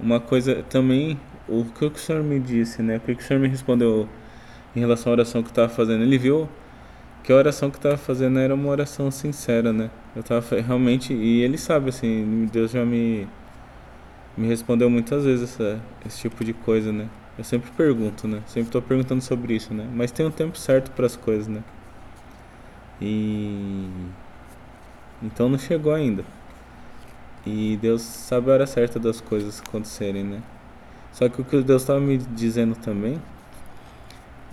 uma 0.00 0.18
coisa 0.18 0.64
também, 0.68 1.18
o 1.48 1.64
que 1.64 1.84
o 1.84 1.96
Senhor 1.96 2.22
me 2.22 2.40
disse, 2.40 2.82
né? 2.82 2.96
O 2.96 3.00
que 3.00 3.12
o 3.12 3.22
Senhor 3.22 3.40
me 3.40 3.48
respondeu 3.48 4.08
em 4.74 4.80
relação 4.80 5.12
à 5.12 5.14
oração 5.14 5.42
que 5.42 5.48
eu 5.48 5.52
estava 5.52 5.68
fazendo. 5.68 6.02
Ele 6.02 6.18
viu 6.18 6.48
que 7.22 7.32
a 7.32 7.36
oração 7.36 7.70
que 7.70 7.76
eu 7.76 7.78
estava 7.78 7.96
fazendo 7.96 8.38
era 8.38 8.54
uma 8.54 8.68
oração 8.68 9.10
sincera, 9.10 9.72
né? 9.72 9.90
Eu 10.14 10.20
estava 10.20 10.60
realmente, 10.60 11.14
e 11.14 11.42
ele 11.42 11.56
sabe, 11.56 11.90
assim, 11.90 12.48
Deus 12.52 12.70
já 12.72 12.84
me, 12.84 13.26
me 14.36 14.48
respondeu 14.48 14.90
muitas 14.90 15.24
vezes 15.24 15.54
essa, 15.54 15.80
esse 16.04 16.20
tipo 16.20 16.44
de 16.44 16.52
coisa, 16.52 16.92
né? 16.92 17.08
Eu 17.38 17.44
sempre 17.44 17.70
pergunto, 17.70 18.28
né? 18.28 18.42
Sempre 18.46 18.68
estou 18.68 18.82
perguntando 18.82 19.22
sobre 19.22 19.54
isso, 19.54 19.72
né? 19.72 19.88
Mas 19.94 20.10
tem 20.10 20.26
um 20.26 20.30
tempo 20.30 20.58
certo 20.58 20.90
para 20.90 21.06
as 21.06 21.16
coisas, 21.16 21.48
né? 21.48 21.62
E 23.00 23.88
então 25.22 25.48
não 25.48 25.58
chegou 25.58 25.92
ainda. 25.94 26.24
E 27.46 27.78
Deus 27.80 28.02
sabe 28.02 28.50
a 28.50 28.54
hora 28.54 28.66
certa 28.66 28.98
das 28.98 29.20
coisas 29.20 29.62
acontecerem, 29.66 30.24
né? 30.24 30.42
Só 31.12 31.28
que 31.28 31.40
o 31.40 31.44
que 31.44 31.62
Deus 31.62 31.82
estava 31.82 32.00
me 32.00 32.18
dizendo 32.18 32.74
também 32.74 33.20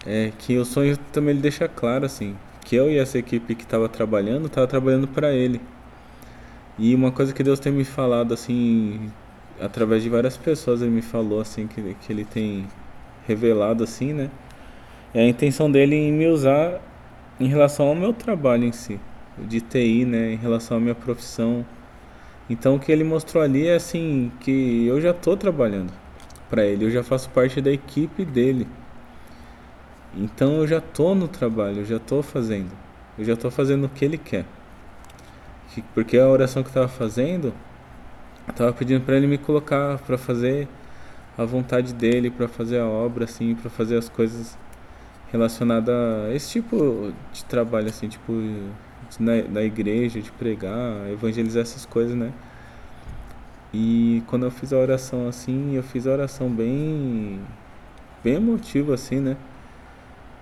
é 0.05 0.31
que 0.37 0.57
o 0.57 0.65
sonho 0.65 0.97
também 1.11 1.31
ele 1.31 1.41
deixa 1.41 1.67
claro 1.67 2.05
assim, 2.05 2.35
que 2.65 2.75
eu 2.75 2.89
e 2.91 2.97
essa 2.97 3.17
equipe 3.17 3.55
que 3.55 3.63
estava 3.63 3.89
trabalhando, 3.89 4.47
estava 4.47 4.67
trabalhando 4.67 5.07
para 5.07 5.31
ele. 5.31 5.61
E 6.77 6.93
uma 6.95 7.11
coisa 7.11 7.33
que 7.33 7.43
Deus 7.43 7.59
tem 7.59 7.71
me 7.71 7.83
falado 7.83 8.33
assim, 8.33 9.11
através 9.59 10.03
de 10.03 10.09
várias 10.09 10.37
pessoas 10.37 10.81
ele 10.81 10.91
me 10.91 11.01
falou 11.01 11.41
assim 11.41 11.67
que 11.67 11.95
que 12.01 12.13
ele 12.13 12.25
tem 12.25 12.67
revelado 13.27 13.83
assim, 13.83 14.13
né? 14.13 14.29
É 15.13 15.21
a 15.21 15.27
intenção 15.27 15.71
dele 15.71 15.95
em 15.95 16.11
me 16.11 16.27
usar 16.27 16.81
em 17.41 17.47
relação 17.47 17.87
ao 17.87 17.95
meu 17.95 18.13
trabalho 18.13 18.65
em 18.65 18.71
si, 18.71 18.99
de 19.35 19.59
TI, 19.59 20.05
né, 20.05 20.31
em 20.31 20.35
relação 20.35 20.77
à 20.77 20.79
minha 20.79 20.93
profissão. 20.93 21.65
Então 22.47 22.75
o 22.75 22.79
que 22.79 22.91
ele 22.91 23.03
mostrou 23.03 23.43
ali 23.43 23.67
é 23.67 23.75
assim 23.75 24.31
que 24.39 24.85
eu 24.85 25.01
já 25.01 25.09
estou 25.09 25.35
trabalhando 25.35 25.91
para 26.51 26.63
ele, 26.63 26.85
eu 26.85 26.91
já 26.91 27.03
faço 27.03 27.31
parte 27.31 27.59
da 27.59 27.71
equipe 27.71 28.23
dele. 28.23 28.67
Então 30.15 30.57
eu 30.57 30.67
já 30.67 30.77
estou 30.77 31.15
no 31.15 31.27
trabalho, 31.27 31.79
eu 31.79 31.85
já 31.85 31.95
estou 31.95 32.21
fazendo, 32.21 32.69
eu 33.17 33.25
já 33.25 33.33
estou 33.33 33.49
fazendo 33.49 33.85
o 33.85 33.89
que 33.89 34.05
ele 34.05 34.19
quer. 34.19 34.45
Porque 35.95 36.19
a 36.19 36.27
oração 36.27 36.61
que 36.61 36.67
eu 36.67 36.83
estava 36.83 36.87
fazendo, 36.89 37.47
eu 38.45 38.51
estava 38.51 38.71
pedindo 38.71 39.03
para 39.03 39.15
ele 39.15 39.25
me 39.25 39.39
colocar 39.39 39.97
para 39.97 40.17
fazer 40.17 40.67
a 41.35 41.43
vontade 41.43 41.91
dele, 41.91 42.29
para 42.29 42.47
fazer 42.47 42.79
a 42.79 42.85
obra 42.85 43.23
assim, 43.23 43.55
para 43.55 43.69
fazer 43.69 43.97
as 43.97 44.09
coisas 44.09 44.55
relacionada 45.31 45.91
a 46.27 46.33
esse 46.35 46.49
tipo 46.51 47.13
de 47.31 47.45
trabalho, 47.45 47.87
assim, 47.87 48.07
tipo, 48.07 48.33
na, 49.19 49.41
na 49.49 49.61
igreja, 49.63 50.21
de 50.21 50.31
pregar, 50.31 51.09
evangelizar 51.11 51.61
essas 51.61 51.85
coisas, 51.85 52.15
né? 52.15 52.31
E 53.73 54.21
quando 54.27 54.45
eu 54.45 54.51
fiz 54.51 54.73
a 54.73 54.77
oração 54.77 55.27
assim, 55.27 55.75
eu 55.75 55.83
fiz 55.83 56.05
a 56.05 56.11
oração 56.11 56.49
bem, 56.49 57.39
bem 58.23 58.35
emotiva, 58.35 58.93
assim, 58.93 59.19
né? 59.19 59.37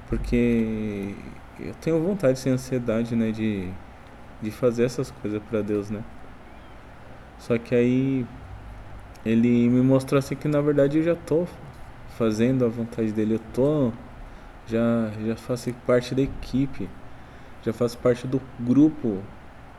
Porque 0.07 1.13
eu 1.59 1.73
tenho 1.75 2.01
vontade, 2.01 2.39
sem 2.39 2.51
ansiedade, 2.51 3.15
né? 3.15 3.31
De, 3.31 3.69
de 4.41 4.49
fazer 4.49 4.85
essas 4.85 5.11
coisas 5.11 5.41
para 5.49 5.61
Deus, 5.61 5.91
né? 5.91 6.03
Só 7.37 7.57
que 7.57 7.75
aí 7.75 8.25
ele 9.25 9.69
me 9.69 9.81
mostrou 9.81 10.17
assim 10.19 10.35
que 10.35 10.47
na 10.47 10.61
verdade 10.61 10.97
eu 10.97 11.03
já 11.03 11.15
tô 11.15 11.45
fazendo 12.17 12.65
a 12.65 12.67
vontade 12.67 13.11
dele, 13.11 13.35
eu 13.35 13.39
tô 13.53 13.91
já, 14.69 15.11
já 15.25 15.35
faço 15.35 15.73
parte 15.85 16.13
da 16.13 16.21
equipe, 16.21 16.89
já 17.63 17.73
faço 17.73 17.97
parte 17.97 18.27
do 18.27 18.41
grupo 18.59 19.19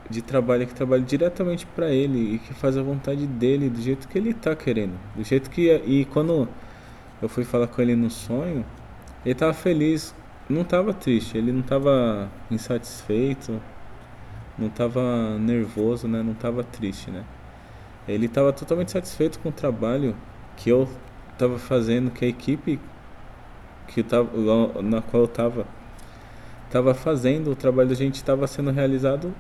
de 0.09 0.21
trabalho 0.21 0.67
que 0.67 0.75
trabalha 0.75 1.03
diretamente 1.03 1.65
para 1.67 1.91
ele 1.91 2.35
e 2.35 2.39
que 2.39 2.53
faz 2.53 2.77
a 2.77 2.83
vontade 2.83 3.27
dele 3.27 3.71
do 3.71 3.81
jeito 3.81 4.09
que 4.09 4.19
ele 4.19 4.35
tá 4.35 4.57
querendo, 4.57 4.99
do 5.15 5.23
jeito 5.23 5.49
que 5.49 5.71
e 5.87 6.05
quando 6.07 6.49
eu 7.23 7.29
fui 7.29 7.45
falar 7.45 7.69
com 7.69 7.81
ele 7.81 7.95
no 7.95 8.11
sonho, 8.11 8.65
ele 9.25 9.35
tava 9.35 9.53
feliz, 9.53 10.15
não 10.49 10.65
tava 10.65 10.93
triste, 10.93 11.39
ele 11.39 11.53
não 11.53 11.63
tava 11.63 12.29
insatisfeito, 12.51 13.61
não 14.59 14.69
tava 14.69 15.39
nervoso, 15.39 16.09
né? 16.09 16.23
Não 16.23 16.35
tava 16.35 16.65
triste, 16.65 17.11
né? 17.11 17.25
Ele 18.09 18.29
tava 18.29 18.53
totalmente 18.53 18.91
satisfeito 18.91 19.39
com 19.39 19.51
o 19.51 19.53
trabalho 19.53 20.17
que 20.57 20.71
eu 20.71 20.89
tava 21.39 21.59
fazendo, 21.59 22.11
que 22.11 22.25
a 22.25 22.29
equipe 22.29 22.81
que 23.93 24.03
tava, 24.03 24.31
na 24.83 25.03
qual 25.03 25.25
eu 25.25 25.27
estava 25.27 25.67
tava 26.71 26.95
fazendo, 26.95 27.51
o 27.51 27.57
trabalho 27.57 27.89
da 27.89 27.95
gente 27.95 28.15
estava 28.15 28.47
sendo 28.47 28.71
realizado 28.71 29.35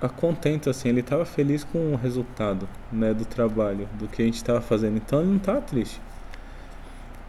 a 0.00 0.08
contento, 0.08 0.70
assim, 0.70 0.88
ele 0.88 1.00
estava 1.00 1.26
feliz 1.26 1.62
com 1.62 1.92
o 1.92 1.96
resultado 1.96 2.66
né, 2.90 3.12
do 3.12 3.26
trabalho, 3.26 3.86
do 3.98 4.08
que 4.08 4.22
a 4.22 4.24
gente 4.24 4.36
estava 4.36 4.60
fazendo, 4.60 4.96
então 4.96 5.20
ele 5.20 5.28
não 5.28 5.36
estava 5.36 5.60
triste. 5.60 6.00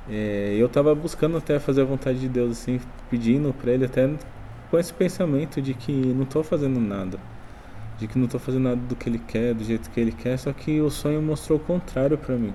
É, 0.09 0.55
eu 0.57 0.67
estava 0.67 0.95
buscando 0.95 1.37
até 1.37 1.59
fazer 1.59 1.81
a 1.81 1.85
vontade 1.85 2.19
de 2.19 2.29
Deus, 2.29 2.51
assim, 2.51 2.79
pedindo 3.09 3.53
para 3.53 3.71
ele 3.71 3.85
até 3.85 4.09
com 4.69 4.79
esse 4.79 4.93
pensamento 4.93 5.61
de 5.61 5.73
que 5.73 5.91
não 5.91 6.23
estou 6.23 6.43
fazendo 6.43 6.79
nada, 6.79 7.19
de 7.99 8.07
que 8.07 8.17
não 8.17 8.25
estou 8.25 8.39
fazendo 8.39 8.63
nada 8.63 8.77
do 8.77 8.95
que 8.95 9.09
ele 9.09 9.19
quer, 9.19 9.53
do 9.53 9.65
jeito 9.65 9.89
que 9.89 9.99
ele 9.99 10.13
quer, 10.13 10.37
só 10.37 10.53
que 10.53 10.79
o 10.79 10.89
sonho 10.89 11.21
mostrou 11.21 11.59
o 11.59 11.61
contrário 11.61 12.17
para 12.17 12.37
mim. 12.37 12.53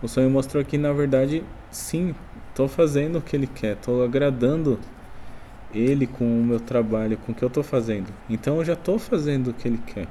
O 0.00 0.06
sonho 0.06 0.30
mostrou 0.30 0.64
que 0.64 0.78
na 0.78 0.92
verdade, 0.92 1.42
sim, 1.72 2.14
estou 2.58 2.66
fazendo 2.66 3.18
o 3.18 3.22
que 3.22 3.36
ele 3.36 3.46
quer, 3.46 3.74
estou 3.74 4.02
agradando 4.02 4.80
ele 5.72 6.08
com 6.08 6.24
o 6.24 6.44
meu 6.44 6.58
trabalho, 6.58 7.16
com 7.18 7.30
o 7.30 7.34
que 7.34 7.44
eu 7.44 7.46
estou 7.46 7.62
fazendo. 7.62 8.12
Então 8.28 8.56
eu 8.56 8.64
já 8.64 8.72
estou 8.72 8.98
fazendo 8.98 9.50
o 9.50 9.54
que 9.54 9.68
ele 9.68 9.78
quer. 9.86 10.08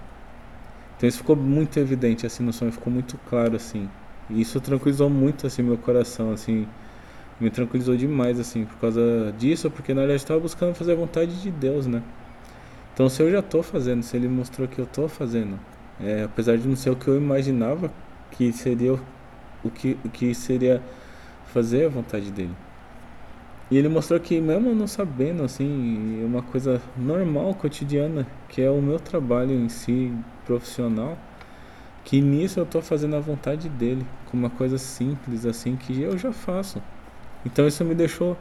Então 0.95 1.09
isso 1.09 1.17
ficou 1.17 1.35
muito 1.35 1.77
evidente 1.77 2.25
assim 2.25 2.43
no 2.43 2.53
sonho, 2.53 2.71
ficou 2.71 2.91
muito 2.91 3.19
claro 3.29 3.57
assim. 3.57 3.89
E 4.29 4.39
isso 4.39 4.61
tranquilizou 4.61 5.09
muito 5.09 5.45
assim 5.45 5.61
meu 5.61 5.77
coração, 5.77 6.31
assim, 6.31 6.65
me 7.37 7.49
tranquilizou 7.49 7.97
demais 7.97 8.39
assim 8.39 8.63
por 8.63 8.77
causa 8.77 9.33
disso, 9.37 9.69
porque 9.69 9.93
na 9.93 10.01
verdade 10.01 10.21
estava 10.21 10.39
buscando 10.39 10.73
fazer 10.73 10.93
a 10.93 10.95
vontade 10.95 11.41
de 11.41 11.51
Deus, 11.51 11.85
né? 11.85 12.01
Então 12.93 13.09
se 13.09 13.21
eu 13.21 13.29
já 13.29 13.39
estou 13.39 13.61
fazendo, 13.61 14.03
se 14.03 14.15
ele 14.15 14.29
mostrou 14.29 14.69
que 14.69 14.79
eu 14.79 14.85
estou 14.85 15.09
fazendo, 15.09 15.59
é, 15.99 16.23
apesar 16.23 16.57
de 16.57 16.65
não 16.65 16.77
ser 16.77 16.91
o 16.91 16.95
que 16.95 17.09
eu 17.09 17.17
imaginava 17.17 17.91
que 18.31 18.53
seria 18.53 18.93
o 19.63 19.69
que, 19.69 19.97
o 20.05 20.09
que 20.09 20.33
seria 20.33 20.81
fazer 21.57 21.87
a 21.87 21.89
vontade 21.89 22.29
dele. 22.29 22.53
E 23.71 23.77
ele 23.77 23.89
mostrou 23.89 24.19
que 24.19 24.39
mesmo 24.39 24.75
não 24.75 24.85
sabendo, 24.85 25.43
assim, 25.43 26.23
uma 26.23 26.43
coisa 26.43 26.79
normal, 26.95 27.55
cotidiana, 27.55 28.27
que 28.47 28.61
é 28.61 28.69
o 28.69 28.79
meu 28.79 28.99
trabalho 28.99 29.51
em 29.51 29.67
si, 29.67 30.13
profissional, 30.45 31.17
que 32.05 32.21
nisso 32.21 32.59
eu 32.59 32.63
estou 32.63 32.79
fazendo 32.79 33.15
a 33.15 33.19
vontade 33.19 33.67
dele, 33.69 34.05
com 34.27 34.37
uma 34.37 34.51
coisa 34.51 34.77
simples, 34.77 35.47
assim, 35.47 35.75
que 35.75 35.99
eu 35.99 36.15
já 36.15 36.31
faço. 36.31 36.79
Então 37.43 37.67
isso 37.67 37.83
me 37.83 37.95
deixou 37.95 38.37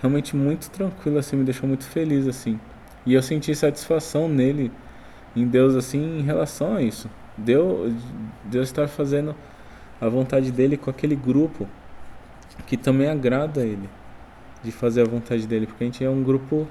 realmente 0.00 0.36
muito 0.36 0.70
tranquilo, 0.70 1.18
assim, 1.18 1.36
me 1.36 1.44
deixou 1.44 1.68
muito 1.68 1.84
feliz, 1.84 2.28
assim. 2.28 2.60
E 3.04 3.12
eu 3.12 3.22
senti 3.22 3.52
satisfação 3.56 4.28
nele, 4.28 4.70
em 5.34 5.44
Deus, 5.46 5.74
assim, 5.74 6.20
em 6.20 6.22
relação 6.22 6.76
a 6.76 6.80
isso. 6.80 7.10
Deus, 7.36 7.92
Deus 8.44 8.68
está 8.68 8.86
fazendo 8.86 9.34
a 10.00 10.08
vontade 10.08 10.52
dele 10.52 10.76
com 10.76 10.88
aquele 10.88 11.16
grupo 11.16 11.68
que 12.64 12.76
também 12.76 13.08
agrada 13.08 13.60
a 13.60 13.64
ele 13.64 13.88
de 14.62 14.72
fazer 14.72 15.02
a 15.02 15.04
vontade 15.04 15.46
dele, 15.46 15.66
porque 15.66 15.84
a 15.84 15.86
gente 15.86 16.04
é 16.04 16.10
um 16.10 16.22
grupo 16.22 16.66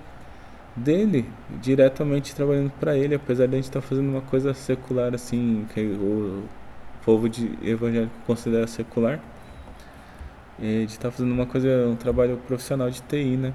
dele, 0.76 1.30
diretamente 1.62 2.36
trabalhando 2.36 2.72
para 2.80 2.98
ele, 2.98 3.16
apesar 3.16 3.48
de 3.48 3.54
a 3.54 3.56
gente 3.56 3.66
estar 3.66 3.82
tá 3.82 3.88
fazendo 3.88 4.10
uma 4.10 4.22
coisa 4.22 4.54
secular 4.54 5.14
assim, 5.14 5.66
que 5.74 5.82
o 5.82 6.44
povo 7.06 7.30
de 7.30 7.58
evangélico 7.64 8.14
considera 8.26 8.68
secular. 8.68 9.20
E 10.60 10.86
de 10.86 10.94
estar 10.94 11.10
tá 11.10 11.12
fazendo 11.12 11.32
uma 11.32 11.46
coisa, 11.46 11.88
um 11.88 11.96
trabalho 11.96 12.38
profissional 12.48 12.90
de 12.90 13.02
TI, 13.02 13.38
né? 13.38 13.54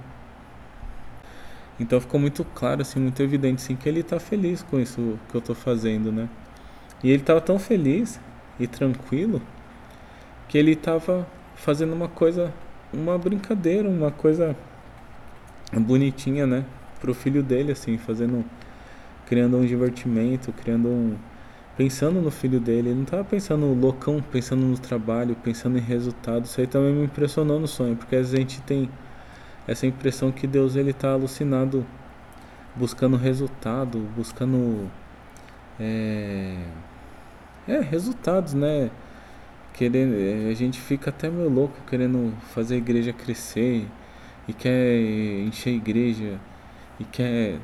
Então 1.78 1.98
ficou 1.98 2.20
muito 2.20 2.44
claro, 2.44 2.82
assim, 2.82 3.00
muito 3.00 3.22
evidente, 3.22 3.62
assim, 3.62 3.74
que 3.74 3.88
ele 3.88 4.00
está 4.00 4.20
feliz 4.20 4.62
com 4.62 4.78
isso 4.78 5.18
que 5.30 5.34
eu 5.34 5.38
estou 5.38 5.54
fazendo, 5.54 6.12
né? 6.12 6.28
E 7.02 7.10
ele 7.10 7.22
estava 7.22 7.40
tão 7.40 7.58
feliz 7.58 8.20
e 8.58 8.66
tranquilo 8.66 9.40
que 10.46 10.58
ele 10.58 10.72
estava 10.72 11.26
fazendo 11.61 11.92
uma 11.92 12.09
coisa 12.09 12.53
uma 12.92 13.16
brincadeira, 13.16 13.88
uma 13.88 14.11
coisa 14.11 14.57
bonitinha, 15.73 16.46
né? 16.46 16.64
Pro 17.01 17.14
filho 17.14 17.42
dele, 17.42 17.73
assim, 17.73 17.96
fazendo. 17.99 18.44
Criando 19.27 19.57
um 19.57 19.64
divertimento, 19.64 20.53
criando 20.53 20.88
um. 20.88 21.16
Pensando 21.77 22.20
no 22.20 22.31
filho 22.31 22.59
dele. 22.59 22.88
Ele 22.90 22.99
não 22.99 23.05
tava 23.05 23.25
pensando 23.25 23.73
loucão, 23.75 24.23
pensando 24.33 24.62
no 24.62 24.77
trabalho, 24.77 25.37
pensando 25.37 25.79
em 25.79 25.81
resultado. 25.81 26.44
Isso 26.44 26.61
aí 26.61 26.66
também 26.66 26.92
me 26.92 27.05
impressionou 27.05 27.61
no 27.61 27.68
sonho, 27.68 27.96
porque 27.96 28.16
a 28.16 28.23
gente 28.23 28.61
tem 28.62 28.90
essa 29.68 29.87
impressão 29.87 30.33
que 30.33 30.46
Deus 30.46 30.75
ele 30.75 30.92
tá 30.92 31.12
alucinado 31.12 31.87
buscando 32.75 33.16
resultado, 33.16 33.99
buscando. 34.16 34.90
É, 35.79 36.57
é 37.68 37.81
resultados, 37.81 38.53
né? 38.53 38.90
Querendo, 39.74 40.14
eh, 40.14 40.50
a 40.50 40.54
gente 40.54 40.80
fica 40.80 41.11
até 41.11 41.28
meio 41.30 41.48
louco 41.48 41.76
querendo 41.88 42.35
fazer 42.54 42.74
a 42.74 42.78
igreja 42.78 43.12
crescer 43.12 43.87
e 44.48 44.52
quer 44.52 45.00
encher 45.46 45.70
a 45.70 45.76
igreja 45.76 46.40
e 46.98 47.04
quer 47.04 47.59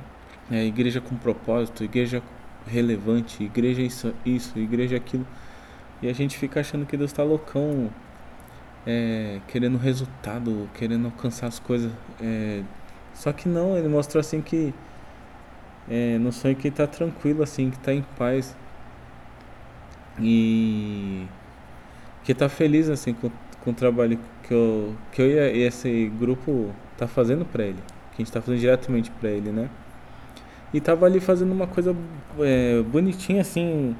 é, 0.51 0.65
igreja 0.65 1.01
com 1.01 1.17
propósito, 1.17 1.85
igreja 1.85 2.23
relevante, 2.67 3.43
igreja 3.45 3.83
isso, 3.83 4.15
isso, 4.25 4.59
igreja 4.59 4.97
aquilo. 4.97 5.27
E 6.03 6.09
a 6.09 6.13
gente 6.13 6.37
fica 6.39 6.61
achando 6.61 6.87
que 6.87 6.97
Deus 6.97 7.11
está 7.11 7.23
loucão, 7.23 7.91
é, 8.87 9.41
querendo 9.49 9.79
resultado, 9.79 10.69
querendo 10.75 11.07
alcançar 11.07 11.49
as 11.49 11.59
coisas. 11.59 11.93
É, 12.21 12.63
só 13.15 13.33
que 13.33 13.49
não, 13.49 13.77
ele 13.77 13.89
mostrou 13.89 14.21
assim 14.21 14.41
que 14.41 14.75
é, 15.89 16.19
no 16.19 16.33
sonho 16.33 16.57
que 16.57 16.69
está 16.69 16.87
tranquilo, 16.87 17.43
assim, 17.43 17.71
que 17.71 17.77
está 17.77 17.93
em 17.93 18.03
paz. 18.17 18.57
E 20.21 21.27
que 22.27 22.35
tá 22.35 22.49
feliz 22.49 22.91
assim 22.91 23.15
com, 23.15 23.31
com 23.63 23.71
o 23.71 23.73
trabalho 23.73 24.19
que 24.43 24.53
eu, 24.53 24.97
que 25.13 25.23
eu 25.23 25.29
e 25.29 25.63
esse 25.63 26.13
grupo 26.19 26.75
tá 26.99 27.07
fazendo 27.07 27.45
para 27.45 27.63
ele, 27.63 27.79
que 28.11 28.17
a 28.17 28.25
gente 28.25 28.33
tá 28.33 28.43
fazendo 28.43 28.59
diretamente 28.59 29.13
para 29.13 29.31
ele, 29.31 29.53
né? 29.53 29.71
E 30.75 30.81
tava 30.81 31.07
ali 31.07 31.21
fazendo 31.21 31.53
uma 31.53 31.69
coisa 31.69 31.95
é, 32.41 32.83
bonitinha 32.83 33.43
assim, 33.43 33.95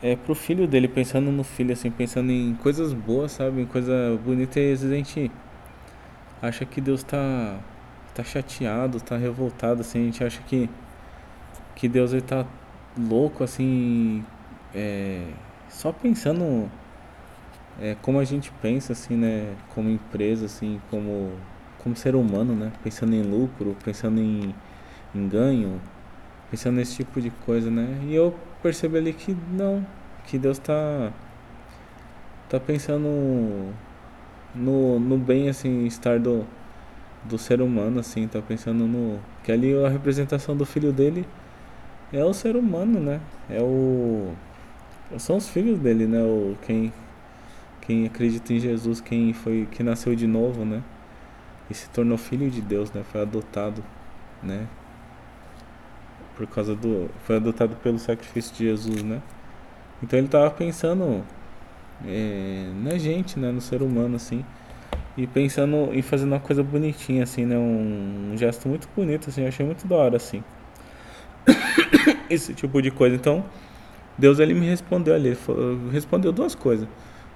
é, 0.00 0.14
pro 0.14 0.36
filho 0.36 0.68
dele, 0.68 0.86
pensando 0.86 1.32
no 1.32 1.42
filho, 1.42 1.72
assim, 1.72 1.90
pensando 1.90 2.30
em 2.30 2.54
coisas 2.54 2.92
boas, 2.92 3.32
sabe? 3.32 3.62
Em 3.62 3.66
coisa 3.66 4.16
bonita 4.24 4.60
e 4.60 4.72
às 4.72 4.82
vezes 4.82 4.92
a 4.92 4.96
gente 4.96 5.32
acha 6.40 6.64
que 6.64 6.80
Deus 6.80 7.02
tá, 7.02 7.58
tá 8.14 8.22
chateado, 8.22 9.00
tá 9.00 9.16
revoltado, 9.16 9.80
assim, 9.80 10.00
a 10.00 10.04
gente 10.04 10.22
acha 10.22 10.40
que, 10.46 10.70
que 11.74 11.88
Deus 11.88 12.12
ele 12.12 12.22
tá 12.22 12.46
louco, 12.96 13.42
assim, 13.42 14.24
é, 14.72 15.26
só 15.68 15.90
pensando 15.90 16.70
é, 17.80 17.96
como 18.00 18.18
a 18.18 18.24
gente 18.24 18.50
pensa 18.62 18.92
assim, 18.92 19.16
né, 19.16 19.54
como 19.74 19.90
empresa, 19.90 20.46
assim, 20.46 20.80
como, 20.90 21.32
como 21.78 21.94
ser 21.94 22.14
humano, 22.14 22.54
né, 22.54 22.72
pensando 22.82 23.14
em 23.14 23.22
lucro, 23.22 23.76
pensando 23.84 24.20
em, 24.20 24.54
em 25.14 25.28
ganho, 25.28 25.80
pensando 26.50 26.76
nesse 26.76 26.96
tipo 26.96 27.20
de 27.20 27.30
coisa, 27.30 27.70
né, 27.70 27.98
e 28.04 28.14
eu 28.14 28.34
percebi 28.62 28.96
ali 28.96 29.12
que 29.12 29.36
não, 29.52 29.86
que 30.24 30.38
Deus 30.38 30.58
tá, 30.58 31.12
tá 32.48 32.58
pensando 32.58 33.72
no, 34.54 34.98
no 34.98 35.18
bem, 35.18 35.48
assim, 35.50 35.86
estar 35.86 36.18
do, 36.18 36.46
do 37.24 37.36
ser 37.36 37.60
humano, 37.60 38.00
assim, 38.00 38.26
tá 38.26 38.40
pensando 38.40 38.86
no, 38.86 39.20
que 39.44 39.52
ali 39.52 39.74
a 39.84 39.88
representação 39.88 40.56
do 40.56 40.64
filho 40.64 40.92
dele 40.92 41.26
é 42.10 42.24
o 42.24 42.32
ser 42.32 42.56
humano, 42.56 43.00
né, 43.00 43.20
é 43.50 43.60
o, 43.60 44.32
são 45.18 45.36
os 45.36 45.46
filhos 45.46 45.78
dele, 45.78 46.06
né, 46.06 46.22
o, 46.22 46.56
quem 46.62 46.90
quem 47.86 48.04
acredita 48.06 48.52
em 48.52 48.58
Jesus, 48.58 49.00
quem 49.00 49.32
foi 49.32 49.68
que 49.70 49.82
nasceu 49.82 50.14
de 50.16 50.26
novo, 50.26 50.64
né? 50.64 50.82
E 51.70 51.74
se 51.74 51.88
tornou 51.90 52.18
filho 52.18 52.50
de 52.50 52.60
Deus, 52.60 52.90
né? 52.90 53.04
Foi 53.12 53.22
adotado, 53.22 53.82
né? 54.42 54.66
Por 56.36 56.46
causa 56.48 56.74
do 56.74 57.08
foi 57.24 57.36
adotado 57.36 57.76
pelo 57.76 57.98
sacrifício 57.98 58.54
de 58.56 58.64
Jesus, 58.64 59.02
né? 59.04 59.22
Então 60.02 60.18
ele 60.18 60.26
estava 60.26 60.50
pensando 60.50 61.24
é, 62.04 62.70
na 62.82 62.98
gente, 62.98 63.38
né, 63.38 63.50
no 63.52 63.60
ser 63.60 63.82
humano 63.82 64.16
assim, 64.16 64.44
e 65.16 65.26
pensando 65.26 65.94
em 65.94 66.02
fazer 66.02 66.24
uma 66.24 66.40
coisa 66.40 66.62
bonitinha 66.62 67.22
assim, 67.22 67.46
né, 67.46 67.56
um, 67.56 68.32
um 68.32 68.36
gesto 68.36 68.68
muito 68.68 68.86
bonito 68.94 69.30
assim, 69.30 69.42
eu 69.42 69.48
achei 69.48 69.64
muito 69.64 69.86
da 69.86 69.94
hora 69.96 70.16
assim. 70.16 70.42
Esse 72.28 72.52
tipo 72.52 72.82
de 72.82 72.90
coisa. 72.90 73.14
Então, 73.14 73.44
Deus 74.18 74.40
ele 74.40 74.52
me 74.54 74.66
respondeu 74.66 75.14
ali, 75.14 75.36
respondeu 75.92 76.32
duas 76.32 76.54
coisas. 76.54 76.88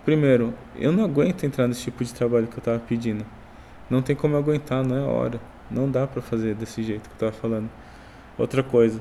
Primeiro, 0.05 0.55
eu 0.77 0.93
não 0.93 1.05
aguento 1.05 1.45
entrar 1.45 1.69
nesse 1.69 1.83
tipo 1.83 2.05
de 2.05 2.13
trabalho 2.15 2.47
que 2.47 2.57
eu 2.57 2.63
tava 2.63 2.79
pedindo. 2.79 3.25
Não 3.89 4.01
tem 4.01 4.17
como 4.17 4.35
eu 4.35 4.39
aguentar, 4.39 4.85
não 4.85 4.97
é 4.97 5.01
hora. 5.01 5.41
Não 5.71 5.91
dá 5.91 6.07
para 6.07 6.23
fazer 6.23 6.55
desse 6.55 6.83
jeito 6.83 7.09
que 7.09 7.15
eu 7.15 7.31
tava 7.31 7.33
falando. 7.33 7.69
Outra 8.39 8.63
coisa, 8.63 9.01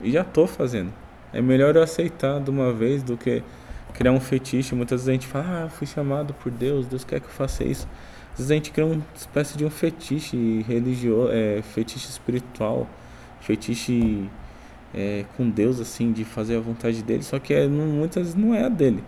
e 0.00 0.10
já 0.10 0.24
tô 0.24 0.46
fazendo. 0.46 0.92
É 1.32 1.40
melhor 1.40 1.76
eu 1.76 1.82
aceitar 1.82 2.40
de 2.40 2.50
uma 2.50 2.72
vez 2.72 3.02
do 3.02 3.16
que 3.16 3.42
criar 3.94 4.12
um 4.12 4.20
fetiche. 4.20 4.74
Muitas 4.74 5.02
vezes 5.02 5.08
a 5.08 5.12
gente 5.12 5.26
fala, 5.26 5.64
ah, 5.64 5.68
fui 5.68 5.86
chamado 5.86 6.34
por 6.34 6.50
Deus, 6.50 6.86
Deus 6.86 7.04
quer 7.04 7.20
que 7.20 7.26
eu 7.26 7.32
faça 7.32 7.62
isso. 7.62 7.86
Às 8.32 8.38
vezes 8.38 8.50
a 8.50 8.54
gente 8.54 8.70
cria 8.72 8.86
uma 8.86 9.02
espécie 9.14 9.56
de 9.56 9.64
um 9.64 9.70
fetiche 9.70 10.64
religioso, 10.66 11.30
é, 11.32 11.62
fetiche 11.62 12.08
espiritual, 12.08 12.88
fetiche 13.40 14.28
é, 14.94 15.24
com 15.36 15.48
Deus, 15.48 15.80
assim, 15.80 16.12
de 16.12 16.24
fazer 16.24 16.56
a 16.56 16.60
vontade 16.60 17.02
dele, 17.02 17.22
só 17.22 17.38
que 17.38 17.52
é, 17.52 17.66
muitas 17.66 18.22
vezes 18.22 18.34
não 18.34 18.54
é 18.54 18.64
a 18.64 18.68
dele. 18.68 19.02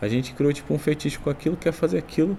A 0.00 0.06
gente 0.06 0.32
criou 0.32 0.52
tipo 0.52 0.72
um 0.72 0.78
fetiche 0.78 1.18
com 1.18 1.28
aquilo, 1.28 1.56
quer 1.56 1.72
fazer 1.72 1.98
aquilo. 1.98 2.38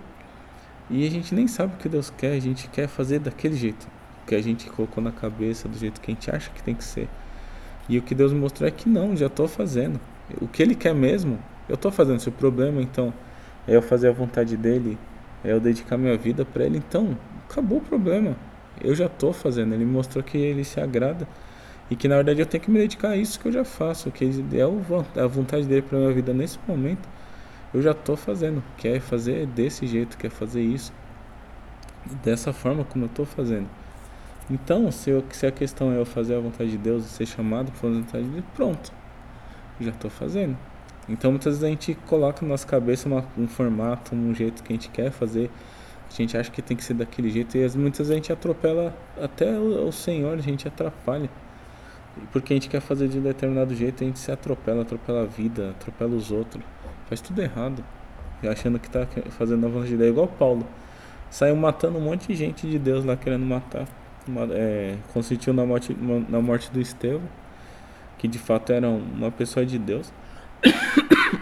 E 0.89 1.05
a 1.05 1.09
gente 1.09 1.35
nem 1.35 1.47
sabe 1.47 1.73
o 1.75 1.77
que 1.77 1.89
Deus 1.89 2.09
quer, 2.09 2.33
a 2.33 2.39
gente 2.39 2.67
quer 2.69 2.87
fazer 2.87 3.19
daquele 3.19 3.55
jeito. 3.55 3.87
Que 4.25 4.33
a 4.33 4.41
gente 4.41 4.69
colocou 4.69 5.03
na 5.03 5.11
cabeça, 5.11 5.67
do 5.67 5.77
jeito 5.77 5.99
que 5.99 6.11
a 6.11 6.13
gente 6.13 6.31
acha 6.31 6.49
que 6.51 6.63
tem 6.63 6.73
que 6.73 6.83
ser. 6.83 7.09
E 7.87 7.97
o 7.97 8.01
que 8.01 8.15
Deus 8.15 8.31
me 8.31 8.39
mostrou 8.39 8.67
é 8.67 8.71
que 8.71 8.87
não, 8.87 9.15
já 9.15 9.27
estou 9.27 9.47
fazendo. 9.47 9.99
O 10.41 10.47
que 10.47 10.63
Ele 10.63 10.73
quer 10.73 10.95
mesmo, 10.95 11.37
eu 11.67 11.75
estou 11.75 11.91
fazendo. 11.91 12.19
Se 12.19 12.29
o 12.29 12.31
problema 12.31 12.81
então 12.81 13.13
é 13.67 13.75
eu 13.75 13.81
fazer 13.81 14.07
a 14.07 14.11
vontade 14.11 14.55
dele, 14.55 14.97
é 15.43 15.51
eu 15.51 15.59
dedicar 15.59 15.97
minha 15.97 16.17
vida 16.17 16.45
para 16.45 16.63
Ele, 16.63 16.77
então 16.77 17.17
acabou 17.49 17.79
o 17.79 17.81
problema. 17.81 18.35
Eu 18.81 18.95
já 18.95 19.07
estou 19.07 19.33
fazendo. 19.33 19.73
Ele 19.73 19.83
me 19.83 19.91
mostrou 19.91 20.23
que 20.23 20.37
Ele 20.37 20.63
se 20.63 20.79
agrada 20.79 21.27
e 21.91 21.95
que 21.95 22.07
na 22.07 22.15
verdade 22.15 22.39
eu 22.39 22.45
tenho 22.45 22.63
que 22.63 22.71
me 22.71 22.79
dedicar 22.79 23.09
a 23.09 23.17
isso 23.17 23.39
que 23.39 23.47
eu 23.47 23.51
já 23.51 23.65
faço, 23.65 24.11
que 24.11 24.23
é 24.23 25.21
a 25.21 25.27
vontade 25.27 25.65
dele 25.65 25.81
para 25.81 25.97
minha 25.97 26.13
vida 26.13 26.33
nesse 26.33 26.57
momento 26.67 27.18
eu 27.73 27.81
já 27.81 27.91
estou 27.91 28.15
fazendo. 28.15 28.63
Quer 28.77 28.99
fazer 28.99 29.45
desse 29.47 29.85
jeito, 29.85 30.17
quer 30.17 30.29
fazer 30.29 30.61
isso. 30.61 30.93
Dessa 32.23 32.51
forma 32.51 32.83
como 32.83 33.05
eu 33.05 33.09
estou 33.09 33.25
fazendo. 33.25 33.67
Então, 34.49 34.91
se, 34.91 35.11
eu, 35.11 35.23
se 35.31 35.45
a 35.45 35.51
questão 35.51 35.91
é 35.91 35.97
eu 35.97 36.05
fazer 36.05 36.35
a 36.35 36.39
vontade 36.39 36.71
de 36.71 36.77
Deus 36.77 37.05
ser 37.05 37.27
chamado 37.27 37.71
para 37.71 37.81
fazer 37.81 37.97
a 37.97 38.01
vontade 38.01 38.23
de 38.23 38.31
Deus, 38.31 38.45
pronto. 38.55 38.91
Já 39.79 39.91
estou 39.91 40.09
fazendo. 40.09 40.57
Então, 41.07 41.31
muitas 41.31 41.53
vezes 41.53 41.63
a 41.63 41.69
gente 41.69 41.93
coloca 42.07 42.41
na 42.41 42.49
nossa 42.49 42.65
cabeça 42.65 43.07
uma, 43.07 43.23
um 43.37 43.47
formato, 43.47 44.15
um 44.15 44.33
jeito 44.33 44.63
que 44.63 44.73
a 44.73 44.75
gente 44.75 44.89
quer 44.89 45.11
fazer. 45.11 45.51
A 46.09 46.13
gente 46.13 46.35
acha 46.35 46.49
que 46.49 46.61
tem 46.61 46.75
que 46.75 46.83
ser 46.83 46.95
daquele 46.95 47.29
jeito 47.29 47.55
e 47.55 47.59
muitas 47.77 47.99
vezes 47.99 48.11
a 48.11 48.15
gente 48.15 48.33
atropela 48.33 48.95
até 49.21 49.51
o 49.59 49.91
Senhor, 49.91 50.33
a 50.33 50.41
gente 50.41 50.67
atrapalha. 50.67 51.29
Porque 52.31 52.53
a 52.53 52.55
gente 52.55 52.67
quer 52.67 52.81
fazer 52.81 53.07
de 53.07 53.19
um 53.19 53.21
determinado 53.21 53.75
jeito, 53.75 54.03
a 54.03 54.07
gente 54.07 54.17
se 54.17 54.31
atropela, 54.31 54.81
atropela 54.81 55.21
a 55.21 55.25
vida, 55.25 55.69
atropela 55.69 56.15
os 56.15 56.31
outros. 56.31 56.63
Faz 57.09 57.19
tudo 57.21 57.41
errado. 57.41 57.83
achando 58.49 58.79
que 58.79 58.87
tá 58.89 59.07
fazendo 59.31 59.65
a 59.65 59.69
vontade 59.69 59.97
dele, 59.97 60.11
igual 60.11 60.27
Paulo. 60.27 60.65
Saiu 61.31 61.55
matando 61.55 61.97
um 61.97 62.01
monte 62.01 62.27
de 62.27 62.35
gente 62.35 62.69
de 62.69 62.77
Deus 62.77 63.03
lá 63.03 63.17
querendo 63.17 63.43
matar. 63.43 63.87
É, 64.51 64.95
consentiu 65.11 65.51
na 65.51 65.65
morte, 65.65 65.97
na 66.29 66.39
morte 66.39 66.71
do 66.71 66.79
Estevão, 66.79 67.27
que 68.17 68.27
de 68.27 68.37
fato 68.37 68.71
era 68.71 68.87
uma 68.87 69.31
pessoa 69.31 69.65
de 69.65 69.79
Deus. 69.79 70.13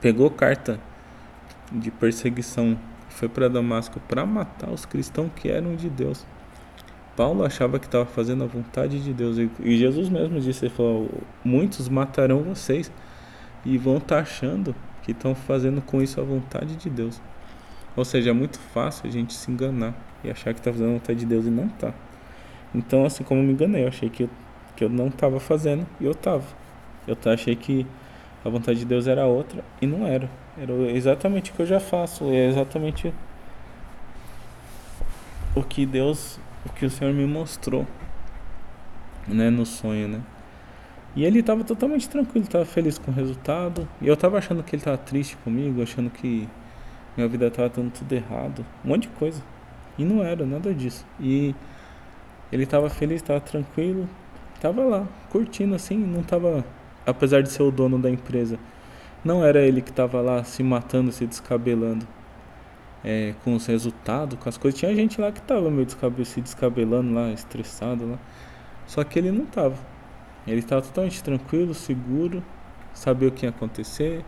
Pegou 0.00 0.30
carta 0.30 0.80
de 1.70 1.90
perseguição, 1.90 2.78
foi 3.10 3.28
para 3.28 3.48
Damasco 3.48 4.00
para 4.08 4.24
matar 4.24 4.70
os 4.70 4.86
cristãos 4.86 5.30
que 5.36 5.50
eram 5.50 5.76
de 5.76 5.90
Deus. 5.90 6.26
Paulo 7.14 7.44
achava 7.44 7.78
que 7.78 7.86
estava 7.86 8.06
fazendo 8.06 8.44
a 8.44 8.46
vontade 8.46 9.02
de 9.02 9.12
Deus. 9.12 9.36
E 9.60 9.76
Jesus 9.76 10.08
mesmo 10.08 10.40
disse: 10.40 10.64
ele 10.66 10.74
falou, 10.74 11.10
Muitos 11.44 11.88
matarão 11.88 12.42
vocês 12.42 12.90
e 13.64 13.78
vão 13.78 13.96
estar 13.96 14.16
tá 14.16 14.22
achando 14.22 14.74
que 15.02 15.12
estão 15.12 15.34
fazendo 15.34 15.82
com 15.82 16.02
isso 16.02 16.20
a 16.20 16.24
vontade 16.24 16.76
de 16.76 16.88
Deus. 16.90 17.20
Ou 17.96 18.04
seja, 18.04 18.30
é 18.30 18.32
muito 18.32 18.58
fácil 18.58 19.08
a 19.08 19.10
gente 19.10 19.34
se 19.34 19.50
enganar 19.50 19.94
e 20.22 20.30
achar 20.30 20.52
que 20.52 20.60
está 20.60 20.72
fazendo 20.72 20.90
a 20.90 20.92
vontade 20.94 21.20
de 21.20 21.26
Deus 21.26 21.46
e 21.46 21.50
não 21.50 21.66
está. 21.66 21.92
Então, 22.74 23.04
assim 23.04 23.22
como 23.22 23.40
eu 23.40 23.44
me 23.44 23.52
enganei, 23.52 23.84
eu 23.84 23.88
achei 23.88 24.10
que 24.10 24.24
eu, 24.24 24.30
que 24.74 24.84
eu 24.84 24.88
não 24.88 25.08
estava 25.08 25.38
fazendo 25.38 25.86
e 26.00 26.04
eu 26.04 26.12
estava. 26.12 26.44
Eu 27.06 27.16
achei 27.32 27.54
que 27.54 27.86
a 28.44 28.48
vontade 28.48 28.80
de 28.80 28.84
Deus 28.84 29.06
era 29.06 29.26
outra 29.26 29.62
e 29.80 29.86
não 29.86 30.06
era. 30.06 30.28
Era 30.58 30.72
exatamente 30.92 31.50
o 31.50 31.54
que 31.54 31.62
eu 31.62 31.66
já 31.66 31.78
faço, 31.80 32.24
é 32.30 32.48
exatamente 32.48 33.12
o 35.54 35.62
que 35.62 35.86
Deus 35.86 36.38
o 36.64 36.72
que 36.72 36.86
o 36.86 36.90
Senhor 36.90 37.12
me 37.12 37.26
mostrou, 37.26 37.86
né, 39.28 39.50
no 39.50 39.66
sonho, 39.66 40.08
né? 40.08 40.20
E 41.16 41.24
ele 41.24 41.40
estava 41.40 41.62
totalmente 41.62 42.08
tranquilo, 42.08 42.44
estava 42.44 42.64
feliz 42.64 42.98
com 42.98 43.10
o 43.10 43.14
resultado. 43.14 43.88
E 44.00 44.08
eu 44.08 44.14
estava 44.14 44.38
achando 44.38 44.62
que 44.62 44.74
ele 44.74 44.80
estava 44.80 44.98
triste 44.98 45.36
comigo, 45.38 45.82
achando 45.82 46.10
que 46.10 46.48
minha 47.16 47.28
vida 47.28 47.46
estava 47.46 47.68
dando 47.68 47.92
tudo 47.92 48.12
errado, 48.12 48.66
um 48.84 48.88
monte 48.88 49.02
de 49.02 49.08
coisa. 49.08 49.40
E 49.96 50.04
não 50.04 50.22
era 50.24 50.44
nada 50.44 50.74
disso. 50.74 51.06
E 51.20 51.54
ele 52.50 52.64
estava 52.64 52.90
feliz, 52.90 53.22
estava 53.22 53.40
tranquilo, 53.40 54.08
estava 54.54 54.82
lá, 54.82 55.06
curtindo 55.30 55.74
assim, 55.74 55.96
não 55.96 56.20
estava, 56.20 56.64
apesar 57.06 57.42
de 57.42 57.50
ser 57.50 57.62
o 57.62 57.70
dono 57.70 57.98
da 57.98 58.10
empresa, 58.10 58.58
não 59.24 59.44
era 59.44 59.60
ele 59.60 59.80
que 59.80 59.90
estava 59.90 60.20
lá 60.20 60.42
se 60.42 60.62
matando, 60.62 61.12
se 61.12 61.26
descabelando 61.26 62.06
é, 63.04 63.34
com 63.44 63.54
os 63.54 63.66
resultados, 63.66 64.38
com 64.38 64.48
as 64.48 64.56
coisas. 64.56 64.80
Tinha 64.80 64.94
gente 64.94 65.20
lá 65.20 65.30
que 65.30 65.40
tava 65.42 65.70
meio 65.70 65.84
descabe 65.86 66.24
se 66.24 66.40
descabelando 66.40 67.12
lá, 67.14 67.30
estressado 67.30 68.10
lá. 68.10 68.18
Só 68.86 69.04
que 69.04 69.18
ele 69.18 69.30
não 69.30 69.46
tava. 69.46 69.76
Ele 70.46 70.60
estava 70.60 70.82
totalmente 70.82 71.22
tranquilo, 71.22 71.72
seguro, 71.74 72.42
sabia 72.92 73.28
o 73.28 73.32
que 73.32 73.46
ia 73.46 73.50
acontecer, 73.50 74.24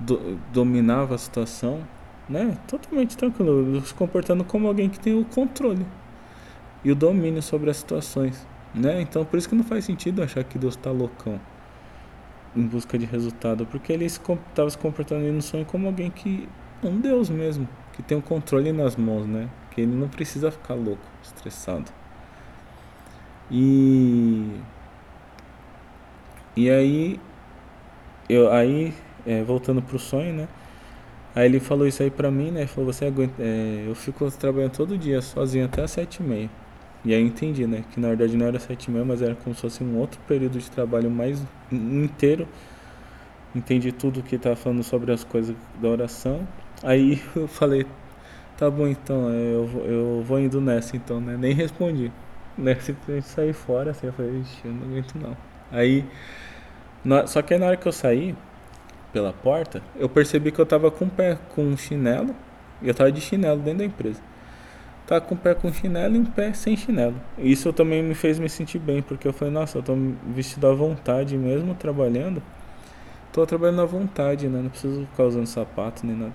do, 0.00 0.38
dominava 0.52 1.14
a 1.14 1.18
situação, 1.18 1.80
né? 2.28 2.56
Totalmente 2.66 3.16
tranquilo, 3.16 3.80
se 3.84 3.94
comportando 3.94 4.44
como 4.44 4.66
alguém 4.66 4.88
que 4.88 4.98
tem 4.98 5.14
o 5.18 5.24
controle 5.24 5.86
e 6.84 6.90
o 6.90 6.94
domínio 6.94 7.42
sobre 7.42 7.70
as 7.70 7.76
situações, 7.76 8.46
né? 8.74 9.00
Então 9.00 9.24
por 9.24 9.38
isso 9.38 9.48
que 9.48 9.54
não 9.54 9.64
faz 9.64 9.84
sentido 9.84 10.22
achar 10.22 10.42
que 10.44 10.58
Deus 10.58 10.74
está 10.74 10.90
loucão 10.90 11.38
em 12.56 12.66
busca 12.66 12.98
de 12.98 13.06
resultado, 13.06 13.66
porque 13.66 13.92
ele 13.92 14.04
estava 14.04 14.70
se, 14.70 14.76
se 14.76 14.78
comportando 14.78 15.24
no 15.32 15.42
sonho 15.42 15.64
como 15.64 15.86
alguém 15.86 16.10
que 16.10 16.48
um 16.82 16.98
Deus 17.00 17.30
mesmo, 17.30 17.68
que 17.92 18.02
tem 18.02 18.18
o 18.18 18.22
controle 18.22 18.72
nas 18.72 18.96
mãos, 18.96 19.26
né? 19.26 19.48
Que 19.70 19.82
ele 19.82 19.94
não 19.94 20.08
precisa 20.08 20.50
ficar 20.50 20.74
louco, 20.74 21.02
estressado. 21.22 21.90
E 23.50 24.60
e 26.56 26.70
aí 26.70 27.20
eu 28.28 28.50
aí 28.52 28.92
é, 29.26 29.42
voltando 29.42 29.82
pro 29.82 29.98
sonho, 29.98 30.32
né? 30.32 30.48
Aí 31.34 31.46
ele 31.46 31.60
falou 31.60 31.86
isso 31.86 32.02
aí 32.02 32.10
pra 32.10 32.30
mim, 32.30 32.50
né? 32.50 32.60
Ele 32.60 32.68
falou, 32.68 32.92
você 32.92 33.06
aguenta, 33.06 33.34
é, 33.42 33.84
eu 33.86 33.94
fico 33.94 34.30
trabalhando 34.32 34.72
todo 34.72 34.98
dia 34.98 35.22
sozinho 35.22 35.64
até 35.64 35.82
as 35.82 35.90
sete 35.90 36.22
e 36.22 36.22
meia. 36.22 36.50
E 37.04 37.14
aí 37.14 37.20
eu 37.20 37.26
entendi, 37.26 37.66
né? 37.66 37.84
Que 37.92 37.98
na 37.98 38.08
verdade 38.08 38.36
não 38.36 38.46
era 38.46 38.58
sete 38.60 38.86
e 38.86 38.90
meia, 38.90 39.04
mas 39.04 39.22
era 39.22 39.34
como 39.34 39.54
se 39.54 39.62
fosse 39.62 39.82
um 39.82 39.96
outro 39.98 40.20
período 40.28 40.58
de 40.58 40.70
trabalho 40.70 41.10
mais 41.10 41.42
inteiro. 41.70 42.46
Entendi 43.54 43.92
tudo 43.92 44.22
que 44.22 44.36
estava 44.36 44.56
falando 44.56 44.82
sobre 44.82 45.12
as 45.12 45.24
coisas 45.24 45.56
da 45.80 45.88
oração. 45.88 46.46
Aí 46.82 47.20
eu 47.34 47.48
falei, 47.48 47.86
tá 48.56 48.70
bom 48.70 48.86
então, 48.86 49.30
é, 49.30 49.54
eu, 49.54 49.84
eu 49.86 50.22
vou 50.22 50.38
indo 50.38 50.60
nessa 50.60 50.96
então, 50.96 51.20
né? 51.20 51.36
Nem 51.38 51.54
respondi. 51.54 52.12
Né? 52.58 52.74
Simplesmente 52.76 53.26
saí 53.26 53.52
fora, 53.52 53.92
assim, 53.92 54.06
eu 54.06 54.12
falei, 54.12 54.42
eu 54.64 54.72
não 54.72 54.82
aguento 54.84 55.14
não. 55.14 55.36
Aí, 55.70 56.04
na, 57.04 57.26
só 57.26 57.42
que 57.42 57.54
aí 57.54 57.60
na 57.60 57.66
hora 57.66 57.76
que 57.76 57.86
eu 57.86 57.92
saí 57.92 58.34
pela 59.12 59.32
porta, 59.32 59.82
eu 59.96 60.08
percebi 60.08 60.50
que 60.50 60.58
eu 60.58 60.66
tava 60.66 60.90
com 60.90 61.04
o 61.04 61.10
pé 61.10 61.38
com 61.54 61.76
chinelo, 61.76 62.34
e 62.80 62.88
eu 62.88 62.94
tava 62.94 63.12
de 63.12 63.20
chinelo 63.20 63.60
dentro 63.60 63.80
da 63.80 63.84
empresa. 63.84 64.20
Tava 65.06 65.20
com 65.20 65.34
o 65.34 65.38
pé 65.38 65.54
com 65.54 65.72
chinelo 65.72 66.14
e 66.16 66.18
um 66.18 66.24
pé 66.24 66.52
sem 66.52 66.76
chinelo. 66.76 67.16
Isso 67.36 67.72
também 67.72 68.02
me 68.02 68.14
fez 68.14 68.38
me 68.38 68.48
sentir 68.48 68.78
bem, 68.78 69.02
porque 69.02 69.26
eu 69.26 69.32
falei, 69.32 69.52
nossa, 69.52 69.78
eu 69.78 69.82
tô 69.82 69.94
vestido 70.28 70.66
à 70.66 70.72
vontade 70.72 71.36
mesmo 71.36 71.74
trabalhando. 71.74 72.42
Tô 73.32 73.44
trabalhando 73.44 73.82
à 73.82 73.84
vontade, 73.84 74.48
né? 74.48 74.60
Não 74.62 74.70
preciso 74.70 75.06
ficar 75.06 75.24
usando 75.24 75.46
sapato 75.46 76.06
nem 76.06 76.16
nada. 76.16 76.34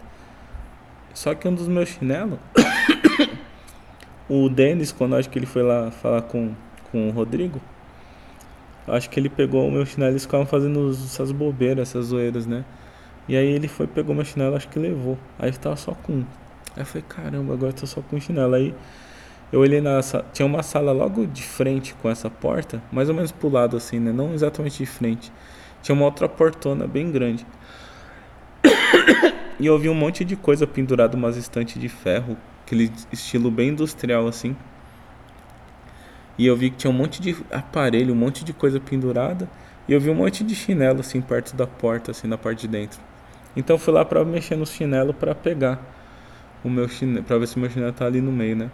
Só 1.14 1.34
que 1.34 1.48
um 1.48 1.54
dos 1.54 1.68
meus 1.68 1.90
chinelos, 1.90 2.38
o 4.30 4.50
Denis, 4.50 4.92
quando 4.92 5.16
acho 5.16 5.30
que 5.30 5.40
ele 5.40 5.46
foi 5.46 5.64
lá 5.64 5.90
falar 5.90 6.24
com, 6.24 6.54
com 6.92 7.08
o 7.08 7.12
Rodrigo, 7.12 7.62
acho 8.88 9.10
que 9.10 9.20
ele 9.20 9.30
pegou 9.30 9.68
o 9.68 9.72
meu 9.72 9.86
chinelo 9.86 10.12
e 10.12 10.14
eles 10.14 10.24
ficavam 10.24 10.46
fazendo 10.46 10.90
essas 10.90 11.32
bobeiras, 11.32 11.90
essas 11.90 12.08
zoeiras, 12.08 12.46
né? 12.46 12.64
E 13.28 13.36
aí 13.36 13.48
ele 13.48 13.68
foi, 13.68 13.88
pegou 13.88 14.16
meu 14.16 14.24
chinelo, 14.24 14.56
acho 14.56 14.70
que 14.70 14.80
levou. 14.80 15.18
Aí 15.38 15.50
eu 15.50 15.58
tava 15.58 15.76
só 15.76 15.92
com 15.94 16.14
um. 16.14 16.26
Aí 16.76 16.82
eu 16.82 16.86
falei, 16.86 17.04
caramba, 17.08 17.54
agora 17.54 17.72
eu 17.72 17.76
tô 17.76 17.86
só 17.86 18.02
com 18.02 18.16
um 18.16 18.22
chinelo. 18.22 18.56
Aí 18.56 18.74
eu 19.52 19.60
olhei 19.60 19.82
na 19.82 20.02
sala, 20.02 20.26
tinha 20.34 20.46
uma 20.46 20.64
sala 20.64 20.92
logo 20.92 21.26
de 21.26 21.44
frente 21.44 21.94
com 21.96 22.10
essa 22.10 22.30
porta, 22.30 22.82
mais 22.92 23.10
ou 23.10 23.16
menos 23.16 23.32
pro 23.32 23.50
lado 23.50 23.76
assim, 23.78 24.00
né? 24.00 24.12
Não 24.12 24.34
exatamente 24.34 24.78
de 24.78 24.86
frente. 24.86 25.32
Tinha 25.82 25.96
uma 25.96 26.06
outra 26.06 26.28
portona 26.30 26.88
bem 26.88 27.12
grande. 27.12 27.46
E 29.60 29.66
eu 29.66 29.80
vi 29.80 29.90
um 29.90 29.96
monte 29.96 30.24
de 30.24 30.36
coisa 30.36 30.68
pendurada 30.68 31.18
umas 31.18 31.36
estantes 31.36 31.82
de 31.82 31.90
ferro, 31.90 32.38
aquele 32.64 32.92
estilo 33.12 33.50
bem 33.50 33.70
industrial 33.70 34.28
assim. 34.28 34.56
E 36.38 36.46
eu 36.46 36.56
vi 36.56 36.70
que 36.70 36.78
tinha 36.78 36.92
um 36.92 36.94
monte 36.94 37.22
de 37.22 37.36
aparelho, 37.52 38.14
um 38.14 38.18
monte 38.18 38.44
de 38.46 38.54
coisa 38.54 38.80
pendurada. 38.80 39.50
E 39.88 39.94
eu 39.94 40.00
vi 40.00 40.10
um 40.10 40.16
monte 40.16 40.44
de 40.44 40.54
chinelo 40.56 41.00
assim 41.00 41.22
perto 41.22 41.56
da 41.56 41.66
porta, 41.66 42.12
assim 42.12 42.28
na 42.28 42.38
parte 42.38 42.62
de 42.62 42.68
dentro. 42.68 43.00
Então 43.56 43.76
eu 43.76 43.80
fui 43.80 43.94
lá 43.94 44.06
para 44.06 44.24
mexer 44.24 44.56
no 44.56 44.66
chinelo 44.66 45.14
para 45.14 45.34
pegar 45.34 45.82
o 46.64 46.70
meu 46.70 46.88
chinelo, 46.88 47.24
para 47.24 47.38
ver 47.38 47.48
se 47.48 47.56
o 47.56 47.60
meu 47.60 47.70
chinelo 47.70 47.94
tá 47.94 48.06
ali 48.06 48.22
no 48.22 48.32
meio, 48.32 48.56
né? 48.56 48.72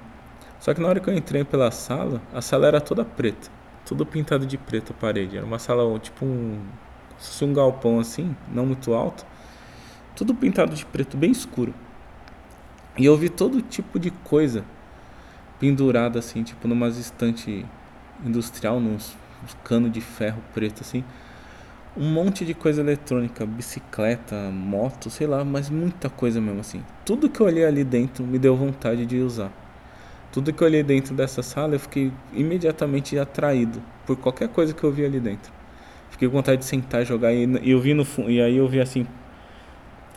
Só 0.60 0.74
que 0.74 0.82
na 0.82 0.88
hora 0.88 1.00
que 1.00 1.10
eu 1.10 1.16
entrei 1.16 1.44
pela 1.44 1.72
sala, 1.72 2.22
a 2.34 2.42
sala 2.42 2.68
era 2.68 2.82
toda 2.82 3.06
preta, 3.06 3.50
tudo 3.86 4.06
pintado 4.06 4.46
de 4.46 4.58
preto 4.58 4.94
a 4.94 5.00
parede. 5.00 5.38
Era 5.38 5.46
uma 5.46 5.60
sala 5.60 5.98
tipo 6.00 6.26
um, 6.26 6.60
um 7.42 7.54
galpão 7.54 8.00
assim, 8.00 8.36
não 8.52 8.66
muito 8.66 8.94
alto 8.94 9.26
tudo 10.16 10.34
pintado 10.34 10.76
de 10.76 10.86
preto, 10.86 11.18
bem 11.18 11.32
escuro. 11.32 11.74
E 12.98 13.06
eu 13.06 13.18
vi 13.18 13.30
todo 13.30 13.62
tipo 13.62 14.00
de 14.00 14.12
coisa 14.12 14.64
pendurada 15.64 16.20
assim, 16.20 16.44
tipo 16.44 16.68
numa 16.68 16.90
estante 16.90 17.66
industrial, 18.26 18.82
nos 18.82 19.16
cano 19.64 19.90
de 19.90 20.02
ferro 20.02 20.42
preto 20.54 20.82
assim. 20.82 21.06
Um 21.96 22.12
monte 22.12 22.44
de 22.44 22.54
coisa 22.54 22.82
eletrônica, 22.82 23.46
bicicleta, 23.46 24.36
moto, 24.52 25.10
sei 25.10 25.26
lá, 25.26 25.46
mas 25.46 25.70
muita 25.70 26.10
coisa 26.10 26.42
mesmo 26.42 26.60
assim. 26.60 26.84
Tudo 27.06 27.30
que 27.30 27.40
eu 27.40 27.46
olhei 27.46 27.64
ali 27.64 27.86
dentro 27.86 28.26
me 28.26 28.38
deu 28.38 28.58
vontade 28.58 29.06
de 29.06 29.20
usar. 29.20 29.54
Tudo 30.34 30.52
que 30.52 30.62
eu 30.62 30.68
olhei 30.68 30.84
dentro 30.84 31.16
dessa 31.16 31.42
sala, 31.42 31.76
eu 31.76 31.80
fiquei 31.80 32.12
imediatamente 32.34 33.18
atraído 33.18 33.82
por 34.06 34.18
qualquer 34.18 34.50
coisa 34.50 34.74
que 34.74 34.84
eu 34.84 34.92
vi 34.92 35.06
ali 35.06 35.20
dentro. 35.22 35.50
Fiquei 36.10 36.28
com 36.28 36.34
vontade 36.36 36.58
de 36.58 36.66
sentar 36.66 37.04
e 37.04 37.06
jogar 37.06 37.32
e, 37.32 37.46
e 37.62 37.72
eu 37.72 37.80
vi 37.80 37.94
no 37.94 38.06
e 38.28 38.42
aí 38.42 38.58
eu 38.58 38.68
vi 38.68 38.82
assim, 38.82 39.08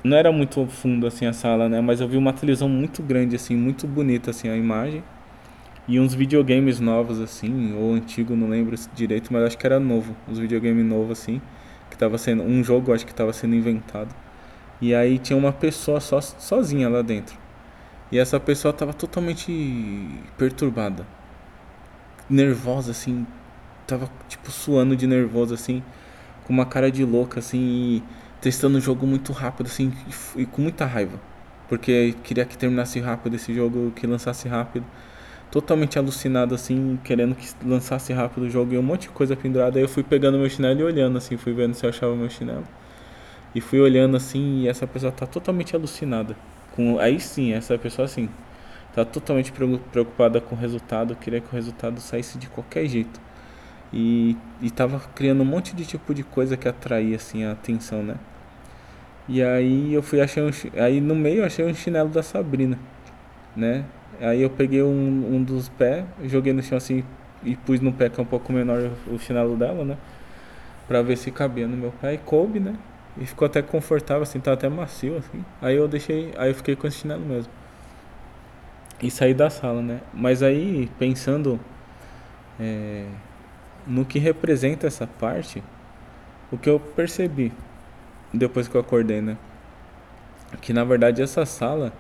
não 0.03 0.17
era 0.17 0.33
muito 0.33 0.67
fundo 0.67 1.07
assim 1.07 1.25
a 1.27 1.33
sala, 1.33 1.69
né? 1.69 1.81
Mas 1.81 2.01
eu 2.01 2.09
vi 2.09 2.17
uma 2.17 2.33
televisão 2.33 2.69
muito 2.69 3.01
grande, 3.01 3.37
assim, 3.37 3.55
muito 3.55 3.87
bonita 3.87 4.33
assim 4.33 4.49
a 4.49 4.57
imagem. 4.57 5.05
E 5.89 6.01
uns 6.01 6.15
videogames 6.15 6.81
novos, 6.81 7.21
assim, 7.21 7.75
ou 7.77 7.95
antigo, 7.95 8.35
não 8.35 8.49
lembro 8.49 8.77
direito, 8.95 9.33
mas 9.33 9.45
acho 9.45 9.59
que 9.59 9.67
era 9.67 9.79
novo. 9.79 10.17
Uns 10.29 10.39
videogames 10.39 10.85
novos, 10.85 11.21
assim, 11.21 11.41
que 11.91 11.97
tava 11.97 12.19
sendo. 12.19 12.43
Um 12.43 12.63
jogo 12.65 12.93
acho 12.93 13.07
que 13.07 13.13
estava 13.13 13.33
sendo 13.33 13.55
inventado. 13.55 14.15
E 14.81 14.95
aí 14.95 15.19
tinha 15.19 15.37
uma 15.37 15.53
pessoa 15.53 16.01
só, 16.01 16.21
sozinha 16.21 16.89
lá 16.89 17.03
dentro. 17.03 17.39
E 18.11 18.19
essa 18.19 18.39
pessoa 18.41 18.73
tava 18.73 18.93
totalmente 18.93 20.09
perturbada. 20.37 21.07
Nervosa, 22.29 22.91
assim. 22.91 23.27
Tava 23.87 24.11
tipo 24.29 24.51
suando 24.51 24.97
de 24.97 25.07
nervoso, 25.07 25.55
assim. 25.55 25.83
Com 26.45 26.53
uma 26.53 26.67
cara 26.67 26.91
de 26.91 27.05
louca, 27.05 27.39
assim. 27.39 27.59
E 27.59 28.03
testando 28.41 28.79
o 28.79 28.81
jogo 28.81 29.07
muito 29.07 29.33
rápido, 29.33 29.67
assim, 29.67 29.93
e, 30.37 30.43
e 30.43 30.47
com 30.47 30.63
muita 30.63 30.85
raiva. 30.85 31.19
Porque 31.69 32.15
queria 32.23 32.45
que 32.45 32.57
terminasse 32.57 33.01
rápido 33.01 33.35
esse 33.35 33.53
jogo, 33.55 33.93
que 33.93 34.07
lançasse 34.07 34.49
rápido. 34.49 34.87
Totalmente 35.51 35.99
alucinado, 35.99 36.55
assim, 36.55 36.99
querendo 37.05 37.35
que 37.35 37.49
lançasse 37.65 38.13
rápido 38.13 38.45
o 38.45 38.51
jogo 38.51 38.75
e 38.75 38.79
um 38.79 38.83
monte 38.83 39.03
de 39.03 39.09
coisa 39.11 39.37
pendurada. 39.37 39.79
Aí 39.79 39.85
eu 39.85 39.89
fui 39.89 40.03
pegando 40.03 40.39
meu 40.39 40.51
chinelo 40.51 40.81
e 40.81 40.85
olhando, 40.85 41.17
assim, 41.19 41.37
fui 41.37 41.53
vendo 41.53 41.75
se 41.75 41.85
eu 41.87 41.91
achava 41.91 42.15
meu 42.15 42.29
chinelo. 42.29 42.65
E 43.55 43.61
fui 43.61 43.81
olhando 43.81 44.19
assim 44.19 44.61
e 44.61 44.69
essa 44.69 44.87
pessoa 44.87 45.11
tá 45.11 45.27
totalmente 45.27 45.75
alucinada. 45.75 46.37
Com, 46.73 46.99
aí 46.99 47.19
sim, 47.19 47.55
essa 47.55 47.79
pessoa 47.79 48.05
assim, 48.05 48.29
tá 48.95 49.03
totalmente 49.03 49.51
preocupada 49.53 50.43
com 50.43 50.55
o 50.55 50.59
resultado, 50.59 51.17
queria 51.17 51.41
que 51.41 51.49
o 51.49 51.53
resultado 51.53 51.99
saísse 52.01 52.37
de 52.37 52.49
qualquer 52.49 52.87
jeito. 52.87 53.19
E, 53.93 54.37
e 54.61 54.71
tava 54.71 55.01
criando 55.15 55.41
um 55.43 55.47
monte 55.47 55.75
de 55.75 55.87
tipo 55.87 56.13
de 56.13 56.23
coisa 56.23 56.57
que 56.57 56.69
atraía 56.69 57.17
assim 57.17 57.45
a 57.45 57.53
atenção, 57.53 58.03
né? 58.03 58.17
E 59.29 59.43
aí 59.43 59.95
eu 59.95 60.03
fui 60.03 60.21
achar 60.21 60.43
um, 60.43 60.51
aí 60.79 61.01
no 61.01 61.15
meio 61.15 61.39
eu 61.39 61.45
achei 61.47 61.65
um 61.65 61.75
chinelo 61.75 62.11
da 62.11 62.23
Sabrina, 62.23 62.79
né? 63.57 63.85
Aí 64.21 64.43
eu 64.43 64.51
peguei 64.51 64.83
um, 64.83 65.37
um 65.37 65.43
dos 65.43 65.69
pés, 65.69 66.05
joguei 66.25 66.53
no 66.53 66.63
chão 66.63 66.79
assim 66.79 67.05
e 67.43 67.55
pus 67.57 67.81
no 67.81 67.93
pé 67.93 68.09
que 68.09 68.19
é 68.19 68.23
um 68.23 68.27
pouco 68.27 68.53
menor 68.53 68.91
o 69.07 69.19
chinelo 69.19 69.57
dela, 69.57 69.85
né? 69.85 69.97
Pra 70.89 71.03
ver 71.03 71.17
se 71.17 71.31
cabia 71.31 71.67
no 71.67 71.77
meu 71.77 71.93
pé 72.01 72.15
e 72.15 72.19
coube, 72.19 72.61
né? 72.61 72.77
E 73.19 73.25
ficou 73.25 73.47
até 73.47 73.63
confortável, 73.63 74.23
assim, 74.23 74.39
tá 74.41 74.53
até 74.53 74.69
macio, 74.69 75.17
assim. 75.17 75.45
Aí 75.61 75.77
eu 75.77 75.89
deixei, 75.89 76.33
aí 76.37 76.51
eu 76.51 76.55
fiquei 76.55 76.77
com 76.77 76.87
esse 76.87 76.99
chinelo 76.99 77.25
mesmo. 77.25 77.51
E 79.03 79.11
saí 79.11 79.35
da 79.35 79.51
sala, 79.51 79.83
né? 79.83 80.01
Mas 80.13 80.43
aí, 80.43 80.91
pensando 80.99 81.59
é, 82.59 83.07
no 83.87 84.05
que 84.05 84.19
representa 84.19 84.87
essa 84.87 85.07
parte, 85.07 85.63
o 86.51 86.59
que 86.59 86.69
eu 86.69 86.79
percebi 86.79 87.53
depois 88.33 88.69
que 88.69 88.75
eu 88.75 88.81
acordei, 88.81 89.21
né? 89.21 89.37
Que 90.61 90.73
na 90.73 90.85
verdade 90.85 91.23
essa 91.23 91.45
sala 91.45 91.93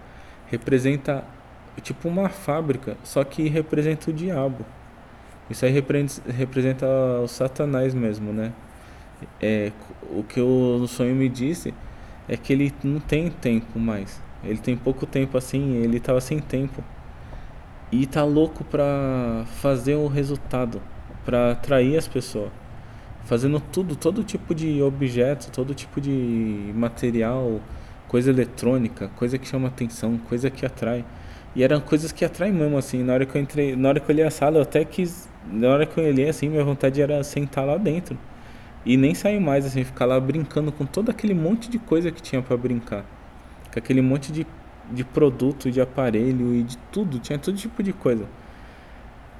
representa 0.46 1.24
tipo 1.80 2.08
uma 2.08 2.28
fábrica, 2.28 2.96
só 3.04 3.22
que 3.24 3.48
representa 3.48 4.10
o 4.10 4.12
diabo. 4.12 4.64
Isso 5.48 5.64
aí 5.64 5.72
representa 5.72 6.86
o 7.22 7.28
Satanás 7.28 7.94
mesmo, 7.94 8.32
né? 8.32 8.52
É, 9.40 9.72
o 10.10 10.22
que 10.22 10.40
o 10.40 10.86
sonho 10.88 11.14
me 11.14 11.28
disse 11.28 11.72
é 12.28 12.36
que 12.36 12.52
ele 12.52 12.72
não 12.82 13.00
tem 13.00 13.30
tempo 13.30 13.78
mais. 13.78 14.20
Ele 14.42 14.58
tem 14.58 14.76
pouco 14.76 15.06
tempo 15.06 15.38
assim, 15.38 15.76
ele 15.76 16.00
tava 16.00 16.20
sem 16.20 16.38
tempo. 16.38 16.82
E 17.92 18.06
tá 18.06 18.24
louco 18.24 18.64
pra 18.64 19.44
fazer 19.60 19.94
o 19.94 20.08
resultado, 20.08 20.82
pra 21.24 21.52
atrair 21.52 21.96
as 21.96 22.08
pessoas. 22.08 22.50
Fazendo 23.24 23.60
tudo, 23.60 23.96
todo 23.96 24.22
tipo 24.24 24.54
de 24.54 24.82
objeto, 24.82 25.50
todo 25.50 25.74
tipo 25.74 26.00
de 26.00 26.72
material, 26.74 27.60
coisa 28.08 28.30
eletrônica, 28.30 29.08
coisa 29.16 29.38
que 29.38 29.46
chama 29.46 29.68
atenção, 29.68 30.18
coisa 30.28 30.50
que 30.50 30.66
atrai. 30.66 31.04
E 31.56 31.62
eram 31.62 31.80
coisas 31.80 32.12
que 32.12 32.22
atraem 32.22 32.52
mesmo, 32.52 32.76
assim. 32.76 33.02
Na 33.02 33.14
hora 33.14 33.24
que 33.24 33.34
eu 33.34 33.40
entrei, 33.40 33.74
na 33.74 33.88
hora 33.88 33.98
que 33.98 34.10
eu 34.10 34.14
olhei 34.14 34.26
a 34.26 34.30
sala, 34.30 34.58
eu 34.58 34.62
até 34.62 34.84
quis. 34.84 35.26
Na 35.50 35.68
hora 35.68 35.86
que 35.86 35.98
eu 35.98 36.04
olhei 36.04 36.28
assim, 36.28 36.50
minha 36.50 36.62
vontade 36.62 37.00
era 37.00 37.22
sentar 37.24 37.64
lá 37.64 37.78
dentro. 37.78 38.18
E 38.84 38.96
nem 38.96 39.14
sair 39.14 39.40
mais, 39.40 39.64
assim, 39.64 39.82
ficar 39.82 40.04
lá 40.04 40.20
brincando 40.20 40.70
com 40.70 40.84
todo 40.84 41.10
aquele 41.10 41.32
monte 41.32 41.70
de 41.70 41.78
coisa 41.78 42.10
que 42.10 42.20
tinha 42.20 42.42
para 42.42 42.56
brincar. 42.58 43.06
Com 43.72 43.78
aquele 43.78 44.02
monte 44.02 44.30
de, 44.30 44.46
de 44.92 45.02
produto, 45.02 45.70
de 45.70 45.80
aparelho 45.80 46.54
e 46.54 46.62
de 46.62 46.76
tudo. 46.92 47.18
Tinha 47.18 47.38
todo 47.38 47.56
tipo 47.56 47.82
de 47.82 47.92
coisa. 47.94 48.26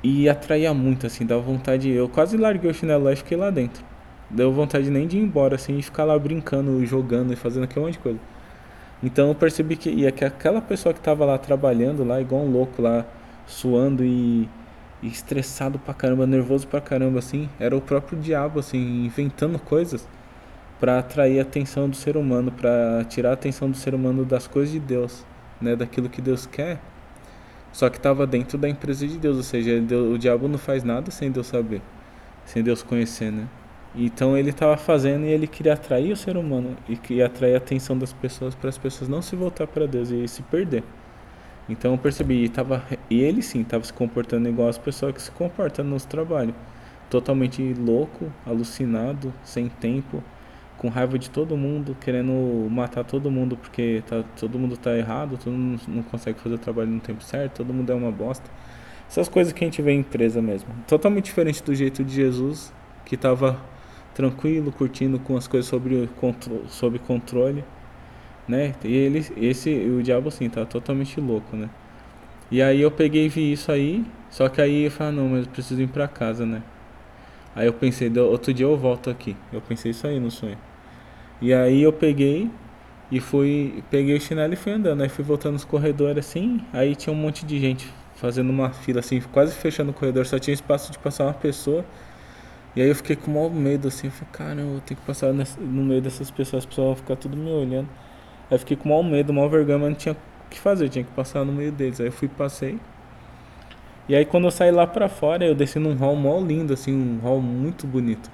E 0.03 0.27
atraía 0.27 0.73
muito, 0.73 1.07
assim, 1.07 1.27
dava 1.27 1.43
vontade. 1.43 1.91
Eu 1.91 2.09
quase 2.09 2.39
larguei 2.39 2.71
o 2.71 2.75
chinelo 2.75 3.05
lá 3.05 3.13
e 3.13 3.17
fiquei 3.17 3.37
lá 3.37 3.51
dentro. 3.51 3.85
Deu 4.31 4.51
vontade 4.53 4.91
nem 4.91 5.07
de 5.07 5.19
ir 5.19 5.21
embora, 5.21 5.57
assim, 5.57 5.77
e 5.79 5.83
ficar 5.83 6.05
lá 6.05 6.19
brincando, 6.19 6.85
jogando 6.87 7.33
e 7.35 7.37
fazendo 7.37 7.65
aquele 7.65 7.85
monte 7.85 7.95
de 7.95 8.01
coisa. 8.01 8.19
Então 9.03 9.29
eu 9.29 9.35
percebi 9.35 9.77
que, 9.77 9.91
ia 9.91 10.11
que 10.11 10.25
aquela 10.25 10.61
pessoa 10.61 10.93
que 10.93 11.01
estava 11.01 11.25
lá 11.25 11.37
trabalhando 11.39 12.03
lá, 12.05 12.21
igual 12.21 12.43
um 12.43 12.51
louco 12.51 12.81
lá, 12.81 13.05
suando 13.47 14.05
e, 14.05 14.49
e, 15.03 15.07
estressado 15.07 15.79
pra 15.79 15.93
caramba, 15.93 16.27
nervoso 16.27 16.67
pra 16.67 16.81
caramba, 16.81 17.19
assim, 17.19 17.49
era 17.61 17.77
o 17.77 17.81
próprio 17.81 18.19
diabo, 18.19 18.61
assim, 18.61 19.05
inventando 19.05 19.59
coisas 19.59 20.07
para 20.81 20.99
atrair 20.99 21.39
a 21.39 21.43
atenção 21.43 21.89
do 21.89 21.97
ser 21.97 22.17
humano, 22.17 22.51
para 22.53 23.05
tirar 23.05 23.31
a 23.31 23.35
atenção 23.35 23.71
do 23.71 23.77
ser 23.77 23.95
humano 23.95 24.25
das 24.25 24.47
coisas 24.47 24.73
de 24.73 24.81
Deus, 24.81 25.25
né, 25.61 25.77
daquilo 25.77 26.09
que 26.09 26.21
Deus 26.23 26.47
quer. 26.47 26.81
Só 27.73 27.91
que 27.91 27.99
estava 27.99 28.27
dentro 28.27 28.57
da 28.57 28.69
empresa 28.69 29.07
de 29.07 29.19
Deus, 29.19 29.37
ou 29.37 29.43
seja, 29.43 29.79
Deus, 29.81 30.15
o 30.15 30.19
diabo 30.19 30.49
não 30.49 30.59
faz 30.59 30.83
nada 30.83 31.11
sem 31.11 31.31
Deus 31.31 31.47
saber, 31.47 31.83
sem 32.47 32.63
Deus 32.63 32.83
conhecer, 32.83 33.31
né? 33.31 33.47
Então 33.97 34.37
ele 34.37 34.51
estava 34.51 34.77
fazendo 34.77 35.25
e 35.25 35.31
ele 35.31 35.47
queria 35.47 35.73
atrair 35.73 36.13
o 36.13 36.17
ser 36.17 36.37
humano 36.37 36.77
e 36.87 36.97
queria 36.97 37.27
atrair 37.27 37.55
a 37.55 37.59
atenção 37.59 37.97
das 37.97 38.13
pessoas 38.13 38.55
para 38.55 38.69
as 38.69 38.77
pessoas 38.77 39.09
não 39.09 39.23
se 39.23 39.35
voltar 39.35 39.67
para 39.67 39.87
Deus 39.87 40.11
e 40.11 40.29
se 40.29 40.43
perder. 40.43 40.85
Então 41.67 41.93
eu 41.93 41.99
percebi 41.99 42.45
e, 42.45 42.49
tava, 42.49 42.85
e 43.09 43.21
ele 43.21 43.43
sim 43.43 43.63
estava 43.63 43.83
se 43.83 43.93
comportando 43.93 44.49
igual 44.49 44.69
as 44.69 44.77
pessoas 44.77 45.15
que 45.15 45.23
se 45.23 45.31
comportam 45.31 45.85
no 45.85 45.99
trabalho, 45.99 46.55
totalmente 47.09 47.75
louco, 47.75 48.31
alucinado, 48.45 49.33
sem 49.43 49.69
tempo, 49.69 50.23
com 50.77 50.89
raiva 50.89 51.19
de 51.19 51.31
todo 51.31 51.57
mundo, 51.57 51.97
querendo 51.99 52.69
matar 52.71 53.03
todo 53.03 53.31
mundo 53.31 53.57
porque 53.57 54.03
tá, 54.07 54.23
todo 54.39 54.59
mundo 54.59 54.75
está 54.75 54.97
errado, 54.97 55.39
todo 55.43 55.55
mundo 55.55 55.81
não 55.89 56.03
consegue 56.03 56.39
fazer 56.39 56.57
o 56.57 56.59
trabalho 56.59 56.91
no 56.91 57.01
tempo 57.01 57.25
certo, 57.25 57.57
todo 57.57 57.73
mundo 57.73 57.91
é 57.91 57.95
uma 57.95 58.13
bosta. 58.13 58.49
Essas 59.09 59.29
coisas 59.29 59.53
que 59.53 59.65
a 59.65 59.67
gente 59.67 59.81
vê 59.81 59.93
em 59.93 60.01
empresa 60.01 60.43
mesmo. 60.43 60.69
Totalmente 60.87 61.25
diferente 61.25 61.63
do 61.63 61.75
jeito 61.75 62.05
de 62.05 62.15
Jesus, 62.15 62.73
que 63.05 63.15
estava 63.15 63.59
tranquilo, 64.17 64.73
curtindo 64.73 65.19
com 65.19 65.37
as 65.37 65.47
coisas 65.47 65.69
sobre, 65.69 66.09
sobre 66.69 66.99
controle, 66.99 67.63
né? 68.49 68.75
E 68.83 68.93
ele, 68.93 69.25
esse, 69.37 69.71
o 69.71 70.03
diabo 70.03 70.29
assim, 70.29 70.49
tá 70.49 70.65
totalmente 70.65 71.21
louco, 71.21 71.55
né? 71.55 71.69
E 72.51 72.63
aí 72.63 72.81
eu 72.81 72.91
peguei 72.91 73.27
e 73.27 73.29
vi 73.29 73.53
isso 73.53 73.71
aí, 73.71 74.03
só 74.31 74.49
que 74.49 74.61
aí 74.61 74.85
eu 74.85 74.91
falei, 74.91 75.13
ah, 75.13 75.17
não, 75.17 75.29
mas 75.29 75.45
eu 75.45 75.53
preciso 75.53 75.83
ir 75.83 75.89
pra 75.89 76.09
casa, 76.09 76.47
né? 76.47 76.63
Aí 77.55 77.67
eu 77.67 77.75
pensei, 77.75 78.11
outro 78.19 78.55
dia 78.55 78.65
eu 78.65 78.77
volto 78.77 79.11
aqui. 79.11 79.37
Eu 79.53 79.61
pensei 79.61 79.91
isso 79.91 80.07
aí 80.07 80.19
no 80.19 80.31
sonho. 80.31 80.59
E 81.41 81.53
aí 81.53 81.83
eu 81.83 81.93
peguei 81.93 82.51
e 83.11 83.21
fui, 83.21 83.83
peguei 83.91 84.17
o 84.17 84.21
chinelo 84.21 84.53
e 84.55 84.57
fui 84.57 84.73
andando. 84.73 85.03
Aí 85.03 85.09
fui 85.11 85.25
voltando 85.25 85.55
nos 85.55 85.65
corredores 85.65 86.27
assim, 86.27 86.61
aí 86.73 86.95
tinha 86.95 87.13
um 87.13 87.17
monte 87.17 87.45
de 87.45 87.59
gente 87.59 87.93
fazendo 88.15 88.49
uma 88.49 88.71
fila 88.71 89.01
assim, 89.01 89.21
quase 89.33 89.55
fechando 89.55 89.91
o 89.91 89.95
corredor, 89.95 90.25
só 90.25 90.39
tinha 90.39 90.55
espaço 90.55 90.91
de 90.91 90.99
passar 90.99 91.25
uma 91.25 91.35
pessoa. 91.35 91.85
E 92.77 92.83
aí 92.83 92.89
eu 92.89 92.95
fiquei 92.95 93.17
com 93.17 93.31
maior 93.31 93.51
medo, 93.51 93.89
assim, 93.89 94.09
eu 94.09 94.11
falei, 94.11 94.29
caramba, 94.33 94.75
eu 94.75 94.81
tenho 94.83 95.01
que 95.01 95.07
passar 95.07 95.33
no 95.33 95.83
meio 95.83 96.03
dessas 96.03 96.31
pessoas, 96.31 96.63
as 96.63 96.67
pessoas 96.67 96.89
vão 96.89 96.97
ficar 96.97 97.17
tudo 97.17 97.35
me 97.35 97.51
olhando. 97.51 97.89
Aí 98.51 98.55
eu 98.55 98.59
fiquei 98.59 98.77
com 98.77 98.91
maior 98.91 99.03
medo, 99.03 99.33
maior 99.33 99.49
vergonha, 99.49 99.79
mas 99.79 99.89
não 99.89 99.97
tinha 99.97 100.13
o 100.13 100.51
que 100.51 100.61
fazer, 100.61 100.85
eu 100.85 100.89
tinha 100.91 101.05
que 101.05 101.11
passar 101.13 101.43
no 101.43 101.53
meio 101.53 101.73
deles. 101.73 102.01
Aí 102.01 102.09
eu 102.09 102.13
fui 102.13 102.29
passei. 102.29 102.79
E 104.07 104.15
aí 104.15 104.27
quando 104.27 104.45
eu 104.45 104.51
saí 104.51 104.71
lá 104.71 104.87
pra 104.87 105.09
fora, 105.09 105.47
eu 105.47 105.55
desci 105.55 105.79
num 105.79 105.95
hall 105.97 106.15
mó 106.15 106.39
lindo, 106.39 106.75
assim, 106.75 106.95
um 106.95 107.19
hall 107.21 107.41
muito 107.41 107.87
bonito. 107.87 108.31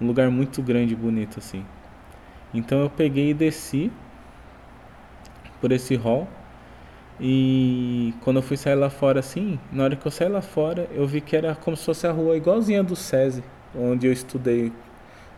Um 0.00 0.08
lugar 0.08 0.28
muito 0.28 0.60
grande 0.60 0.94
e 0.94 0.96
bonito, 0.96 1.38
assim. 1.38 1.64
Então 2.52 2.80
eu 2.80 2.90
peguei 2.90 3.30
e 3.30 3.34
desci 3.34 3.92
por 5.60 5.70
esse 5.70 5.94
hall. 5.94 6.26
E 7.24 8.12
quando 8.20 8.38
eu 8.38 8.42
fui 8.42 8.56
sair 8.56 8.74
lá 8.74 8.90
fora 8.90 9.20
assim, 9.20 9.56
na 9.70 9.84
hora 9.84 9.94
que 9.94 10.04
eu 10.04 10.10
saí 10.10 10.28
lá 10.28 10.42
fora, 10.42 10.88
eu 10.92 11.06
vi 11.06 11.20
que 11.20 11.36
era 11.36 11.54
como 11.54 11.76
se 11.76 11.84
fosse 11.84 12.04
a 12.04 12.10
rua 12.10 12.36
igualzinha 12.36 12.82
do 12.82 12.96
SESI, 12.96 13.44
onde 13.76 14.08
eu 14.08 14.12
estudei, 14.12 14.72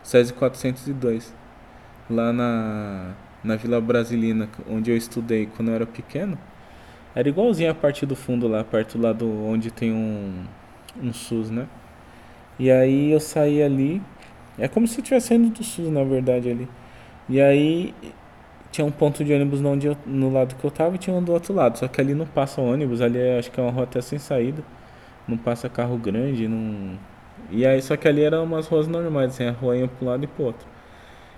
SESI 0.01 0.33
402, 0.33 1.31
lá 2.09 2.33
na, 2.33 3.13
na 3.43 3.55
Vila 3.55 3.79
Brasilina, 3.79 4.49
onde 4.67 4.89
eu 4.89 4.97
estudei 4.97 5.45
quando 5.45 5.69
eu 5.69 5.75
era 5.75 5.85
pequeno. 5.85 6.39
Era 7.13 7.29
igualzinha 7.29 7.69
a 7.69 7.75
parte 7.75 8.03
do 8.03 8.15
fundo 8.15 8.47
lá, 8.47 8.63
perto 8.63 8.99
lá 8.99 9.13
do 9.13 9.45
onde 9.45 9.69
tem 9.69 9.93
um, 9.93 10.43
um 10.99 11.13
SUS, 11.13 11.51
né? 11.51 11.67
E 12.57 12.71
aí 12.71 13.11
eu 13.11 13.19
saí 13.19 13.61
ali, 13.61 14.01
é 14.57 14.67
como 14.67 14.87
se 14.87 14.97
eu 14.97 15.03
estivesse 15.03 15.27
saindo 15.27 15.49
do 15.49 15.63
SUS, 15.63 15.91
na 15.91 16.03
verdade, 16.03 16.49
ali. 16.49 16.67
E 17.29 17.39
aí 17.39 17.93
tinha 18.75 18.85
um 18.85 18.91
ponto 18.91 19.23
de 19.23 19.33
ônibus 19.33 19.61
no, 19.61 19.69
onde 19.69 19.87
eu, 19.87 19.97
no 20.05 20.29
lado 20.31 20.53
que 20.55 20.63
eu 20.65 20.69
tava 20.69 20.95
e 20.95 20.97
tinha 20.97 21.15
um 21.15 21.23
do 21.23 21.31
outro 21.31 21.53
lado. 21.53 21.77
Só 21.77 21.87
que 21.87 22.01
ali 22.01 22.13
não 22.13 22.25
passa 22.25 22.61
ônibus, 22.61 23.01
ali 23.01 23.17
é, 23.17 23.39
acho 23.39 23.49
que 23.49 23.59
é 23.59 23.63
uma 23.63 23.71
rua 23.71 23.83
até 23.85 24.01
sem 24.01 24.19
saída. 24.19 24.61
Não 25.27 25.37
passa 25.37 25.69
carro 25.69 25.97
grande, 25.97 26.47
não. 26.47 26.97
E 27.51 27.65
aí, 27.65 27.81
só 27.81 27.95
que 27.97 28.07
ali 28.07 28.23
eram 28.23 28.43
umas 28.43 28.67
ruas 28.67 28.87
normais, 28.87 29.31
assim, 29.31 29.45
a 29.45 29.51
rua 29.51 29.77
ia 29.77 29.87
pra 29.87 30.05
um 30.05 30.09
lado 30.09 30.23
e 30.25 30.27
pro 30.27 30.45
outro. 30.45 30.67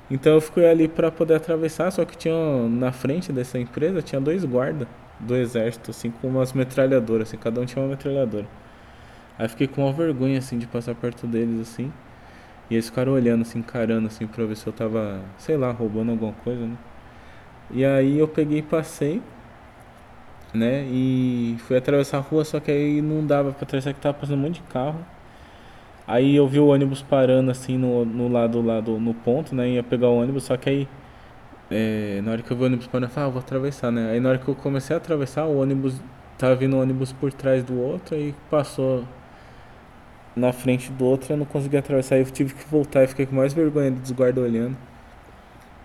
Então 0.09 0.33
eu 0.33 0.41
fui 0.41 0.65
ali 0.65 0.87
para 0.87 1.11
poder 1.11 1.35
atravessar, 1.35 1.91
só 1.91 2.05
que 2.05 2.17
tinha 2.17 2.33
na 2.69 2.91
frente 2.91 3.31
dessa 3.31 3.59
empresa 3.59 4.01
tinha 4.01 4.21
dois 4.21 4.43
guardas 4.45 4.87
do 5.19 5.35
exército, 5.35 5.91
assim, 5.91 6.11
com 6.11 6.27
umas 6.29 6.53
metralhadoras, 6.53 7.27
assim, 7.29 7.37
cada 7.37 7.61
um 7.61 7.65
tinha 7.65 7.83
uma 7.83 7.89
metralhadora. 7.89 8.47
Aí 9.37 9.47
fiquei 9.49 9.67
com 9.67 9.83
uma 9.83 9.93
vergonha, 9.93 10.39
assim, 10.39 10.57
de 10.57 10.67
passar 10.67 10.95
perto 10.95 11.27
deles, 11.27 11.61
assim. 11.61 11.91
E 12.69 12.75
eles 12.75 12.87
ficaram 12.89 13.13
olhando, 13.13 13.41
assim, 13.43 13.59
encarando, 13.59 14.07
assim, 14.07 14.27
pra 14.27 14.45
ver 14.45 14.55
se 14.57 14.67
eu 14.67 14.73
tava, 14.73 15.21
sei 15.37 15.57
lá, 15.57 15.71
roubando 15.71 16.11
alguma 16.11 16.33
coisa, 16.33 16.65
né? 16.65 16.77
E 17.71 17.85
aí 17.85 18.17
eu 18.17 18.27
peguei 18.27 18.59
e 18.59 18.61
passei, 18.61 19.21
né? 20.53 20.83
E 20.89 21.57
fui 21.59 21.77
atravessar 21.77 22.17
a 22.17 22.21
rua, 22.21 22.45
só 22.45 22.59
que 22.59 22.71
aí 22.71 23.01
não 23.01 23.25
dava 23.25 23.51
pra 23.51 23.63
atravessar 23.63 23.93
que 23.93 23.99
tava 23.99 24.17
passando 24.17 24.39
um 24.39 24.41
monte 24.43 24.61
de 24.61 24.67
carro. 24.69 24.99
Aí 26.07 26.35
eu 26.35 26.47
vi 26.47 26.59
o 26.59 26.67
ônibus 26.67 27.01
parando 27.01 27.51
assim 27.51 27.77
no, 27.77 28.05
no 28.05 28.29
lado 28.29 28.61
lá 28.61 28.81
no 28.81 29.13
ponto, 29.13 29.53
né? 29.53 29.69
Ia 29.69 29.83
pegar 29.83 30.07
o 30.07 30.17
ônibus, 30.21 30.43
só 30.43 30.55
que 30.57 30.69
aí 30.69 30.87
é, 31.69 32.21
na 32.23 32.31
hora 32.31 32.41
que 32.41 32.49
eu 32.51 32.55
vi 32.57 32.63
o 32.63 32.65
ônibus 32.67 32.87
parando, 32.87 33.07
eu 33.07 33.13
falei, 33.13 33.29
ah, 33.29 33.31
vou 33.31 33.41
atravessar, 33.41 33.91
né? 33.91 34.11
Aí 34.11 34.19
na 34.19 34.29
hora 34.29 34.37
que 34.37 34.47
eu 34.47 34.55
comecei 34.55 34.95
a 34.95 34.97
atravessar, 34.97 35.45
o 35.45 35.59
ônibus 35.61 35.95
tava 36.37 36.55
vindo 36.55 36.75
o 36.77 36.81
ônibus 36.81 37.11
por 37.11 37.33
trás 37.33 37.63
do 37.63 37.77
outro 37.79 38.15
e 38.15 38.33
passou 38.49 39.03
na 40.35 40.53
frente 40.53 40.91
do 40.91 41.03
outro, 41.05 41.33
eu 41.33 41.37
não 41.37 41.45
consegui 41.45 41.77
atravessar, 41.77 42.17
eu 42.17 42.25
tive 42.25 42.53
que 42.53 42.65
voltar 42.69 43.03
e 43.03 43.07
fiquei 43.07 43.25
com 43.25 43.35
mais 43.35 43.53
vergonha 43.53 43.91
dos 43.91 44.11
guardas 44.11 44.43
olhando. 44.43 44.77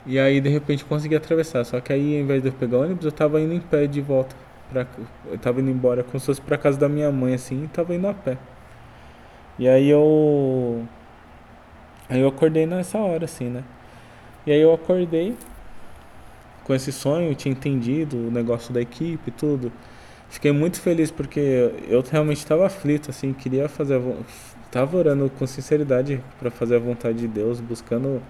E 0.06 0.18
aí 0.18 0.40
de 0.40 0.48
repente 0.48 0.84
consegui 0.84 1.16
atravessar. 1.16 1.64
Só 1.64 1.80
que 1.80 1.92
aí, 1.92 2.16
ao 2.16 2.22
invés 2.24 2.42
de 2.42 2.48
eu 2.48 2.52
pegar 2.52 2.78
ônibus, 2.78 3.04
eu 3.04 3.12
tava 3.12 3.40
indo 3.40 3.54
em 3.54 3.60
pé 3.60 3.86
de 3.86 4.00
volta. 4.00 4.34
Pra, 4.70 4.86
eu 5.30 5.38
tava 5.38 5.60
indo 5.60 5.70
embora, 5.70 6.02
como 6.02 6.18
se 6.18 6.26
fosse 6.26 6.40
pra 6.40 6.56
casa 6.58 6.78
da 6.78 6.88
minha 6.88 7.10
mãe, 7.12 7.34
assim, 7.34 7.64
e 7.64 7.68
tava 7.68 7.94
indo 7.94 8.06
a 8.08 8.14
pé. 8.14 8.38
E 9.58 9.68
aí 9.68 9.88
eu. 9.88 10.84
Aí 12.08 12.20
eu 12.20 12.28
acordei 12.28 12.66
nessa 12.66 12.98
hora, 12.98 13.24
assim, 13.26 13.48
né? 13.48 13.62
E 14.46 14.52
aí 14.52 14.60
eu 14.60 14.72
acordei 14.74 15.36
com 16.64 16.74
esse 16.74 16.92
sonho, 16.92 17.34
tinha 17.34 17.52
entendido 17.52 18.16
o 18.16 18.30
negócio 18.30 18.72
da 18.72 18.80
equipe 18.80 19.28
e 19.28 19.30
tudo. 19.30 19.72
Fiquei 20.28 20.52
muito 20.52 20.80
feliz 20.80 21.10
porque 21.10 21.70
eu 21.88 22.02
realmente 22.10 22.38
estava 22.38 22.66
aflito, 22.66 23.10
assim, 23.10 23.32
queria 23.32 23.68
fazer. 23.68 24.00
Tava 24.70 24.96
orando 24.96 25.30
com 25.38 25.46
sinceridade 25.46 26.22
para 26.40 26.50
fazer 26.50 26.76
a 26.76 26.78
vontade 26.78 27.18
de 27.18 27.28
Deus, 27.28 27.60
buscando 27.60 28.22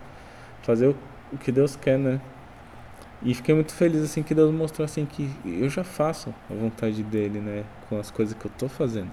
fazer 0.63 0.89
o 0.89 0.97
o 1.33 1.39
que 1.39 1.51
Deus 1.51 1.77
quer, 1.77 1.99
né? 1.99 2.21
E 3.25 3.35
fiquei 3.35 3.55
muito 3.55 3.73
feliz 3.73 4.03
assim 4.03 4.23
que 4.23 4.35
Deus 4.35 4.53
mostrou 4.53 4.85
assim 4.85 5.07
que 5.07 5.31
eu 5.45 5.69
já 5.69 5.85
faço 5.85 6.35
a 6.51 6.55
vontade 6.55 7.03
dele, 7.05 7.39
né, 7.39 7.65
com 7.89 7.99
as 7.99 8.11
coisas 8.11 8.35
que 8.35 8.45
eu 8.45 8.51
tô 8.59 8.69
fazendo. 8.69 9.11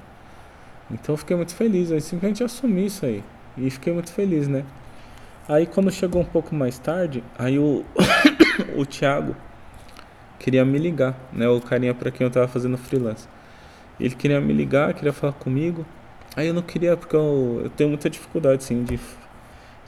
Então 0.90 1.14
eu 1.14 1.18
fiquei 1.18 1.36
muito 1.36 1.54
feliz, 1.54 1.92
eu 1.92 2.02
simplesmente 2.02 2.44
assumi 2.44 2.88
isso 2.88 3.06
aí 3.06 3.24
e 3.56 3.70
fiquei 3.70 3.94
muito 3.94 4.12
feliz, 4.12 4.48
né? 4.48 4.66
Aí 5.48 5.68
quando 5.68 5.92
chegou 5.92 6.22
um 6.22 6.26
pouco 6.26 6.56
mais 6.56 6.80
tarde, 6.80 7.24
aí 7.38 7.60
o 7.60 7.86
o 8.76 8.84
Thiago 8.84 9.36
queria 10.40 10.66
me 10.66 10.80
ligar, 10.80 11.16
né, 11.32 11.48
o 11.48 11.62
carinha 11.62 11.94
para 11.94 12.10
quem 12.10 12.26
eu 12.26 12.32
tava 12.32 12.48
fazendo 12.48 12.78
freelance. 12.78 13.28
Ele 14.00 14.16
queria 14.16 14.42
me 14.42 14.54
ligar, 14.54 14.94
queria 14.96 15.14
falar 15.14 15.34
comigo. 15.34 15.86
Aí 16.36 16.48
eu 16.48 16.54
não 16.54 16.62
queria 16.62 16.98
porque 16.98 17.16
eu, 17.16 17.62
eu 17.66 17.70
tenho 17.70 17.90
muita 17.90 18.10
dificuldade 18.10 18.64
assim 18.64 18.84
de 18.84 19.00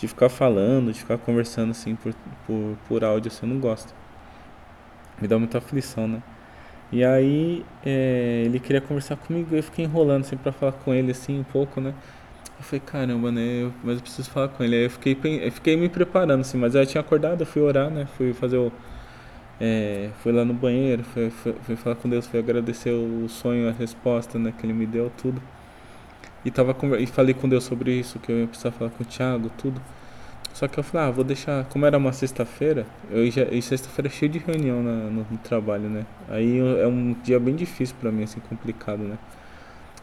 de 0.02 0.08
ficar 0.08 0.30
falando, 0.30 0.92
de 0.92 1.00
ficar 1.00 1.20
conversando 1.20 1.72
assim 1.72 1.96
por, 1.96 2.12
por, 2.48 2.76
por 2.88 3.04
áudio, 3.04 3.32
assim, 3.32 3.46
eu 3.46 3.54
não 3.54 3.60
gosto. 3.60 3.94
Me 5.22 5.28
dá 5.28 5.38
muita 5.38 5.60
aflição, 5.60 6.08
né? 6.08 6.24
E 6.92 7.06
aí 7.06 7.64
é, 7.86 8.42
ele 8.46 8.60
queria 8.60 8.82
conversar 8.82 9.16
comigo, 9.16 9.56
eu 9.56 9.62
fiquei 9.62 9.86
enrolando 9.86 10.22
assim 10.22 10.36
pra 10.36 10.52
falar 10.52 10.72
com 10.74 10.92
ele 10.92 11.12
assim 11.12 11.40
um 11.40 11.44
pouco, 11.44 11.80
né? 11.80 11.94
Eu 12.58 12.64
falei, 12.64 12.82
caramba, 12.86 13.32
né? 13.32 13.72
Mas 13.84 13.98
eu 13.98 14.02
preciso 14.02 14.30
falar 14.30 14.48
com 14.50 14.64
ele. 14.64 14.76
Aí 14.76 14.84
eu 14.86 14.90
fiquei, 14.90 15.16
eu 15.44 15.52
fiquei 15.52 15.78
me 15.78 15.88
preparando, 15.88 16.42
assim, 16.42 16.58
mas 16.58 16.76
eu 16.76 16.86
tinha 16.86 17.02
acordado, 17.02 17.42
eu 17.42 17.46
fui 17.46 17.62
orar, 17.62 17.90
né? 17.90 18.08
Fui 18.18 18.34
fazer 18.34 18.58
o. 18.58 18.72
É, 19.60 20.10
fui 20.24 20.32
lá 20.32 20.44
no 20.44 20.54
banheiro, 20.54 21.04
fui, 21.04 21.30
fui, 21.30 21.54
fui, 21.62 21.76
falar 21.76 21.96
com 21.96 22.10
Deus, 22.10 22.28
fui 22.28 22.40
agradecer 22.40 22.92
o 22.92 23.28
sonho, 23.30 23.70
a 23.70 23.72
resposta, 23.72 24.40
né? 24.40 24.54
Que 24.58 24.66
ele 24.66 24.74
me 24.74 24.88
deu, 24.88 25.12
tudo. 25.22 25.42
E, 26.44 26.50
tava, 26.50 26.76
e 27.00 27.06
falei 27.06 27.34
com 27.34 27.48
Deus 27.48 27.64
sobre 27.64 27.92
isso, 27.94 28.20
que 28.20 28.32
eu 28.32 28.40
ia 28.40 28.48
precisar 28.48 28.72
falar 28.72 28.90
com 28.92 29.04
o 29.04 29.06
Thiago, 29.06 29.52
tudo. 29.58 29.80
Só 30.54 30.68
que 30.68 30.78
eu 30.78 30.84
falei, 30.84 31.08
ah, 31.08 31.12
vou 31.12 31.24
deixar. 31.24 31.66
Como 31.66 31.86
era 31.86 31.98
uma 31.98 32.12
sexta-feira, 32.12 32.86
eu 33.10 33.30
já, 33.32 33.44
e 33.44 33.62
sexta-feira 33.62 34.08
é 34.10 34.12
cheio 34.12 34.32
de 34.32 34.40
reunião 34.40 34.84
na, 34.84 34.92
no, 34.92 35.26
no, 35.30 35.38
trabalho, 35.38 35.90
né? 35.90 36.06
Aí 36.30 36.60
é 36.60 36.88
um 36.88 37.16
dia 37.24 37.40
bem 37.40 37.56
difícil 37.56 37.96
pra 38.00 38.12
mim, 38.12 38.24
assim, 38.24 38.40
complicado, 38.42 39.04
né? 39.04 39.18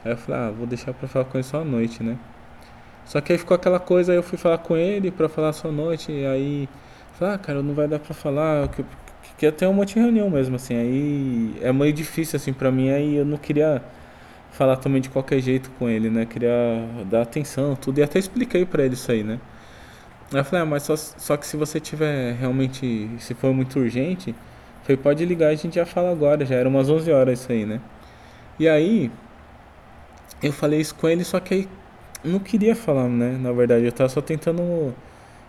Aí 0.05 0.13
eu 0.13 0.17
falei, 0.17 0.41
ah, 0.41 0.51
vou 0.51 0.67
deixar 0.67 0.95
pra 0.95 1.09
falar 1.09 1.25
com 1.27 1.37
ele 1.39 1.45
só 1.45 1.61
à 1.61 1.65
noite, 1.65 2.03
né? 2.03 2.17
Só 3.05 3.21
que 3.21 3.33
aí 3.33 3.39
ficou 3.39 3.55
aquela 3.55 3.81
coisa, 3.81 4.13
aí 4.13 4.19
eu 4.19 4.23
fui 4.23 4.39
falar 4.39 4.59
com 4.59 4.77
ele 4.77 5.11
pra 5.11 5.29
falar 5.29 5.53
só 5.53 5.69
à 5.69 5.73
noite, 5.73 6.13
e 6.13 6.27
aí. 6.27 6.69
Falei, 7.15 7.35
ah, 7.35 7.39
cara, 7.39 7.63
não 7.63 7.75
vai 7.75 7.89
dar 7.89 7.99
pra 7.99 8.15
falar, 8.15 8.69
que, 8.69 8.83
que, 8.83 9.35
que 9.39 9.47
até 9.47 9.69
um 9.69 9.73
monte 9.73 9.95
de 9.95 10.01
reunião 10.01 10.31
mesmo, 10.31 10.57
assim. 10.57 10.75
Aí 10.77 11.57
é 11.63 11.73
meio 11.73 11.93
difícil, 11.93 12.37
assim, 12.37 12.53
pra 12.53 12.71
mim, 12.71 12.91
aí 12.91 13.17
eu 13.17 13.25
não 13.25 13.37
queria 13.37 13.83
falar 14.59 14.77
também 14.77 15.01
de 15.01 15.09
qualquer 15.09 15.41
jeito 15.41 15.71
com 15.79 15.89
ele, 15.89 16.11
né? 16.11 16.27
Queria 16.27 16.51
dar 17.09 17.23
atenção, 17.23 17.77
tudo. 17.77 17.99
E 18.01 18.03
até 18.03 18.19
expliquei 18.19 18.67
para 18.67 18.85
ele 18.85 18.95
isso 18.95 19.11
aí, 19.13 19.23
né? 19.23 19.39
Aí 20.33 20.41
eu 20.41 20.45
falei, 20.45 20.63
ah, 20.63 20.67
mas 20.67 20.83
só, 20.83 20.97
só 20.97 21.37
que 21.37 21.47
se 21.47 21.57
você 21.57 21.79
tiver 21.79 22.35
realmente, 22.35 23.09
se 23.21 23.35
for 23.35 23.55
muito 23.55 23.79
urgente, 23.79 24.35
falei, 24.83 24.97
pode 24.97 25.25
ligar, 25.25 25.51
a 25.51 25.55
gente 25.55 25.77
já 25.77 25.87
fala 25.87 26.11
agora, 26.11 26.45
já 26.45 26.57
era 26.57 26.69
umas 26.69 26.91
11 26.91 27.13
horas 27.13 27.41
isso 27.41 27.53
aí, 27.53 27.65
né? 27.65 27.81
E 28.59 28.69
aí, 28.69 29.13
eu 30.43 30.53
falei 30.53 30.81
isso 30.81 30.95
com 30.97 31.09
ele, 31.09 31.23
só 31.23 31.39
que 31.39 31.55
aí 31.55 31.69
não 32.25 32.41
queria 32.41 32.75
falar, 32.75 33.09
né? 33.09 33.39
Na 33.41 33.53
verdade, 33.53 33.85
eu 33.85 33.93
tava 33.93 34.09
só 34.09 34.21
tentando 34.21 34.93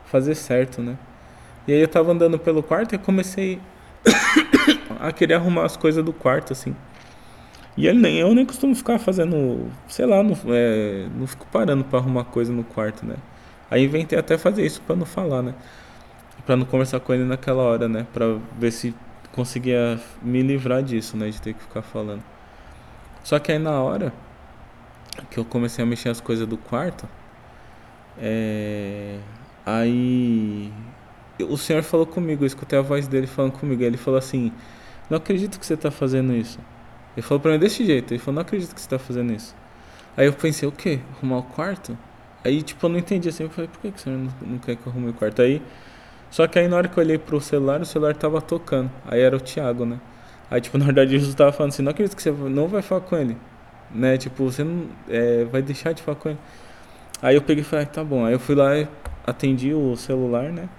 fazer 0.06 0.36
certo, 0.36 0.84
né? 0.84 0.96
E 1.68 1.74
aí 1.74 1.82
eu 1.82 1.88
tava 1.88 2.12
andando 2.12 2.38
pelo 2.38 2.62
quarto 2.62 2.94
e 2.94 2.98
comecei 3.00 3.60
a 5.00 5.12
querer 5.12 5.34
arrumar 5.34 5.66
as 5.66 5.76
coisas 5.76 6.06
do 6.06 6.14
quarto, 6.14 6.54
assim. 6.54 6.76
E 7.80 7.88
ele 7.88 7.98
nem, 7.98 8.18
eu 8.18 8.36
nem 8.36 8.46
costumo 8.46 8.76
ficar 8.76 9.00
fazendo, 9.00 9.72
sei 9.88 10.06
lá, 10.06 10.22
não, 10.22 10.38
é, 10.50 11.08
não 11.16 11.26
fico 11.26 11.48
parando 11.48 11.82
para 11.86 11.98
arrumar 12.00 12.26
coisa 12.26 12.52
no 12.52 12.62
quarto, 12.62 13.06
né? 13.06 13.16
Aí 13.72 13.86
inventei 13.86 14.20
até 14.20 14.38
fazer 14.38 14.66
isso 14.66 14.82
para 14.82 14.98
não 14.98 15.06
falar, 15.06 15.42
né? 15.42 15.56
Para 16.46 16.58
não 16.58 16.66
conversar 16.66 17.00
com 17.00 17.14
ele 17.14 17.24
naquela 17.24 17.64
hora, 17.64 17.88
né? 17.88 18.06
Para 18.12 18.38
ver 18.60 18.72
se 18.72 18.94
conseguia 19.32 19.98
me 20.22 20.42
livrar 20.42 20.84
disso, 20.84 21.16
né? 21.16 21.30
De 21.30 21.42
ter 21.42 21.54
que 21.54 21.62
ficar 21.62 21.82
falando. 21.82 22.22
Só 23.24 23.40
que 23.40 23.50
aí 23.50 23.60
na 23.60 23.82
hora 23.82 24.12
que 25.32 25.38
eu 25.38 25.46
comecei 25.46 25.82
a 25.82 25.88
mexer 25.88 26.10
as 26.10 26.20
coisas 26.20 26.46
do 26.46 26.58
quarto, 26.58 27.08
é... 28.18 29.20
aí 29.66 30.70
o 31.50 31.56
senhor 31.56 31.82
falou 31.84 32.06
comigo, 32.06 32.44
eu 32.44 32.48
escutei 32.48 32.78
a 32.78 32.82
voz 32.82 33.08
dele 33.08 33.26
falando 33.26 33.54
comigo. 33.54 33.82
Ele 33.82 33.96
falou 33.96 34.18
assim: 34.18 34.52
Não 35.10 35.16
acredito 35.18 35.58
que 35.58 35.66
você 35.66 35.76
está 35.76 35.90
fazendo 35.90 36.34
isso. 36.34 36.60
Ele 37.20 37.28
falou 37.28 37.42
pra 37.42 37.52
mim 37.52 37.60
desse 37.60 37.86
jeito. 37.86 38.14
Ele 38.14 38.20
falou, 38.20 38.36
não 38.36 38.42
acredito 38.44 38.74
que 38.74 38.80
você 38.80 38.88
tá 38.88 38.98
fazendo 38.98 39.34
isso. 39.34 39.54
Aí 40.16 40.26
eu 40.26 40.32
pensei, 40.32 40.68
o 40.68 40.72
quê? 40.72 41.02
Arrumar 41.18 41.40
o 41.40 41.44
quarto? 41.44 41.98
Aí, 42.46 42.62
tipo, 42.62 42.86
eu 42.86 42.90
não 42.90 42.98
entendi 42.98 43.28
assim. 43.28 43.44
Eu 43.44 43.50
falei, 43.50 43.70
por 43.70 43.82
que, 43.82 43.92
que 43.92 44.00
você 44.00 44.10
não, 44.10 44.32
não 44.42 44.58
quer 44.58 44.78
que 44.78 44.88
eu 44.88 44.92
arrume 44.92 45.10
o 45.10 45.14
quarto? 45.14 45.42
Aí, 45.42 45.62
só 46.32 46.48
que 46.48 46.58
aí 46.58 46.70
na 46.70 46.78
hora 46.78 46.88
que 46.88 46.98
eu 46.98 47.04
olhei 47.04 47.18
pro 47.18 47.42
celular, 47.42 47.82
o 47.82 47.86
celular 47.86 48.16
tava 48.16 48.40
tocando. 48.42 48.90
Aí 49.06 49.20
era 49.20 49.36
o 49.36 49.40
Thiago, 49.42 49.86
né? 49.86 50.00
Aí, 50.50 50.62
tipo, 50.62 50.78
na 50.80 50.86
verdade, 50.86 51.12
Jesus 51.12 51.36
tava 51.36 51.52
falando 51.52 51.74
assim, 51.74 51.84
não 51.84 51.92
acredito 51.92 52.16
que 52.16 52.24
você 52.24 52.32
não 52.32 52.70
vai 52.70 52.82
falar 52.82 53.02
com 53.02 53.18
ele. 53.18 53.36
Né? 53.94 54.18
Tipo, 54.18 54.46
você 54.46 54.64
não 54.64 54.88
é, 55.10 55.44
vai 55.44 55.62
deixar 55.62 55.92
de 55.92 56.02
falar 56.02 56.16
com 56.16 56.30
ele. 56.30 56.40
Aí 57.22 57.36
eu 57.36 57.42
peguei 57.42 57.64
e 57.64 57.66
falei, 57.66 57.84
ah, 57.84 57.88
tá 57.90 58.02
bom. 58.02 58.24
Aí 58.24 58.32
eu 58.32 58.40
fui 58.40 58.56
lá 58.56 58.78
e 58.78 58.88
atendi 59.28 59.74
o 59.74 59.94
celular, 59.98 60.54
né? 60.54 60.70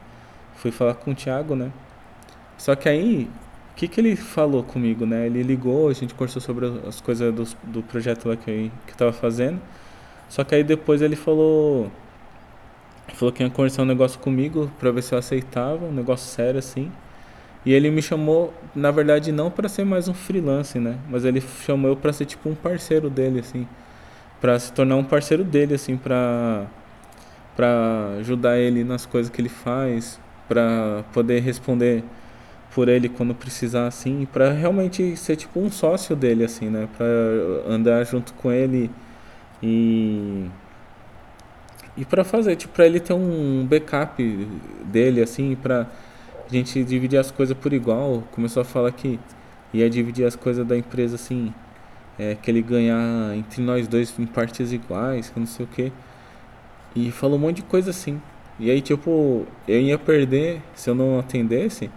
Fui 0.54 0.70
falar 0.70 0.94
com 0.94 1.10
o 1.10 1.14
Thiago, 1.14 1.54
né? 1.54 1.70
Só 2.56 2.74
que 2.74 2.88
aí 2.88 3.28
que, 3.80 3.88
que 3.88 3.98
ele 3.98 4.14
falou 4.14 4.62
comigo, 4.62 5.06
né? 5.06 5.24
Ele 5.24 5.42
ligou, 5.42 5.88
a 5.88 5.94
gente 5.94 6.12
conversou 6.12 6.42
sobre 6.42 6.66
as 6.86 7.00
coisas 7.00 7.34
do, 7.34 7.44
do 7.64 7.82
projeto 7.82 8.28
lá 8.28 8.36
que 8.36 8.50
eu, 8.50 8.70
que 8.86 8.94
tava 8.94 9.10
fazendo. 9.10 9.58
Só 10.28 10.44
que 10.44 10.54
aí 10.54 10.62
depois 10.62 11.00
ele 11.00 11.16
falou. 11.16 11.90
Falou 13.14 13.32
que 13.32 13.42
ia 13.42 13.48
conversar 13.48 13.82
um 13.82 13.86
negócio 13.86 14.20
comigo 14.20 14.70
pra 14.78 14.90
ver 14.90 15.02
se 15.02 15.14
eu 15.14 15.18
aceitava, 15.18 15.86
um 15.86 15.92
negócio 15.92 16.28
sério 16.28 16.58
assim. 16.58 16.92
E 17.64 17.72
ele 17.72 17.90
me 17.90 18.02
chamou, 18.02 18.52
na 18.74 18.90
verdade, 18.90 19.32
não 19.32 19.50
para 19.50 19.66
ser 19.68 19.84
mais 19.84 20.08
um 20.08 20.14
freelance, 20.14 20.78
né? 20.78 20.98
Mas 21.08 21.24
ele 21.24 21.40
chamou 21.40 21.90
eu 21.90 21.96
pra 21.96 22.12
ser 22.12 22.26
tipo 22.26 22.50
um 22.50 22.54
parceiro 22.54 23.08
dele, 23.08 23.40
assim. 23.40 23.66
Pra 24.42 24.58
se 24.58 24.72
tornar 24.72 24.96
um 24.96 25.04
parceiro 25.04 25.42
dele, 25.42 25.74
assim, 25.74 25.96
pra, 25.96 26.66
pra 27.56 28.16
ajudar 28.18 28.58
ele 28.58 28.84
nas 28.84 29.06
coisas 29.06 29.30
que 29.32 29.40
ele 29.40 29.48
faz, 29.48 30.20
pra 30.48 31.02
poder 31.12 31.40
responder 31.40 32.04
por 32.74 32.88
ele 32.88 33.08
quando 33.08 33.34
precisar, 33.34 33.86
assim, 33.86 34.26
para 34.32 34.52
realmente 34.52 35.16
ser 35.16 35.36
tipo 35.36 35.60
um 35.60 35.70
sócio 35.70 36.14
dele, 36.14 36.44
assim, 36.44 36.68
né? 36.70 36.88
Para 36.96 37.06
andar 37.68 38.04
junto 38.04 38.32
com 38.34 38.50
ele 38.52 38.90
e 39.62 40.46
e 41.96 42.04
para 42.04 42.24
fazer, 42.24 42.56
tipo, 42.56 42.72
para 42.72 42.86
ele 42.86 43.00
ter 43.00 43.12
um 43.12 43.66
backup 43.66 44.22
dele, 44.84 45.20
assim, 45.22 45.56
para 45.56 45.82
a 45.82 46.52
gente 46.52 46.82
dividir 46.84 47.18
as 47.18 47.30
coisas 47.30 47.56
por 47.56 47.72
igual. 47.72 48.22
Começou 48.32 48.62
a 48.62 48.64
falar 48.64 48.92
que 48.92 49.18
ia 49.72 49.90
dividir 49.90 50.24
as 50.24 50.36
coisas 50.36 50.66
da 50.66 50.76
empresa, 50.76 51.16
assim, 51.16 51.52
é, 52.18 52.36
que 52.36 52.50
ele 52.50 52.62
ganhar 52.62 53.36
entre 53.36 53.62
nós 53.62 53.88
dois 53.88 54.14
em 54.18 54.26
partes 54.26 54.72
iguais, 54.72 55.30
que 55.30 55.38
não 55.40 55.46
sei 55.46 55.64
o 55.66 55.68
que. 55.68 55.92
E 56.94 57.10
falou 57.10 57.36
um 57.36 57.40
monte 57.40 57.56
de 57.56 57.62
coisa 57.62 57.90
assim. 57.90 58.20
E 58.58 58.70
aí, 58.70 58.80
tipo, 58.80 59.46
eu 59.66 59.80
ia 59.80 59.98
perder 59.98 60.62
se 60.74 60.90
eu 60.90 60.94
não 60.94 61.18
atendesse 61.18 61.90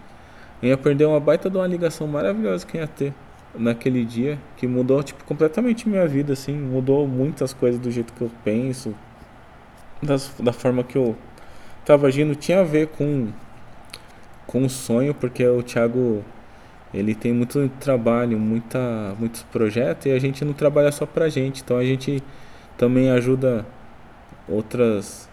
ia 0.68 0.76
perder 0.76 1.06
uma 1.06 1.20
baita 1.20 1.50
de 1.50 1.56
uma 1.56 1.66
ligação 1.66 2.06
maravilhosa 2.06 2.66
que 2.66 2.76
ia 2.76 2.86
ter 2.86 3.12
naquele 3.56 4.04
dia, 4.04 4.38
que 4.56 4.66
mudou 4.66 5.02
tipo 5.02 5.24
completamente 5.24 5.88
minha 5.88 6.06
vida 6.06 6.32
assim, 6.32 6.54
mudou 6.54 7.06
muitas 7.06 7.52
coisas 7.52 7.80
do 7.80 7.90
jeito 7.90 8.12
que 8.12 8.22
eu 8.22 8.30
penso, 8.42 8.94
das, 10.02 10.32
da 10.40 10.52
forma 10.52 10.82
que 10.82 10.96
eu 10.96 11.16
tava 11.84 12.06
agindo, 12.06 12.34
tinha 12.34 12.60
a 12.60 12.64
ver 12.64 12.88
com 12.88 13.28
com 14.46 14.64
o 14.64 14.70
sonho, 14.70 15.14
porque 15.14 15.46
o 15.46 15.62
Thiago 15.62 16.22
ele 16.92 17.14
tem 17.14 17.32
muito 17.32 17.68
trabalho, 17.80 18.38
muita 18.38 19.14
muitos 19.18 19.42
projetos 19.44 20.06
e 20.06 20.10
a 20.12 20.18
gente 20.18 20.44
não 20.44 20.52
trabalha 20.52 20.92
só 20.92 21.06
pra 21.06 21.28
gente, 21.28 21.62
então 21.62 21.76
a 21.76 21.84
gente 21.84 22.22
também 22.76 23.10
ajuda 23.10 23.66
outras 24.48 25.28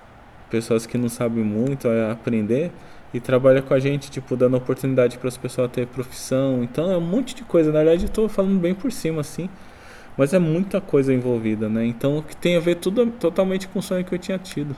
pessoas 0.49 0.86
que 0.86 0.97
não 0.97 1.09
sabem 1.09 1.43
muito 1.43 1.88
a 1.88 2.11
aprender 2.11 2.71
e 3.14 3.20
trabalha 3.20 3.62
com 3.62 3.74
a 3.74 3.80
gente, 3.80 4.09
tipo, 4.09 4.36
dando 4.36 4.55
oportunidade 4.57 5.18
para 5.18 5.28
as 5.28 5.38
pessoas 5.38 5.70
ter 5.72 5.88
profissão. 5.88 6.64
Então 6.64 6.91
é 6.91 6.97
um 6.97 7.01
monte 7.01 7.36
de 7.36 7.43
coisa. 7.43 7.72
Na 7.72 7.80
verdade, 7.80 8.05
eu 8.05 8.09
tô 8.09 8.30
falando 8.30 8.59
bem 8.59 8.74
por 8.74 8.91
cima, 8.91 9.22
assim. 9.22 9.49
Mas 10.18 10.34
é 10.34 10.39
muita 10.39 10.82
coisa 10.82 11.14
envolvida, 11.14 11.70
né? 11.70 11.86
Então, 11.86 12.18
o 12.18 12.24
que 12.24 12.36
tem 12.36 12.57
a 12.57 12.59
ver 12.59 12.76
tudo 12.76 13.05
totalmente 13.07 13.68
com 13.68 13.80
o 13.80 13.82
sonho 13.82 14.03
que 14.03 14.14
eu 14.14 14.20
tinha 14.20 14.38
tido. 14.38 14.76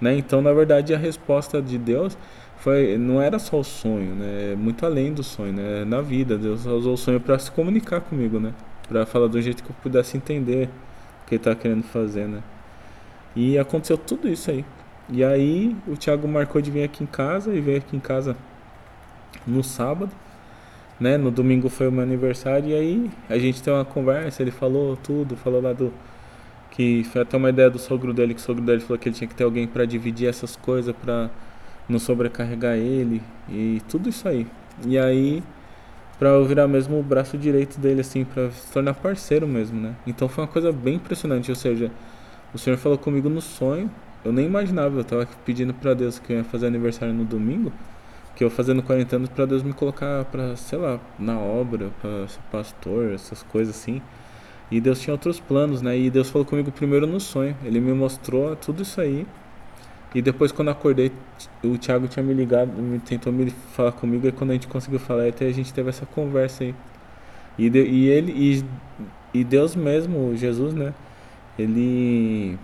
Né? 0.00 0.16
Então, 0.16 0.42
na 0.42 0.52
verdade, 0.52 0.94
a 0.94 0.98
resposta 0.98 1.62
de 1.62 1.78
Deus 1.78 2.16
foi 2.58 2.96
não 2.98 3.20
era 3.20 3.38
só 3.38 3.60
o 3.60 3.64
sonho, 3.64 4.14
né? 4.14 4.52
É 4.52 4.56
muito 4.56 4.84
além 4.86 5.12
do 5.12 5.22
sonho, 5.22 5.52
né? 5.52 5.84
Na 5.84 6.00
vida, 6.00 6.38
Deus 6.38 6.66
usou 6.66 6.94
o 6.94 6.96
sonho 6.96 7.20
para 7.20 7.38
se 7.38 7.50
comunicar 7.50 8.00
comigo, 8.00 8.40
né? 8.40 8.52
Para 8.88 9.06
falar 9.06 9.28
do 9.28 9.40
jeito 9.40 9.62
que 9.62 9.70
eu 9.70 9.76
pudesse 9.82 10.16
entender 10.16 10.68
o 11.22 11.28
que 11.28 11.34
ele 11.34 11.40
estava 11.40 11.56
querendo 11.56 11.82
fazer, 11.84 12.26
né? 12.26 12.42
E 13.36 13.58
aconteceu 13.58 13.98
tudo 13.98 14.28
isso 14.28 14.50
aí. 14.50 14.64
E 15.08 15.22
aí 15.22 15.76
o 15.86 15.96
Thiago 15.96 16.26
marcou 16.26 16.60
de 16.62 16.70
vir 16.70 16.84
aqui 16.84 17.04
em 17.04 17.06
casa 17.06 17.54
e 17.54 17.60
veio 17.60 17.78
aqui 17.78 17.96
em 17.96 18.00
casa 18.00 18.36
no 19.46 19.62
sábado, 19.62 20.10
né? 20.98 21.16
No 21.16 21.30
domingo 21.30 21.68
foi 21.68 21.88
o 21.88 21.92
meu 21.92 22.02
aniversário 22.02 22.70
e 22.70 22.74
aí 22.74 23.10
a 23.28 23.38
gente 23.38 23.62
tem 23.62 23.72
uma 23.72 23.84
conversa, 23.84 24.42
ele 24.42 24.50
falou 24.50 24.96
tudo, 24.96 25.36
falou 25.36 25.60
lá 25.60 25.72
do 25.72 25.92
que 26.70 27.04
foi 27.04 27.22
até 27.22 27.36
uma 27.36 27.50
ideia 27.50 27.70
do 27.70 27.78
sogro 27.78 28.12
dele, 28.12 28.34
que 28.34 28.40
o 28.40 28.42
sogro 28.42 28.64
dele 28.64 28.80
falou 28.80 28.98
que 28.98 29.08
ele 29.08 29.14
tinha 29.16 29.28
que 29.28 29.34
ter 29.34 29.44
alguém 29.44 29.66
para 29.66 29.84
dividir 29.84 30.28
essas 30.28 30.56
coisas 30.56 30.94
para 30.96 31.30
não 31.88 31.98
sobrecarregar 31.98 32.76
ele 32.76 33.22
e 33.48 33.80
tudo 33.88 34.08
isso 34.08 34.26
aí. 34.28 34.46
E 34.86 34.98
aí 34.98 35.42
para 36.18 36.30
eu 36.30 36.44
virar 36.44 36.66
mesmo 36.68 36.98
o 36.98 37.02
braço 37.02 37.36
direito 37.36 37.78
dele 37.78 38.00
assim, 38.00 38.24
para 38.24 38.50
se 38.50 38.72
tornar 38.72 38.94
parceiro 38.94 39.46
mesmo, 39.46 39.80
né? 39.80 39.94
Então 40.06 40.28
foi 40.28 40.44
uma 40.44 40.48
coisa 40.48 40.72
bem 40.72 40.94
impressionante, 40.94 41.50
ou 41.50 41.56
seja, 41.56 41.90
o 42.54 42.58
Senhor 42.58 42.76
falou 42.76 42.96
comigo 42.96 43.28
no 43.28 43.40
sonho 43.40 43.90
eu 44.24 44.32
nem 44.32 44.46
imaginava, 44.46 44.98
eu 44.98 45.04
tava 45.04 45.28
pedindo 45.44 45.74
para 45.74 45.94
Deus 45.94 46.18
que 46.18 46.32
eu 46.32 46.38
ia 46.38 46.44
fazer 46.44 46.66
aniversário 46.66 47.14
no 47.14 47.24
domingo, 47.24 47.72
que 48.34 48.42
eu 48.42 48.50
fazendo 48.50 48.82
40 48.82 49.16
anos 49.16 49.28
para 49.28 49.46
Deus 49.46 49.62
me 49.62 49.72
colocar 49.72 50.24
para, 50.24 50.56
sei 50.56 50.78
lá, 50.78 50.98
na 51.18 51.38
obra, 51.38 51.90
para 52.00 52.26
ser 52.26 52.40
pastor, 52.50 53.12
essas 53.12 53.42
coisas 53.42 53.76
assim. 53.76 54.00
E 54.70 54.80
Deus 54.80 55.00
tinha 55.00 55.12
outros 55.14 55.38
planos, 55.38 55.82
né? 55.82 55.96
E 55.96 56.10
Deus 56.10 56.30
falou 56.30 56.44
comigo 56.44 56.72
primeiro 56.72 57.06
no 57.06 57.20
sonho. 57.20 57.56
Ele 57.64 57.80
me 57.80 57.92
mostrou 57.92 58.56
tudo 58.56 58.82
isso 58.82 59.00
aí. 59.00 59.26
E 60.14 60.22
depois 60.22 60.52
quando 60.52 60.70
acordei, 60.70 61.12
o 61.62 61.76
Thiago 61.76 62.08
tinha 62.08 62.22
me 62.24 62.32
ligado, 62.32 62.70
tentou 63.04 63.32
me 63.32 63.50
falar 63.50 63.92
comigo 63.92 64.26
e 64.26 64.32
quando 64.32 64.50
a 64.50 64.52
gente 64.54 64.68
conseguiu 64.68 65.00
falar, 65.00 65.28
até 65.28 65.46
a 65.46 65.52
gente 65.52 65.72
teve 65.72 65.90
essa 65.90 66.06
conversa 66.06 66.64
aí. 66.64 66.74
E, 67.58 67.68
de, 67.68 67.84
e 67.84 68.08
ele 68.08 68.32
e, 68.32 68.64
e 69.38 69.44
Deus 69.44 69.74
mesmo, 69.76 70.34
Jesus, 70.36 70.72
né? 70.72 70.94
Ele 71.58 72.58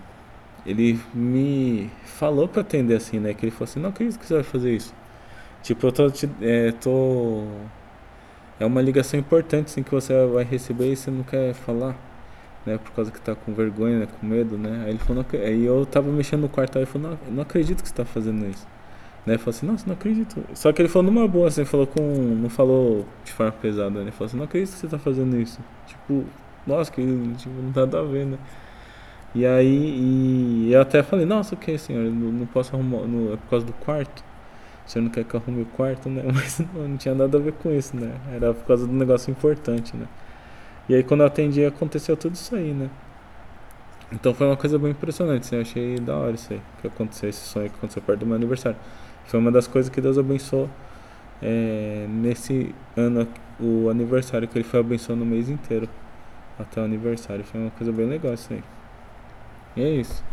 ele 0.65 0.99
me 1.13 1.89
falou 2.05 2.47
para 2.47 2.61
atender 2.61 2.95
assim, 2.95 3.19
né? 3.19 3.33
Que 3.33 3.45
ele 3.45 3.51
falou 3.51 3.65
assim, 3.65 3.79
não 3.79 3.89
acredito 3.89 4.19
que 4.19 4.25
você 4.25 4.35
vai 4.35 4.43
fazer 4.43 4.75
isso. 4.75 4.93
Tipo, 5.63 5.87
eu 5.87 5.91
tô, 5.91 6.11
é, 6.41 6.71
tô... 6.71 7.43
É 8.59 8.65
uma 8.65 8.81
ligação 8.81 9.19
importante, 9.19 9.67
assim, 9.67 9.81
que 9.81 9.91
você 9.91 10.13
vai 10.27 10.43
receber 10.43 10.91
e 10.91 10.95
você 10.95 11.09
não 11.09 11.23
quer 11.23 11.53
falar, 11.53 11.95
né? 12.65 12.77
Por 12.77 12.91
causa 12.91 13.11
que 13.11 13.19
tá 13.19 13.33
com 13.33 13.53
vergonha, 13.53 13.99
né? 13.99 14.07
Com 14.19 14.25
medo, 14.25 14.57
né? 14.57 14.83
Aí 14.85 14.91
ele 14.91 14.99
falou, 14.99 15.23
não, 15.23 15.39
aí 15.39 15.65
eu 15.65 15.85
tava 15.85 16.11
mexendo 16.11 16.41
no 16.41 16.49
quarto, 16.49 16.77
aí 16.77 16.83
ele 16.83 16.91
falou, 16.91 17.11
não, 17.11 17.33
não 17.33 17.41
acredito 17.41 17.81
que 17.81 17.89
você 17.89 17.95
tá 17.95 18.05
fazendo 18.05 18.47
isso. 18.47 18.67
Né? 19.25 19.33
Ele 19.33 19.37
falou 19.39 19.49
assim, 19.49 19.65
nossa, 19.65 19.85
não 19.87 19.93
acredito. 19.93 20.43
Só 20.53 20.71
que 20.71 20.81
ele 20.81 20.89
falou 20.89 21.11
numa 21.11 21.27
boa, 21.27 21.47
assim, 21.47 21.65
falou 21.65 21.87
com... 21.87 22.01
Não 22.01 22.49
falou 22.49 23.05
de 23.23 23.31
forma 23.31 23.51
pesada, 23.51 23.91
né? 23.91 24.01
Ele 24.01 24.11
falou 24.11 24.27
assim, 24.27 24.37
não 24.37 24.45
acredito 24.45 24.73
que 24.73 24.79
você 24.79 24.87
tá 24.87 24.99
fazendo 24.99 25.39
isso. 25.39 25.59
Tipo, 25.87 26.23
nossa, 26.65 26.91
que 26.91 27.01
tipo, 27.37 27.61
não 27.61 27.71
tá 27.71 27.99
a 27.99 28.03
ver, 28.03 28.25
né? 28.27 28.37
E 29.33 29.45
aí 29.45 30.67
e 30.67 30.73
eu 30.73 30.81
até 30.81 31.01
falei, 31.03 31.25
nossa, 31.25 31.55
o 31.55 31.57
que, 31.57 31.77
senhor? 31.77 32.03
Não, 32.03 32.31
não 32.31 32.45
posso 32.45 32.75
arrumar. 32.75 32.99
É 33.33 33.37
por 33.37 33.49
causa 33.49 33.65
do 33.65 33.73
quarto? 33.73 34.23
O 34.85 34.89
senhor 34.89 35.03
não 35.03 35.11
quer 35.11 35.23
que 35.23 35.33
eu 35.33 35.39
arrume 35.39 35.61
o 35.61 35.65
quarto, 35.65 36.09
né? 36.09 36.23
Mas 36.33 36.59
não, 36.59 36.87
não, 36.87 36.97
tinha 36.97 37.15
nada 37.15 37.37
a 37.37 37.41
ver 37.41 37.53
com 37.53 37.71
isso, 37.71 37.95
né? 37.95 38.13
Era 38.33 38.53
por 38.53 38.65
causa 38.65 38.85
do 38.85 38.93
negócio 38.93 39.31
importante, 39.31 39.95
né? 39.95 40.07
E 40.89 40.95
aí 40.95 41.03
quando 41.03 41.21
eu 41.21 41.27
atendi 41.27 41.65
aconteceu 41.65 42.17
tudo 42.17 42.35
isso 42.35 42.55
aí, 42.55 42.73
né? 42.73 42.89
Então 44.11 44.33
foi 44.33 44.47
uma 44.47 44.57
coisa 44.57 44.77
bem 44.77 44.91
impressionante, 44.91 45.43
assim, 45.45 45.55
eu 45.55 45.61
achei 45.61 45.95
da 45.99 46.17
hora 46.17 46.33
isso 46.33 46.51
aí, 46.51 46.61
que 46.81 46.87
aconteceu, 46.87 47.29
esse 47.29 47.45
sonho 47.47 47.69
que 47.69 47.77
aconteceu 47.77 48.01
perto 48.01 48.19
do 48.19 48.25
meu 48.25 48.35
aniversário. 48.35 48.77
Foi 49.25 49.39
uma 49.39 49.51
das 49.51 49.67
coisas 49.67 49.89
que 49.89 50.01
Deus 50.01 50.17
abençoou 50.17 50.69
é, 51.41 52.05
nesse 52.09 52.75
ano, 52.97 53.25
o 53.59 53.89
aniversário, 53.89 54.47
que 54.47 54.57
ele 54.57 54.65
foi 54.65 54.81
abençoando 54.81 55.23
o 55.23 55.25
mês 55.25 55.49
inteiro 55.49 55.87
até 56.59 56.81
o 56.81 56.83
aniversário. 56.83 57.43
Foi 57.45 57.61
uma 57.61 57.71
coisa 57.71 57.91
bem 57.93 58.05
legal 58.05 58.33
isso 58.33 58.51
aí. 58.51 58.63
E 59.75 59.81
é 59.81 59.89
isso. 59.89 60.30